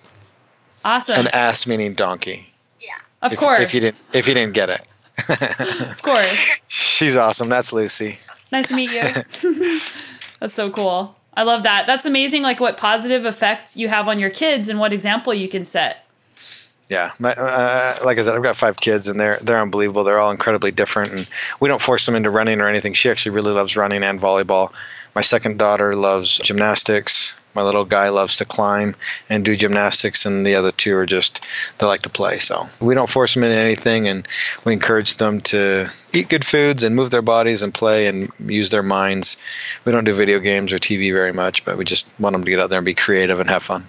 Awesome. 0.84 1.16
and 1.20 1.28
ass 1.30 1.66
meaning 1.66 1.94
donkey. 1.94 2.52
Yeah. 2.80 2.90
of 3.22 3.34
If, 3.34 3.40
course. 3.40 3.60
if 3.62 3.74
you 3.74 3.80
didn't 3.82 4.02
if 4.14 4.28
you 4.28 4.34
didn't 4.36 4.54
get 4.54 4.70
it. 4.70 4.88
Of 5.30 6.02
course. 6.02 6.60
She's 6.68 7.18
awesome. 7.18 7.50
That's 7.50 7.74
Lucy. 7.74 8.20
Nice 8.52 8.68
to 8.70 8.76
meet 8.76 8.92
you. 8.92 9.02
That's 10.40 10.54
so 10.54 10.70
cool. 10.70 11.16
I 11.34 11.44
love 11.44 11.64
that. 11.64 11.86
That's 11.88 12.06
amazing, 12.06 12.44
like 12.44 12.60
what 12.60 12.78
positive 12.78 13.26
effect 13.26 13.76
you 13.76 13.88
have 13.90 14.08
on 14.08 14.20
your 14.20 14.30
kids 14.30 14.70
and 14.70 14.80
what 14.80 14.94
example 14.94 15.34
you 15.34 15.50
can 15.50 15.66
set. 15.66 16.06
Yeah, 16.88 17.12
my, 17.20 17.32
uh, 17.34 17.98
like 18.06 18.20
I 18.20 18.22
said, 18.22 18.36
I've 18.36 18.44
got 18.44 18.56
five 18.56 18.80
kids, 18.80 19.08
and 19.08 19.20
they're 19.20 19.40
they're 19.40 19.60
unbelievable. 19.60 20.04
They're 20.04 20.20
all 20.20 20.30
incredibly 20.30 20.72
different, 20.72 21.14
and 21.14 21.28
we 21.60 21.68
don't 21.68 21.82
force 21.82 22.06
them 22.06 22.16
into 22.16 22.30
running 22.30 22.62
or 22.62 22.68
anything. 22.68 22.94
She 22.94 23.10
actually 23.10 23.36
really 23.36 23.54
loves 23.54 23.76
running 23.76 24.04
and 24.04 24.20
volleyball. 24.20 24.72
My 25.16 25.22
second 25.22 25.58
daughter 25.58 25.96
loves 25.96 26.38
gymnastics. 26.38 27.34
My 27.56 27.62
little 27.62 27.86
guy 27.86 28.10
loves 28.10 28.38
to 28.38 28.46
climb 28.46 28.96
and 29.30 29.46
do 29.46 29.56
gymnastics, 29.56 30.26
and 30.26 30.46
the 30.46 30.56
other 30.56 30.72
two 30.72 30.96
are 30.98 31.06
just 31.06 31.40
they 31.78 31.86
like 31.88 32.02
to 32.02 32.10
play. 32.10 32.40
So 32.40 32.64
we 32.82 32.94
don't 32.94 33.10
force 33.10 33.34
them 33.34 33.44
into 33.44 33.58
anything, 33.58 34.08
and 34.08 34.28
we 34.66 34.74
encourage 34.74 35.16
them 35.18 35.42
to 35.42 35.90
eat 36.14 36.30
good 36.30 36.46
foods 36.46 36.84
and 36.84 36.96
move 36.96 37.12
their 37.12 37.22
bodies 37.22 37.62
and 37.62 37.74
play 37.74 38.08
and 38.08 38.30
use 38.40 38.70
their 38.70 38.84
minds. 38.84 39.38
We 39.86 39.92
don't 39.92 40.04
do 40.04 40.14
video 40.14 40.40
games 40.40 40.74
or 40.74 40.78
TV 40.78 41.14
very 41.14 41.34
much, 41.34 41.66
but 41.66 41.78
we 41.78 41.86
just 41.86 42.08
want 42.20 42.34
them 42.34 42.44
to 42.44 42.52
get 42.52 42.60
out 42.60 42.70
there 42.70 42.80
and 42.80 42.86
be 42.86 42.94
creative 42.94 43.40
and 43.40 43.50
have 43.50 43.64
fun. 43.64 43.86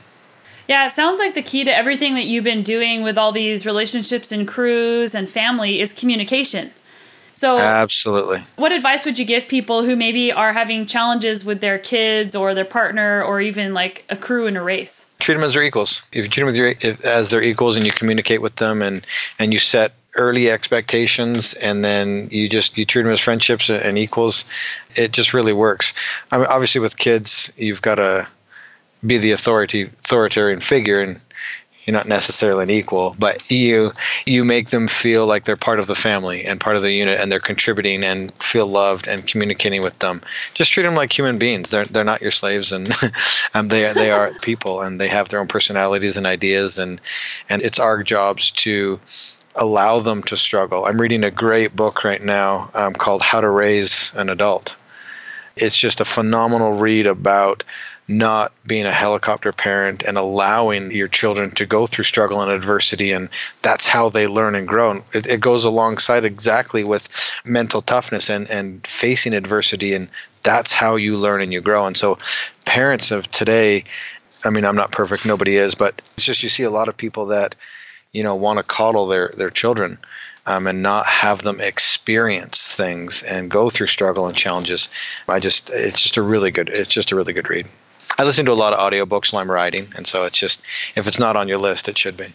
Yeah, 0.68 0.86
it 0.86 0.92
sounds 0.92 1.18
like 1.18 1.34
the 1.34 1.42
key 1.42 1.64
to 1.64 1.76
everything 1.76 2.14
that 2.14 2.26
you've 2.26 2.44
been 2.44 2.64
doing 2.64 3.02
with 3.02 3.16
all 3.16 3.30
these 3.30 3.64
relationships 3.64 4.32
and 4.32 4.48
crews 4.48 5.14
and 5.14 5.30
family 5.30 5.80
is 5.80 5.92
communication. 5.92 6.72
So, 7.36 7.58
Absolutely. 7.58 8.38
what 8.56 8.72
advice 8.72 9.04
would 9.04 9.18
you 9.18 9.26
give 9.26 9.46
people 9.46 9.84
who 9.84 9.94
maybe 9.94 10.32
are 10.32 10.54
having 10.54 10.86
challenges 10.86 11.44
with 11.44 11.60
their 11.60 11.78
kids 11.78 12.34
or 12.34 12.54
their 12.54 12.64
partner 12.64 13.22
or 13.22 13.42
even 13.42 13.74
like 13.74 14.06
a 14.08 14.16
crew 14.16 14.46
in 14.46 14.56
a 14.56 14.62
race? 14.62 15.10
treat 15.18 15.34
them 15.34 15.44
as 15.44 15.52
their 15.52 15.62
equals. 15.62 16.00
If 16.12 16.24
you 16.24 16.30
treat 16.30 16.42
them 16.42 16.46
with 16.46 16.56
your, 16.56 16.68
if, 16.68 17.04
as 17.04 17.28
their 17.28 17.42
equals 17.42 17.76
and 17.76 17.84
you 17.84 17.92
communicate 17.92 18.40
with 18.40 18.56
them 18.56 18.80
and 18.80 19.06
and 19.38 19.52
you 19.52 19.58
set 19.58 19.92
early 20.14 20.50
expectations 20.50 21.52
and 21.52 21.84
then 21.84 22.28
you 22.30 22.48
just 22.48 22.78
you 22.78 22.86
treat 22.86 23.02
them 23.02 23.12
as 23.12 23.20
friendships 23.20 23.68
and 23.68 23.98
equals, 23.98 24.46
it 24.94 25.12
just 25.12 25.34
really 25.34 25.52
works. 25.52 25.92
I 26.32 26.38
mean, 26.38 26.46
obviously 26.46 26.80
with 26.80 26.96
kids, 26.96 27.52
you've 27.58 27.82
got 27.82 27.96
to 27.96 28.26
be 29.04 29.18
the 29.18 29.32
authority 29.32 29.82
authoritarian 29.82 30.60
figure 30.60 31.00
and 31.00 31.20
you're 31.86 31.94
not 31.94 32.08
necessarily 32.08 32.64
an 32.64 32.70
equal, 32.70 33.14
but 33.16 33.48
you 33.50 33.92
you 34.26 34.44
make 34.44 34.68
them 34.68 34.88
feel 34.88 35.24
like 35.24 35.44
they're 35.44 35.56
part 35.56 35.78
of 35.78 35.86
the 35.86 35.94
family 35.94 36.44
and 36.44 36.60
part 36.60 36.74
of 36.74 36.82
the 36.82 36.90
unit, 36.90 37.20
and 37.20 37.30
they're 37.30 37.38
contributing 37.38 38.02
and 38.02 38.32
feel 38.42 38.66
loved 38.66 39.06
and 39.06 39.24
communicating 39.24 39.82
with 39.82 39.96
them. 40.00 40.20
Just 40.52 40.72
treat 40.72 40.82
them 40.82 40.96
like 40.96 41.16
human 41.16 41.38
beings. 41.38 41.70
They're 41.70 41.84
they're 41.84 42.02
not 42.02 42.22
your 42.22 42.32
slaves, 42.32 42.72
and 42.72 42.92
um, 43.54 43.68
they 43.68 43.92
they 43.92 44.10
are 44.10 44.32
people, 44.42 44.82
and 44.82 45.00
they 45.00 45.08
have 45.08 45.28
their 45.28 45.38
own 45.38 45.46
personalities 45.46 46.16
and 46.16 46.26
ideas, 46.26 46.78
and 46.78 47.00
and 47.48 47.62
it's 47.62 47.78
our 47.78 48.02
jobs 48.02 48.50
to 48.50 49.00
allow 49.54 50.00
them 50.00 50.22
to 50.24 50.36
struggle. 50.36 50.84
I'm 50.84 51.00
reading 51.00 51.22
a 51.22 51.30
great 51.30 51.74
book 51.74 52.02
right 52.02 52.22
now 52.22 52.70
um, 52.74 52.92
called 52.92 53.22
How 53.22 53.40
to 53.40 53.48
Raise 53.48 54.12
an 54.14 54.28
Adult. 54.28 54.76
It's 55.56 55.78
just 55.78 56.00
a 56.00 56.04
phenomenal 56.04 56.74
read 56.74 57.06
about 57.06 57.64
not 58.08 58.52
being 58.64 58.86
a 58.86 58.92
helicopter 58.92 59.52
parent 59.52 60.02
and 60.04 60.16
allowing 60.16 60.92
your 60.92 61.08
children 61.08 61.50
to 61.50 61.66
go 61.66 61.86
through 61.86 62.04
struggle 62.04 62.40
and 62.40 62.52
adversity 62.52 63.12
and 63.12 63.28
that's 63.62 63.86
how 63.86 64.08
they 64.08 64.26
learn 64.26 64.54
and 64.54 64.68
grow. 64.68 64.92
And 64.92 65.04
it, 65.12 65.26
it 65.26 65.40
goes 65.40 65.64
alongside 65.64 66.24
exactly 66.24 66.84
with 66.84 67.08
mental 67.44 67.82
toughness 67.82 68.30
and, 68.30 68.48
and 68.50 68.86
facing 68.86 69.34
adversity 69.34 69.94
and 69.94 70.08
that's 70.42 70.72
how 70.72 70.94
you 70.94 71.16
learn 71.16 71.40
and 71.40 71.52
you 71.52 71.60
grow. 71.60 71.86
And 71.86 71.96
so 71.96 72.18
parents 72.64 73.10
of 73.10 73.30
today 73.30 73.84
i 74.44 74.50
mean 74.50 74.66
i'm 74.66 74.76
not 74.76 74.92
perfect 74.92 75.24
nobody 75.24 75.56
is 75.56 75.74
but 75.74 76.02
it's 76.16 76.26
just 76.26 76.42
you 76.42 76.48
see 76.50 76.64
a 76.64 76.70
lot 76.70 76.88
of 76.88 76.96
people 76.96 77.26
that 77.26 77.54
you 78.12 78.22
know 78.22 78.34
want 78.34 78.58
to 78.58 78.62
coddle 78.62 79.06
their 79.06 79.32
their 79.36 79.50
children 79.50 79.98
um, 80.46 80.66
and 80.66 80.82
not 80.82 81.06
have 81.06 81.42
them 81.42 81.60
experience 81.60 82.74
things 82.76 83.22
and 83.22 83.50
go 83.50 83.68
through 83.68 83.88
struggle 83.88 84.28
and 84.28 84.36
challenges. 84.36 84.88
I 85.28 85.40
just 85.40 85.70
it's 85.70 86.02
just 86.02 86.16
a 86.16 86.22
really 86.22 86.52
good 86.52 86.68
it's 86.68 86.88
just 86.88 87.12
a 87.12 87.16
really 87.16 87.32
good 87.32 87.50
read 87.50 87.66
I 88.18 88.24
listen 88.24 88.46
to 88.46 88.52
a 88.52 88.54
lot 88.54 88.72
of 88.72 88.78
audiobooks 88.78 89.32
while 89.32 89.42
I'm 89.42 89.50
riding, 89.50 89.86
and 89.96 90.06
so 90.06 90.24
it's 90.24 90.38
just 90.38 90.62
if 90.96 91.06
it's 91.06 91.18
not 91.18 91.36
on 91.36 91.48
your 91.48 91.58
list, 91.58 91.88
it 91.88 91.98
should 91.98 92.16
be. 92.16 92.32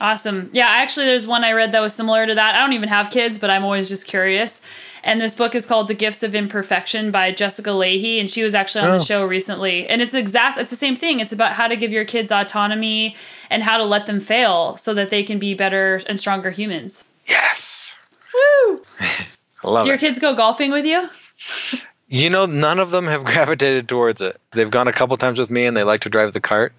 Awesome. 0.00 0.50
Yeah, 0.52 0.66
actually, 0.68 1.06
there's 1.06 1.26
one 1.28 1.44
I 1.44 1.52
read 1.52 1.72
that 1.72 1.80
was 1.80 1.94
similar 1.94 2.26
to 2.26 2.34
that. 2.34 2.54
I 2.56 2.58
don't 2.58 2.72
even 2.72 2.88
have 2.88 3.10
kids, 3.10 3.38
but 3.38 3.50
I'm 3.50 3.62
always 3.64 3.88
just 3.88 4.06
curious. 4.06 4.60
And 5.04 5.20
this 5.20 5.34
book 5.34 5.54
is 5.54 5.64
called 5.66 5.86
The 5.88 5.94
Gifts 5.94 6.22
of 6.24 6.34
Imperfection 6.34 7.10
by 7.12 7.30
Jessica 7.32 7.70
Lahey, 7.70 8.18
and 8.20 8.28
she 8.30 8.42
was 8.42 8.54
actually 8.54 8.82
on 8.84 8.90
Oh. 8.90 8.98
the 8.98 9.04
show 9.04 9.24
recently. 9.24 9.86
And 9.88 10.02
it's 10.02 10.14
exact 10.14 10.58
it's 10.58 10.70
the 10.70 10.76
same 10.76 10.96
thing. 10.96 11.20
It's 11.20 11.32
about 11.32 11.52
how 11.52 11.68
to 11.68 11.76
give 11.76 11.92
your 11.92 12.04
kids 12.04 12.32
autonomy 12.32 13.16
and 13.50 13.62
how 13.62 13.76
to 13.76 13.84
let 13.84 14.06
them 14.06 14.18
fail 14.20 14.76
so 14.76 14.92
that 14.94 15.10
they 15.10 15.22
can 15.22 15.38
be 15.38 15.54
better 15.54 16.00
and 16.08 16.18
stronger 16.18 16.50
humans. 16.50 17.04
Yes. 17.28 17.96
Woo! 18.34 18.82
I 19.00 19.68
love 19.70 19.84
Do 19.84 19.88
your 19.88 19.96
it. 19.96 20.00
kids 20.00 20.18
go 20.18 20.34
golfing 20.34 20.70
with 20.72 20.84
you? 20.84 21.08
You 22.12 22.28
know, 22.28 22.44
none 22.44 22.78
of 22.78 22.90
them 22.90 23.06
have 23.06 23.24
gravitated 23.32 23.88
towards 23.88 24.20
it. 24.20 24.38
They've 24.50 24.70
gone 24.70 24.86
a 24.86 24.92
couple 24.92 25.16
times 25.16 25.38
with 25.38 25.50
me, 25.50 25.64
and 25.64 25.74
they 25.74 25.82
like 25.82 26.02
to 26.02 26.10
drive 26.10 26.34
the 26.34 26.40
cart, 26.40 26.74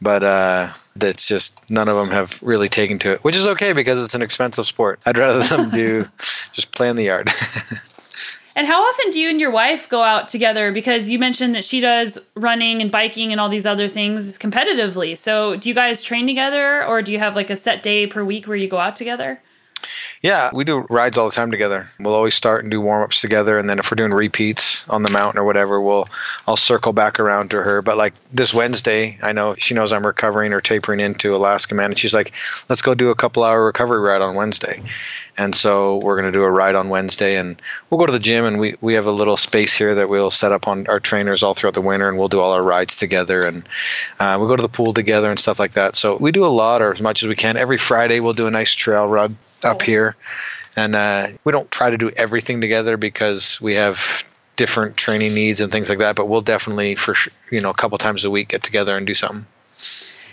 but 0.00 0.22
uh, 0.22 0.68
that's 0.94 1.26
just 1.26 1.58
none 1.68 1.88
of 1.88 1.96
them 1.96 2.14
have 2.14 2.40
really 2.42 2.68
taken 2.68 3.00
to 3.00 3.14
it, 3.14 3.24
which 3.24 3.34
is 3.34 3.48
okay 3.48 3.72
because 3.72 4.02
it's 4.02 4.14
an 4.14 4.22
expensive 4.22 4.66
sport. 4.66 5.00
I'd 5.04 5.18
rather 5.18 5.42
them 5.42 5.70
do 5.70 6.08
just 6.52 6.70
play 6.70 6.88
in 6.88 6.96
the 6.96 7.04
yard. 7.04 7.30
And 8.56 8.66
how 8.66 8.82
often 8.82 9.12
do 9.12 9.20
you 9.20 9.30
and 9.30 9.40
your 9.40 9.52
wife 9.52 9.88
go 9.88 10.02
out 10.02 10.28
together? 10.28 10.72
Because 10.72 11.08
you 11.08 11.16
mentioned 11.16 11.54
that 11.54 11.64
she 11.64 11.80
does 11.80 12.18
running 12.34 12.82
and 12.82 12.90
biking 12.90 13.30
and 13.30 13.40
all 13.40 13.48
these 13.48 13.66
other 13.66 13.86
things 13.86 14.36
competitively. 14.36 15.16
So 15.16 15.54
do 15.54 15.68
you 15.68 15.76
guys 15.76 16.02
train 16.02 16.26
together 16.26 16.84
or 16.84 17.00
do 17.00 17.12
you 17.12 17.20
have 17.20 17.36
like 17.36 17.50
a 17.50 17.56
set 17.56 17.84
day 17.84 18.08
per 18.08 18.24
week 18.24 18.48
where 18.48 18.56
you 18.56 18.66
go 18.66 18.78
out 18.78 18.96
together? 18.96 19.40
Yeah, 20.20 20.50
we 20.52 20.64
do 20.64 20.80
rides 20.90 21.16
all 21.16 21.28
the 21.28 21.34
time 21.34 21.52
together. 21.52 21.88
We'll 22.00 22.14
always 22.14 22.34
start 22.34 22.64
and 22.64 22.70
do 22.70 22.80
warm 22.80 23.04
ups 23.04 23.20
together, 23.20 23.58
and 23.58 23.70
then 23.70 23.78
if 23.78 23.90
we're 23.90 23.96
doing 23.96 24.12
repeats 24.12 24.88
on 24.88 25.04
the 25.04 25.10
mountain 25.10 25.40
or 25.40 25.44
whatever, 25.44 25.80
we'll 25.80 26.08
I'll 26.46 26.56
circle 26.56 26.92
back 26.92 27.20
around 27.20 27.52
to 27.52 27.62
her. 27.62 27.82
But 27.82 27.96
like 27.96 28.14
this 28.32 28.52
Wednesday, 28.52 29.18
I 29.22 29.32
know 29.32 29.54
she 29.54 29.74
knows 29.74 29.92
I'm 29.92 30.04
recovering 30.04 30.52
or 30.52 30.60
tapering 30.60 30.98
into 30.98 31.36
Alaska 31.36 31.76
Man, 31.76 31.90
and 31.90 31.98
she's 31.98 32.14
like, 32.14 32.32
"Let's 32.68 32.82
go 32.82 32.94
do 32.94 33.10
a 33.10 33.14
couple 33.14 33.44
hour 33.44 33.64
recovery 33.64 34.00
ride 34.00 34.20
on 34.20 34.34
Wednesday." 34.34 34.82
And 35.36 35.54
so 35.54 35.98
we're 35.98 36.16
going 36.16 36.32
to 36.32 36.36
do 36.36 36.42
a 36.42 36.50
ride 36.50 36.74
on 36.74 36.88
Wednesday, 36.88 37.36
and 37.36 37.62
we'll 37.88 38.00
go 38.00 38.06
to 38.06 38.12
the 38.12 38.18
gym, 38.18 38.44
and 38.44 38.58
we 38.58 38.74
we 38.80 38.94
have 38.94 39.06
a 39.06 39.12
little 39.12 39.36
space 39.36 39.76
here 39.76 39.94
that 39.94 40.08
we'll 40.08 40.32
set 40.32 40.50
up 40.50 40.66
on 40.66 40.88
our 40.88 40.98
trainers 40.98 41.44
all 41.44 41.54
throughout 41.54 41.74
the 41.74 41.80
winter, 41.80 42.08
and 42.08 42.18
we'll 42.18 42.26
do 42.26 42.40
all 42.40 42.54
our 42.54 42.62
rides 42.62 42.96
together, 42.96 43.42
and 43.42 43.62
uh, 44.18 44.36
we 44.40 44.48
go 44.48 44.56
to 44.56 44.62
the 44.62 44.68
pool 44.68 44.92
together 44.92 45.30
and 45.30 45.38
stuff 45.38 45.60
like 45.60 45.74
that. 45.74 45.94
So 45.94 46.16
we 46.16 46.32
do 46.32 46.44
a 46.44 46.48
lot, 46.48 46.82
or 46.82 46.90
as 46.90 47.00
much 47.00 47.22
as 47.22 47.28
we 47.28 47.36
can. 47.36 47.56
Every 47.56 47.78
Friday, 47.78 48.18
we'll 48.18 48.32
do 48.32 48.48
a 48.48 48.50
nice 48.50 48.74
trail 48.74 49.06
run 49.06 49.38
up 49.64 49.82
here. 49.82 50.16
And 50.76 50.94
uh, 50.94 51.28
we 51.44 51.52
don't 51.52 51.70
try 51.70 51.90
to 51.90 51.98
do 51.98 52.10
everything 52.10 52.60
together 52.60 52.96
because 52.96 53.60
we 53.60 53.74
have 53.74 54.30
different 54.56 54.96
training 54.96 55.34
needs 55.34 55.60
and 55.60 55.70
things 55.70 55.88
like 55.88 56.00
that 56.00 56.16
but 56.16 56.26
we'll 56.26 56.40
definitely 56.40 56.96
for 56.96 57.14
you 57.48 57.60
know 57.60 57.70
a 57.70 57.74
couple 57.74 57.96
times 57.96 58.24
a 58.24 58.30
week 58.30 58.48
get 58.48 58.62
together 58.62 58.96
and 58.96 59.06
do 59.06 59.14
something. 59.14 59.46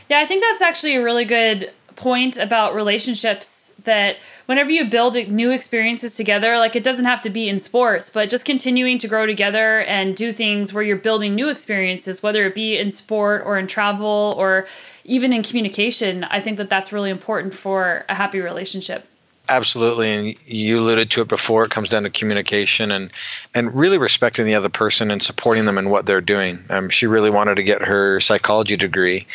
Yeah, 0.10 0.20
I 0.20 0.26
think 0.26 0.44
that's 0.44 0.62
actually 0.62 0.96
a 0.96 1.04
really 1.04 1.26
good 1.26 1.72
point 1.96 2.38
about 2.38 2.76
relationships 2.76 3.76
that 3.86 4.18
whenever 4.46 4.70
you 4.70 4.86
build 4.86 5.16
new 5.30 5.52
experiences 5.52 6.16
together, 6.16 6.58
like 6.58 6.76
it 6.76 6.84
doesn't 6.84 7.06
have 7.06 7.22
to 7.22 7.30
be 7.30 7.48
in 7.48 7.58
sports, 7.60 8.10
but 8.10 8.30
just 8.30 8.46
continuing 8.46 8.98
to 9.00 9.08
grow 9.08 9.26
together 9.26 9.82
and 9.82 10.16
do 10.16 10.34
things 10.34 10.74
where 10.74 10.84
you're 10.84 10.98
building 10.98 11.36
new 11.36 11.50
experiences, 11.50 12.22
whether 12.22 12.46
it 12.46 12.54
be 12.54 12.78
in 12.78 12.92
sport 12.92 13.44
or 13.46 13.58
in 13.58 13.68
travel 13.68 14.36
or 14.38 14.68
even 15.06 15.32
in 15.32 15.42
communication, 15.44 16.24
I 16.26 16.42
think 16.42 16.58
that 16.58 16.70
that's 16.70 16.92
really 16.92 17.10
important 17.10 17.54
for 17.54 18.06
a 18.10 18.16
happy 18.16 18.40
relationship. 18.40 19.08
Absolutely 19.48 20.14
and 20.14 20.36
you 20.46 20.80
alluded 20.80 21.12
to 21.12 21.22
it 21.22 21.28
before. 21.28 21.66
It 21.66 21.72
comes 21.72 21.90
down 21.90 22.04
to 22.04 22.10
communication 22.10 22.92
and 22.92 23.12
and 23.54 23.74
really 23.76 23.98
respecting 23.98 24.46
the 24.46 24.56
other 24.56 24.70
person 24.70 25.12
and 25.12 25.22
supporting 25.22 25.66
them 25.66 25.78
in 25.78 25.90
what 25.90 26.06
they're 26.06 26.22
doing. 26.22 26.60
Um, 26.70 26.90
she 26.90 27.08
really 27.08 27.30
wanted 27.30 27.56
to 27.56 27.64
get 27.64 27.82
her 27.84 28.20
psychology 28.20 28.78
degree 28.78 29.28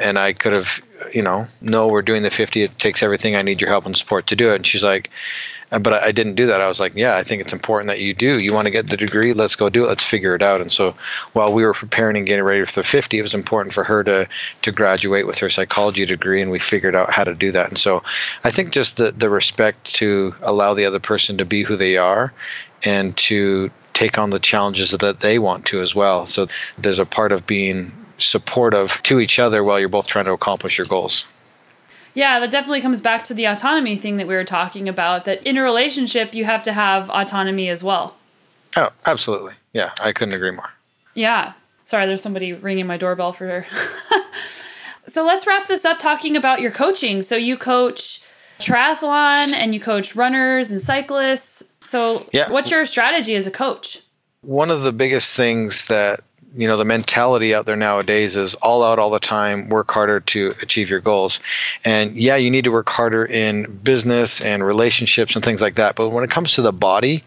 and 0.00 0.18
i 0.18 0.32
could 0.32 0.52
have 0.52 0.82
you 1.12 1.22
know 1.22 1.46
no 1.60 1.88
we're 1.88 2.02
doing 2.02 2.22
the 2.22 2.30
50 2.30 2.62
it 2.62 2.78
takes 2.78 3.02
everything 3.02 3.34
i 3.34 3.42
need 3.42 3.60
your 3.60 3.70
help 3.70 3.86
and 3.86 3.96
support 3.96 4.28
to 4.28 4.36
do 4.36 4.52
it. 4.52 4.56
And 4.56 4.66
she's 4.66 4.84
like 4.84 5.10
uh, 5.72 5.78
but 5.78 5.94
I, 5.94 6.12
didn't 6.12 6.34
do 6.34 6.46
that. 6.46 6.60
I 6.60 6.68
was 6.68 6.78
like 6.78 6.94
yeah 6.94 7.16
i 7.16 7.22
think 7.22 7.40
it's 7.40 7.52
important 7.52 7.88
that 7.88 7.98
you 8.00 8.14
do. 8.14 8.38
You 8.38 8.52
want 8.52 8.66
to 8.66 8.70
get 8.70 8.86
the 8.86 8.96
degree? 8.96 9.32
Let's 9.32 9.56
go 9.56 9.70
do 9.70 9.84
it. 9.84 9.88
Let's 9.88 10.04
figure 10.04 10.34
it 10.34 10.42
out. 10.42 10.60
And 10.60 10.70
so 10.70 10.94
while 11.32 11.52
we 11.52 11.64
were 11.64 11.72
preparing 11.72 12.16
and 12.16 12.26
getting 12.26 12.44
ready 12.44 12.64
for 12.64 12.74
the 12.74 12.82
50 12.82 13.18
it 13.18 13.22
was 13.22 13.34
important 13.34 13.72
for 13.72 13.82
her 13.82 14.04
to 14.04 14.28
to 14.62 14.72
graduate 14.72 15.26
with 15.26 15.38
her 15.40 15.50
psychology 15.50 16.06
degree 16.06 16.42
and 16.42 16.50
we 16.50 16.58
figured 16.58 16.94
out 16.94 17.10
how 17.10 17.24
to 17.24 17.34
do 17.34 17.52
that. 17.52 17.68
And 17.68 17.78
so 17.78 18.02
i 18.44 18.50
think 18.50 18.72
just 18.72 18.96
the 18.96 19.10
the 19.10 19.30
respect 19.30 19.94
to 19.96 20.34
allow 20.42 20.74
the 20.74 20.86
other 20.86 21.00
person 21.00 21.38
to 21.38 21.44
be 21.44 21.62
who 21.62 21.76
they 21.76 21.96
are 21.96 22.32
and 22.84 23.16
to 23.16 23.70
take 23.94 24.18
on 24.18 24.30
the 24.30 24.40
challenges 24.40 24.90
that 24.90 25.20
they 25.20 25.38
want 25.38 25.66
to 25.66 25.80
as 25.80 25.94
well. 25.94 26.26
So 26.26 26.48
there's 26.76 26.98
a 26.98 27.06
part 27.06 27.32
of 27.32 27.46
being 27.46 28.03
supportive 28.18 29.02
to 29.04 29.20
each 29.20 29.38
other 29.38 29.62
while 29.64 29.78
you're 29.80 29.88
both 29.88 30.06
trying 30.06 30.24
to 30.26 30.32
accomplish 30.32 30.78
your 30.78 30.86
goals 30.86 31.24
Yeah, 32.14 32.38
that 32.40 32.50
definitely 32.50 32.80
comes 32.80 33.00
back 33.00 33.24
to 33.24 33.34
the 33.34 33.46
autonomy 33.46 33.96
thing 33.96 34.16
that 34.18 34.26
we 34.28 34.34
were 34.34 34.44
talking 34.44 34.88
about 34.88 35.24
that 35.24 35.42
in 35.42 35.56
a 35.58 35.62
relationship, 35.62 36.32
you 36.34 36.44
have 36.44 36.62
to 36.64 36.72
have 36.72 37.10
autonomy 37.10 37.68
as 37.68 37.82
well. 37.82 38.16
oh 38.76 38.90
absolutely 39.04 39.54
yeah 39.72 39.90
i 40.00 40.12
couldn't 40.12 40.34
agree 40.34 40.50
more 40.52 40.70
Yeah. 41.14 41.52
Sorry, 41.86 42.06
there's 42.06 42.22
somebody 42.22 42.54
ringing 42.54 42.86
my 42.86 42.96
doorbell 42.96 43.34
for 43.34 43.46
her. 43.46 43.66
so 45.06 45.22
let's 45.26 45.46
wrap 45.46 45.68
this 45.68 45.84
up 45.84 45.98
talking 45.98 46.34
about 46.34 46.62
your 46.62 46.70
coaching. 46.70 47.20
So 47.20 47.36
you 47.36 47.58
coach 47.58 48.22
triathlon 48.58 49.52
and 49.52 49.74
you 49.74 49.80
coach 49.80 50.16
runners 50.16 50.70
and 50.70 50.80
cyclists. 50.80 51.62
So 51.82 52.26
Yeah. 52.32 52.50
what's 52.50 52.70
your 52.70 52.86
strategy 52.86 53.34
as 53.36 53.46
a 53.46 53.50
coach? 53.50 54.00
one 54.40 54.70
of 54.70 54.82
the 54.82 54.92
biggest 54.92 55.36
things 55.36 55.86
that 55.86 56.20
you 56.54 56.68
know 56.68 56.76
the 56.76 56.84
mentality 56.84 57.54
out 57.54 57.66
there 57.66 57.76
nowadays 57.76 58.36
is 58.36 58.54
all 58.54 58.84
out 58.84 58.98
all 58.98 59.10
the 59.10 59.18
time 59.18 59.68
work 59.68 59.90
harder 59.90 60.20
to 60.20 60.54
achieve 60.62 60.88
your 60.88 61.00
goals. 61.00 61.40
And 61.84 62.12
yeah 62.12 62.36
you 62.36 62.50
need 62.50 62.64
to 62.64 62.72
work 62.72 62.88
harder 62.88 63.24
in 63.24 63.80
business 63.82 64.40
and 64.40 64.64
relationships 64.64 65.34
and 65.34 65.44
things 65.44 65.60
like 65.60 65.76
that. 65.76 65.96
But 65.96 66.10
when 66.10 66.24
it 66.24 66.30
comes 66.30 66.54
to 66.54 66.62
the 66.62 66.72
body 66.72 67.22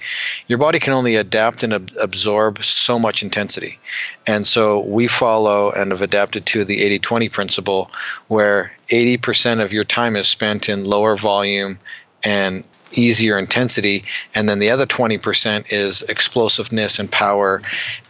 your 0.47 0.59
body 0.59 0.79
can 0.79 0.93
only 0.93 1.15
adapt 1.15 1.63
and 1.63 1.73
ab- 1.73 1.91
absorb 1.99 2.63
so 2.63 2.97
much 2.97 3.23
intensity. 3.23 3.79
And 4.25 4.47
so 4.47 4.79
we 4.79 5.07
follow 5.07 5.71
and 5.71 5.91
have 5.91 6.01
adapted 6.01 6.45
to 6.47 6.63
the 6.63 6.99
80-20 6.99 7.31
principle 7.31 7.91
where 8.27 8.71
80% 8.89 9.61
of 9.61 9.73
your 9.73 9.83
time 9.83 10.15
is 10.15 10.27
spent 10.27 10.69
in 10.69 10.85
lower 10.85 11.15
volume 11.15 11.79
and 12.23 12.63
easier 12.91 13.37
intensity 13.37 14.05
and 14.33 14.47
then 14.47 14.59
the 14.59 14.71
other 14.71 14.85
20% 14.85 15.71
is 15.71 16.03
explosiveness 16.03 16.99
and 16.99 17.11
power. 17.11 17.61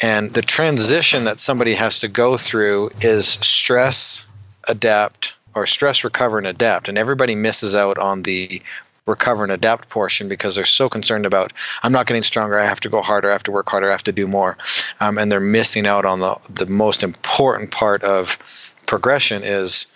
And 0.02 0.34
the 0.34 0.42
transition 0.42 1.26
that 1.26 1.40
somebody 1.40 1.74
has 1.74 2.00
to 2.00 2.08
go 2.08 2.38
through 2.38 2.92
is 3.02 3.28
stress 3.28 4.26
adapt 4.68 5.34
or 5.56 5.66
stress 5.66 6.04
recover 6.04 6.38
and 6.38 6.48
adapt 6.48 6.90
and 6.90 6.98
everybody 6.98 7.36
misses 7.36 7.76
out 7.76 7.98
on 7.98 8.22
the 8.24 8.62
recover 9.06 9.44
and 9.44 9.52
adapt 9.52 9.90
portion 9.90 10.28
because 10.28 10.56
they're 10.56 10.66
so 10.66 10.90
concerned 10.90 11.26
about 11.26 11.54
i'm 11.82 11.94
not 11.94 12.06
getting 12.06 12.24
stronger 12.24 12.60
i 12.60 12.66
have 12.66 12.82
to 12.82 12.90
go 12.90 13.02
harder 13.02 13.30
i 13.30 13.32
have 13.32 13.44
to 13.44 13.52
work 13.52 13.70
harder 13.70 13.88
i 13.88 13.92
have 13.92 14.04
to 14.04 14.12
do 14.12 14.28
more. 14.28 14.58
Um, 15.00 15.18
and 15.18 15.32
they're 15.32 15.40
missing 15.40 15.88
out 15.88 16.06
on 16.06 16.20
the, 16.20 16.36
the 16.50 16.66
most 16.66 17.04
important 17.04 17.72
part 17.72 18.04
of 18.04 18.38
progression 18.86 19.44
is 19.44 19.88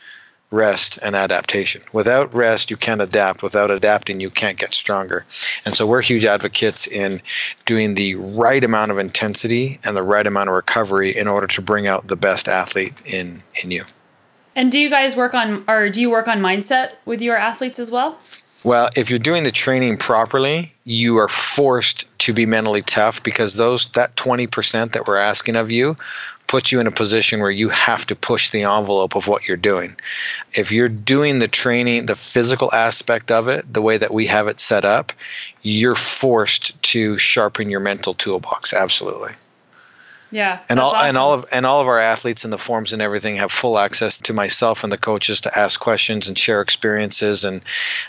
rest 0.52 1.00
and 1.02 1.16
adaptation. 1.16 1.82
Without 1.94 2.36
rest, 2.36 2.70
you 2.70 2.78
can't 2.78 3.02
adapt. 3.02 3.42
Without 3.42 3.72
adapting, 3.72 4.20
you 4.20 4.30
can't 4.30 4.58
get 4.58 4.74
stronger. 4.74 5.26
And 5.66 5.76
so 5.76 5.88
we're 5.88 6.02
huge 6.02 6.26
advocates 6.26 6.88
in 6.88 7.22
doing 7.66 7.96
the 7.96 8.16
right 8.16 8.64
amount 8.64 8.92
of 8.92 9.00
intensity 9.00 9.80
and 9.84 9.96
the 9.96 10.04
right 10.04 10.28
amount 10.28 10.50
of 10.50 10.56
recovery 10.56 11.18
in 11.18 11.28
order 11.28 11.48
to 11.48 11.62
bring 11.62 11.88
out 11.88 12.06
the 12.06 12.18
best 12.18 12.48
athlete 12.48 12.94
in 13.06 13.42
in 13.64 13.72
you. 13.72 13.84
And 14.54 14.72
do 14.72 14.80
you 14.80 14.90
guys 14.90 15.16
work 15.16 15.34
on 15.34 15.64
or 15.68 15.90
do 15.90 16.02
you 16.02 16.10
work 16.10 16.28
on 16.28 16.40
mindset 16.40 16.92
with 17.06 17.22
your 17.22 17.38
athletes 17.38 17.80
as 17.80 17.90
well? 17.90 18.20
Well, 18.64 18.90
if 18.96 19.10
you're 19.10 19.18
doing 19.18 19.44
the 19.44 19.52
training 19.52 19.98
properly, 19.98 20.74
you 20.84 21.18
are 21.18 21.28
forced 21.28 22.06
to 22.20 22.34
be 22.34 22.46
mentally 22.46 22.84
tough 22.84 23.24
because 23.24 23.56
those 23.56 23.88
that 23.94 24.16
20% 24.16 24.92
that 24.92 25.08
we're 25.08 25.18
asking 25.18 25.56
of 25.56 25.72
you 25.72 25.96
puts 26.52 26.74
you 26.74 26.82
in 26.82 26.88
a 26.88 26.92
position 26.92 27.40
where 27.40 27.50
you 27.50 27.70
have 27.70 28.06
to 28.06 28.14
push 28.14 28.50
the 28.50 28.64
envelope 28.64 29.16
of 29.16 29.26
what 29.30 29.48
you're 29.48 29.56
doing. 29.56 29.96
If 30.54 30.74
you're 30.74 30.90
doing 30.90 31.40
the 31.40 31.48
training, 31.48 32.08
the 32.08 32.16
physical 32.18 32.74
aspect 32.74 33.32
of 33.32 33.48
it, 33.48 33.74
the 33.74 33.82
way 33.82 33.98
that 33.98 34.14
we 34.14 34.26
have 34.26 34.50
it 34.50 34.60
set 34.60 34.84
up, 34.84 35.14
you're 35.62 35.96
forced 35.96 36.84
to 36.84 37.18
sharpen 37.18 37.70
your 37.70 37.80
mental 37.80 38.14
toolbox 38.14 38.74
absolutely. 38.74 39.32
Yeah. 40.32 40.60
And 40.70 40.80
all 40.80 40.96
and 40.96 41.18
all 41.18 41.34
of 41.34 41.46
and 41.52 41.66
all 41.66 41.82
of 41.82 41.88
our 41.88 42.00
athletes 42.00 42.46
and 42.46 42.54
the 42.54 42.58
forums 42.58 42.94
and 42.94 43.02
everything 43.02 43.36
have 43.36 43.52
full 43.52 43.78
access 43.78 44.18
to 44.20 44.34
myself 44.34 44.86
and 44.86 44.92
the 44.92 44.98
coaches 44.98 45.42
to 45.42 45.58
ask 45.58 45.80
questions 45.80 46.30
and 46.30 46.38
share 46.38 46.62
experiences 46.62 47.44
and 47.44 47.62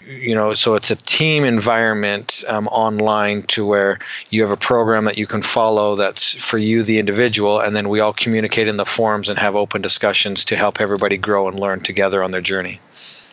you 0.07 0.37
know 0.37 0.55
so 0.55 0.77
it's 0.77 0.93
a 0.93 0.97
team 0.97 1.43
environment 1.43 2.45
um, 2.47 2.69
online 2.69 3.43
to 3.43 3.67
where 3.67 3.99
you 4.31 4.43
have 4.43 4.53
a 4.53 4.57
program 4.57 5.07
that 5.07 5.19
you 5.19 5.27
can 5.27 5.43
follow 5.43 5.97
that's 5.97 6.33
for 6.33 6.59
you 6.59 6.85
the 6.85 6.99
individual 7.01 7.59
and 7.59 7.75
then 7.75 7.89
we 7.89 7.99
all 7.99 8.13
communicate 8.13 8.69
in 8.69 8.77
the 8.77 8.87
forums 8.87 9.29
and 9.29 9.39
have 9.39 9.57
open 9.57 9.83
discussions 9.83 10.45
to 10.45 10.57
help 10.57 10.81
everybody 10.81 11.17
grow 11.17 11.49
and 11.49 11.59
learn 11.59 11.81
together 11.81 12.23
on 12.23 12.31
their 12.31 12.41
journey. 12.41 12.79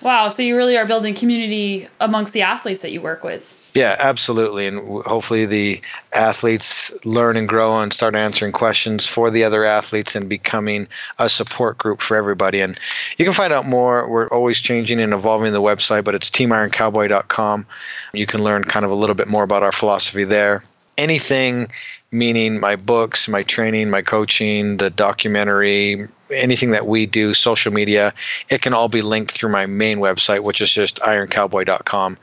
Wow, 0.02 0.30
so 0.30 0.42
you 0.42 0.56
really 0.56 0.78
are 0.78 0.86
building 0.86 1.14
community 1.14 1.88
amongst 2.00 2.34
the 2.34 2.42
athletes 2.42 2.82
that 2.82 2.92
you 2.92 3.02
work 3.02 3.24
with. 3.24 3.59
Yeah, 3.74 3.95
absolutely. 3.97 4.65
And 4.65 5.03
hopefully 5.03 5.45
the 5.45 5.82
athletes 6.11 6.91
learn 7.05 7.38
and 7.38 7.47
grow 7.47 7.80
and 7.80 7.93
start 7.93 8.15
answering 8.15 8.51
questions 8.51 9.05
for 9.05 9.30
the 9.30 9.43
other 9.43 9.63
athletes 9.63 10.15
and 10.15 10.28
becoming 10.28 10.88
a 11.20 11.30
support 11.30 11.78
group 11.78 12.01
for 12.01 12.17
everybody. 12.17 12.61
And 12.61 12.80
you 13.17 13.26
can 13.26 13.34
find 13.34 13.53
out 13.53 13.67
more. 13.67 14.09
We're 14.09 14.28
always 14.28 14.59
changing 14.59 14.99
and 14.99 15.13
evolving 15.13 15.53
the 15.53 15.61
website, 15.61 16.03
but 16.03 16.15
it's 16.15 16.32
teamironcowboy.com. 16.32 17.67
You 18.13 18.26
can 18.26 18.43
learn 18.43 18.63
kind 18.63 18.86
of 18.86 18.91
a 18.91 18.95
little 18.95 19.15
bit 19.15 19.28
more 19.28 19.43
about 19.43 19.63
our 19.63 19.72
philosophy 19.72 20.24
there. 20.24 20.63
anything 20.97 21.70
meaning 22.11 22.59
my 22.59 22.76
books, 22.76 23.28
my 23.28 23.43
training, 23.43 23.89
my 23.89 24.01
coaching, 24.01 24.78
the 24.78 24.89
documentary, 24.89 26.07
anything 26.32 26.72
that 26.72 26.88
we 26.88 27.06
do, 27.06 27.34
social 27.34 27.74
media, 27.74 28.14
it 28.50 28.62
can 28.62 28.74
all 28.74 28.90
be 28.90 29.02
linked 29.02 29.32
through 29.32 29.52
my 29.52 29.66
main 29.66 30.00
website, 30.00 30.42
which 30.42 30.62
is 30.62 30.72
just 30.72 30.98
ironcowboy.com. 31.00 32.18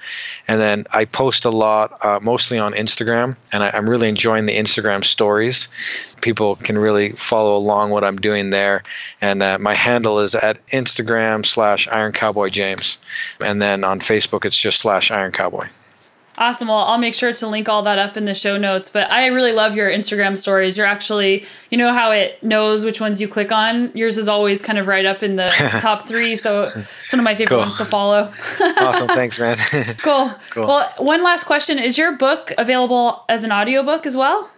And 0.49 0.61
then 0.61 0.87
I 0.91 1.05
post 1.05 1.45
a 1.45 1.51
lot, 1.51 2.05
uh, 2.05 2.21
mostly 2.21 2.59
on 2.59 2.73
Instagram, 2.73 3.37
and 3.53 3.63
I, 3.63 3.77
am 3.77 3.89
really 3.89 4.09
enjoying 4.09 4.47
the 4.47 4.57
Instagram 4.57 5.05
stories. 5.05 5.69
People 6.21 6.57
can 6.57 6.79
really 6.79 7.13
follow 7.13 7.57
along 7.57 7.91
what 7.91 8.05
I'm 8.05 8.17
doing 8.17 8.51
there. 8.51 8.83
And 9.21 9.43
uh, 9.43 9.59
my 9.59 9.75
handle 9.75 10.21
is 10.21 10.35
at 10.35 10.65
Instagram 10.69 11.45
slash 11.45 11.89
Iron 11.89 12.13
Cowboy 12.13 12.51
James. 12.51 12.99
And 13.41 13.61
then 13.61 13.85
on 13.85 14.01
Facebook, 14.01 14.45
it's 14.45 14.59
just 14.59 14.81
slash 14.81 15.11
Iron 15.11 15.33
Cowboy. 15.33 15.69
Awesome. 16.39 16.69
Well, 16.69 16.79
I'll 16.79 16.99
make 16.99 17.15
sure 17.15 17.33
to 17.33 17.47
link 17.47 17.69
all 17.69 17.83
that 17.83 17.99
up 17.99 18.17
in 18.17 18.25
the 18.27 18.35
show 18.35 18.57
notes. 18.59 18.91
But 18.91 19.11
I 19.11 19.27
really 19.27 19.53
love 19.53 19.75
your 19.75 19.91
Instagram 19.91 20.37
stories. 20.37 20.77
You're 20.77 20.87
actually, 20.87 21.47
you 21.71 21.79
know, 21.79 21.93
how 21.93 22.11
it 22.11 22.43
knows 22.43 22.85
which 22.85 23.01
ones 23.01 23.21
you 23.21 23.29
click 23.29 23.53
on. 23.53 23.91
Yours 23.97 24.19
is 24.19 24.29
always 24.29 24.63
kind 24.63 24.79
of 24.79 24.87
right 24.87 25.07
up 25.07 25.23
in 25.23 25.37
the 25.37 25.47
top 25.81 26.07
three. 26.07 26.37
So 26.37 26.63
it's 26.63 26.75
one 27.13 27.21
of 27.21 27.25
my 27.25 27.35
favorite 27.35 27.57
cool. 27.57 27.59
ones 27.59 27.79
to 27.79 27.85
follow. 27.85 28.33
awesome. 28.61 29.09
Thanks, 29.09 29.41
man. 29.41 29.57
cool. 29.99 30.35
cool. 30.51 30.67
Well, 30.67 30.93
one 30.99 31.23
last 31.23 31.45
question 31.45 31.79
Is 31.79 31.97
your 31.97 32.13
book 32.17 32.53
available 32.59 33.25
as 33.29 33.45
an 33.45 33.53
audiobook 33.53 34.07
as 34.07 34.17
well? 34.17 34.51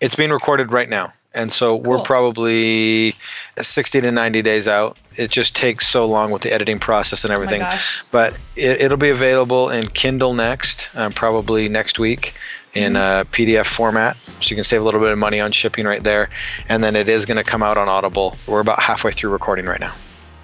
It's 0.00 0.16
being 0.16 0.30
recorded 0.30 0.72
right 0.72 0.88
now. 0.88 1.12
And 1.32 1.52
so 1.52 1.78
cool. 1.78 1.92
we're 1.92 1.98
probably 1.98 3.14
60 3.56 4.00
to 4.00 4.10
90 4.10 4.42
days 4.42 4.66
out. 4.66 4.96
It 5.16 5.30
just 5.30 5.54
takes 5.54 5.86
so 5.86 6.06
long 6.06 6.32
with 6.32 6.42
the 6.42 6.52
editing 6.52 6.80
process 6.80 7.24
and 7.24 7.30
oh 7.30 7.34
everything. 7.34 7.62
Oh 7.62 7.80
but 8.10 8.34
it, 8.56 8.90
will 8.90 8.98
be 8.98 9.10
available 9.10 9.70
in 9.70 9.86
Kindle 9.86 10.34
next, 10.34 10.90
uh, 10.94 11.10
probably 11.10 11.68
next 11.68 11.98
week 11.98 12.34
in 12.74 12.94
mm-hmm. 12.94 13.20
a 13.20 13.24
PDF 13.30 13.66
format. 13.66 14.16
So 14.40 14.50
you 14.50 14.56
can 14.56 14.64
save 14.64 14.80
a 14.80 14.84
little 14.84 15.00
bit 15.00 15.12
of 15.12 15.18
money 15.18 15.40
on 15.40 15.52
shipping 15.52 15.86
right 15.86 16.02
there. 16.02 16.30
And 16.68 16.82
then 16.82 16.96
it 16.96 17.08
is 17.08 17.26
going 17.26 17.36
to 17.36 17.44
come 17.44 17.62
out 17.62 17.78
on 17.78 17.88
Audible. 17.88 18.36
We're 18.46 18.60
about 18.60 18.80
halfway 18.80 19.12
through 19.12 19.30
recording 19.30 19.66
right 19.66 19.80
now. 19.80 19.94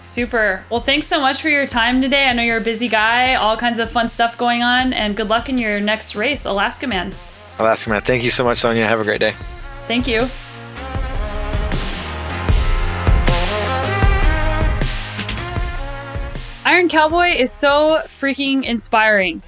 Super. 0.05 0.65
Well, 0.71 0.81
thanks 0.81 1.09
so 1.09 1.21
much 1.21 1.43
for 1.43 1.49
your 1.49 1.67
time 1.67 2.01
today. 2.01 2.27
I 2.27 2.33
know 2.33 2.43
you're 2.43 2.59
a 2.59 2.63
busy 2.63 2.87
guy, 2.87 3.35
all 3.35 3.57
kinds 3.57 3.81
of 3.81 3.91
fun 3.91 4.09
stuff 4.09 4.39
going 4.39 4.63
on, 4.63 4.93
and 4.93 5.17
good 5.17 5.29
luck 5.29 5.49
in 5.49 5.59
your 5.59 5.81
next 5.81 6.15
race, 6.15 6.45
Alaska 6.45 6.87
Man. 6.87 7.13
Alaska 7.59 7.91
Man. 7.91 8.03
Thank 8.03 8.23
you 8.23 8.31
so 8.31 8.45
much, 8.45 8.59
Sonia. 8.59 8.87
Have 8.87 9.01
a 9.01 9.05
great 9.05 9.21
day. 9.21 9.35
Thank 9.89 10.07
you. 10.07 10.29
Iron 16.65 16.89
Cowboy 16.89 17.29
is 17.29 17.53
so 17.53 18.03
freaking 18.07 18.65
inspiring. 18.65 19.43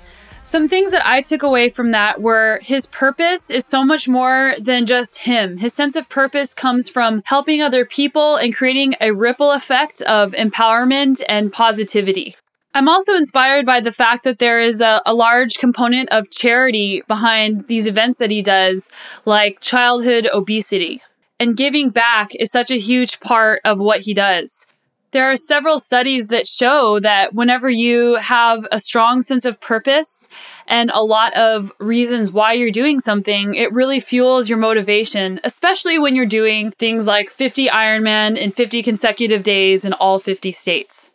Some 0.45 0.67
things 0.67 0.93
that 0.93 1.07
I 1.07 1.21
took 1.21 1.43
away 1.43 1.69
from 1.69 1.91
that 1.91 2.23
were 2.23 2.59
his 2.63 2.87
purpose 2.87 3.51
is 3.51 3.67
so 3.67 3.85
much 3.85 4.09
more 4.09 4.55
than 4.59 4.87
just 4.87 5.19
him. 5.19 5.59
His 5.59 5.75
sense 5.75 5.95
of 5.95 6.09
purpose 6.09 6.55
comes 6.55 6.89
from 6.89 7.23
helping 7.27 7.61
other 7.61 7.85
people 7.85 8.37
and 8.37 8.57
creating 8.57 8.95
a 9.01 9.11
ripple 9.11 9.53
effect 9.53 10.01
of 10.03 10.33
empowerment 10.33 11.23
and 11.29 11.53
positivity. 11.53 12.35
I'm 12.73 12.89
also 12.89 13.15
inspired 13.15 13.67
by 13.67 13.81
the 13.81 13.93
fact 13.93 14.25
that 14.25 14.39
there 14.39 14.61
is 14.61 14.81
a, 14.81 15.03
a, 15.05 15.13
large 15.13 15.59
component 15.59 16.09
of 16.11 16.31
charity 16.31 17.03
behind 17.09 17.67
these 17.67 17.87
events 17.87 18.19
that 18.19 18.31
he 18.31 18.41
does, 18.41 18.91
like 19.27 19.61
childhood 19.61 20.29
obesity. 20.33 21.03
And 21.41 21.57
giving 21.57 21.91
back 21.91 22.35
is 22.35 22.51
such 22.51 22.71
a 22.71 22.79
huge 22.79 23.21
part 23.21 23.61
of 23.65 23.79
what 23.79 24.01
he 24.01 24.15
does. 24.15 24.67
There 25.11 25.31
are 25.31 25.37
several 25.37 25.79
studies 25.79 26.29
that 26.29 26.47
show 26.47 27.01
that 27.01 27.33
whenever 27.33 27.71
you 27.71 28.17
have 28.17 28.67
a 28.71 28.79
strong 28.79 29.23
sense 29.23 29.47
of 29.47 29.59
purpose 29.59 30.29
and 30.67 30.91
a 30.93 31.03
lot 31.03 31.33
of 31.35 31.73
reasons 31.79 32.31
why 32.31 32.53
you're 32.53 32.71
doing 32.71 33.01
something, 33.01 33.55
it 33.55 33.73
really 33.73 34.01
fuels 34.01 34.51
your 34.51 34.59
motivation, 34.59 35.41
especially 35.45 35.99
when 35.99 36.15
you're 36.15 36.27
doing 36.27 36.73
things 36.73 37.07
like 37.07 37.31
50 37.31 37.69
Ironman 37.69 38.37
in 38.37 38.53
50 38.53 38.83
consecutive 38.83 39.43
days 39.43 39.87
in 39.87 39.95
all 39.95 40.19
50 40.19 40.53
states. 40.53 41.11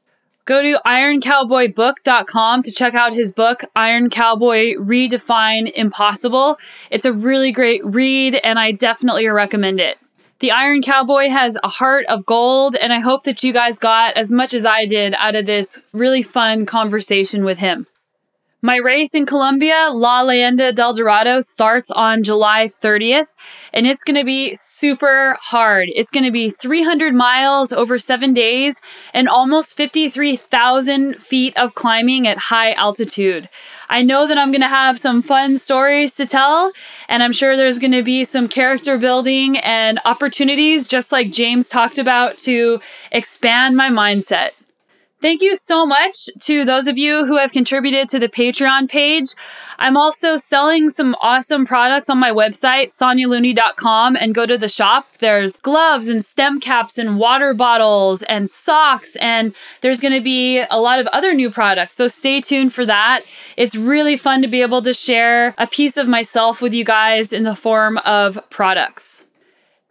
Go 0.45 0.63
to 0.63 0.81
ironcowboybook.com 0.85 2.63
to 2.63 2.71
check 2.71 2.95
out 2.95 3.13
his 3.13 3.31
book, 3.31 3.63
Iron 3.75 4.09
Cowboy 4.09 4.73
Redefine 4.73 5.71
Impossible. 5.71 6.57
It's 6.89 7.05
a 7.05 7.13
really 7.13 7.51
great 7.51 7.85
read, 7.85 8.35
and 8.43 8.57
I 8.57 8.71
definitely 8.71 9.27
recommend 9.27 9.79
it. 9.79 9.99
The 10.43 10.51
Iron 10.51 10.81
Cowboy 10.81 11.29
has 11.29 11.57
a 11.63 11.69
heart 11.69 12.05
of 12.07 12.25
gold, 12.25 12.75
and 12.75 12.91
I 12.91 12.99
hope 12.99 13.23
that 13.23 13.43
you 13.43 13.53
guys 13.53 13.79
got 13.79 14.17
as 14.17 14.29
much 14.29 14.53
as 14.53 14.65
I 14.65 14.85
did 14.85 15.15
out 15.17 15.37
of 15.37 15.45
this 15.45 15.81
really 15.93 16.21
fun 16.21 16.65
conversation 16.65 17.45
with 17.45 17.59
him. 17.59 17.87
My 18.61 18.75
race 18.75 19.15
in 19.15 19.25
Colombia, 19.25 19.89
La 19.91 20.21
Leyenda 20.21 20.73
del 20.73 20.93
Dorado, 20.93 21.39
starts 21.39 21.89
on 21.91 22.23
July 22.23 22.67
30th, 22.67 23.27
and 23.73 23.85
it's 23.85 24.03
going 24.03 24.17
to 24.17 24.25
be 24.25 24.53
super 24.55 25.37
hard. 25.39 25.89
It's 25.95 26.09
going 26.09 26.23
to 26.25 26.31
be 26.31 26.49
300 26.49 27.13
miles 27.13 27.71
over 27.71 27.97
seven 27.97 28.33
days 28.33 28.79
and 29.13 29.27
almost 29.27 29.75
53,000 29.75 31.21
feet 31.21 31.57
of 31.57 31.75
climbing 31.75 32.27
at 32.27 32.37
high 32.37 32.71
altitude. 32.73 33.49
I 33.93 34.01
know 34.01 34.25
that 34.27 34.39
I'm 34.39 34.51
going 34.51 34.61
to 34.61 34.67
have 34.67 34.97
some 34.97 35.21
fun 35.21 35.55
stories 35.55 36.15
to 36.15 36.25
tell, 36.25 36.71
and 37.07 37.21
I'm 37.21 37.31
sure 37.31 37.55
there's 37.55 37.77
going 37.77 37.91
to 37.91 38.01
be 38.01 38.25
some 38.25 38.47
character 38.47 38.97
building 38.97 39.59
and 39.59 39.99
opportunities, 40.03 40.87
just 40.87 41.11
like 41.11 41.31
James 41.31 41.69
talked 41.69 41.99
about, 41.99 42.39
to 42.39 42.81
expand 43.11 43.77
my 43.77 43.91
mindset. 43.91 44.49
Thank 45.23 45.41
you 45.41 45.55
so 45.55 45.85
much 45.85 46.29
to 46.41 46.65
those 46.65 46.85
of 46.85 46.97
you 46.97 47.25
who 47.25 47.37
have 47.37 47.53
contributed 47.53 48.09
to 48.09 48.19
the 48.19 48.27
Patreon 48.27 48.89
page. 48.89 49.29
I'm 49.79 49.95
also 49.95 50.35
selling 50.35 50.89
some 50.89 51.15
awesome 51.21 51.65
products 51.65 52.09
on 52.09 52.17
my 52.17 52.31
website, 52.31 52.87
sonialooney.com, 52.87 54.17
and 54.17 54.35
go 54.35 54.45
to 54.45 54.57
the 54.57 54.67
shop. 54.67 55.07
There's 55.19 55.55
gloves 55.55 56.09
and 56.09 56.25
stem 56.25 56.59
caps 56.59 56.97
and 56.97 57.17
water 57.17 57.53
bottles 57.53 58.23
and 58.23 58.49
socks, 58.49 59.15
and 59.15 59.55
there's 59.79 60.01
going 60.01 60.13
to 60.13 60.19
be 60.19 60.61
a 60.69 60.81
lot 60.81 60.99
of 60.99 61.07
other 61.13 61.33
new 61.33 61.49
products. 61.49 61.95
So 61.95 62.09
stay 62.09 62.41
tuned 62.41 62.73
for 62.73 62.85
that. 62.85 63.23
It's 63.55 63.77
really 63.77 64.17
fun 64.17 64.41
to 64.41 64.49
be 64.49 64.61
able 64.61 64.81
to 64.81 64.93
share 64.93 65.55
a 65.57 65.67
piece 65.67 65.95
of 65.95 66.05
myself 66.05 66.61
with 66.61 66.73
you 66.73 66.83
guys 66.83 67.31
in 67.31 67.43
the 67.43 67.55
form 67.55 67.97
of 67.99 68.37
products. 68.49 69.22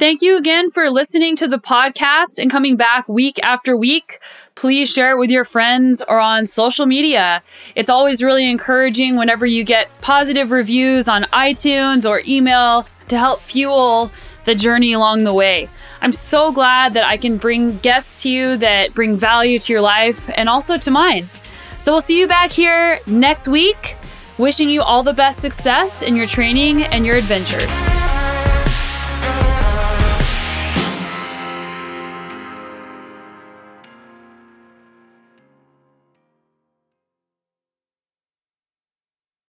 Thank 0.03 0.21
you 0.21 0.37
again 0.37 0.69
for 0.69 0.91
listening 0.91 1.37
to 1.37 1.47
the 1.47 1.59
podcast 1.59 2.41
and 2.41 2.51
coming 2.51 2.75
back 2.75 3.09
week 3.09 3.39
after 3.45 3.77
week. 3.77 4.19
Please 4.57 4.91
share 4.91 5.13
it 5.13 5.17
with 5.17 5.31
your 5.31 5.45
friends 5.45 6.03
or 6.09 6.19
on 6.19 6.49
social 6.49 6.87
media. 6.87 7.41
It's 7.77 7.89
always 7.89 8.21
really 8.21 8.51
encouraging 8.51 9.15
whenever 9.15 9.47
you 9.47 9.63
get 9.63 9.89
positive 10.01 10.51
reviews 10.51 11.07
on 11.07 11.23
iTunes 11.33 12.05
or 12.05 12.21
email 12.27 12.85
to 13.07 13.17
help 13.17 13.41
fuel 13.41 14.11
the 14.45 14.57
journey 14.57 14.93
along 14.93 15.23
the 15.23 15.33
way. 15.33 15.71
I'm 16.01 16.13
so 16.13 16.51
glad 16.51 16.95
that 16.95 17.05
I 17.05 17.17
can 17.17 17.37
bring 17.37 17.79
guests 17.79 18.25
to 18.25 18.29
you 18.29 18.57
that 18.57 18.95
bring 18.95 19.17
value 19.17 19.61
to 19.61 19.73
your 19.73 19.83
life 19.83 20.29
and 20.35 20.49
also 20.49 20.79
to 20.79 20.91
mine. 20.91 21.31
So 21.79 21.93
we'll 21.93 22.01
see 22.01 22.19
you 22.19 22.27
back 22.27 22.51
here 22.51 22.99
next 23.07 23.47
week. 23.47 23.97
Wishing 24.37 24.69
you 24.69 24.83
all 24.83 25.05
the 25.05 25.13
best 25.13 25.39
success 25.39 26.03
in 26.03 26.17
your 26.17 26.27
training 26.27 26.83
and 26.83 27.07
your 27.07 27.15
adventures. 27.15 27.71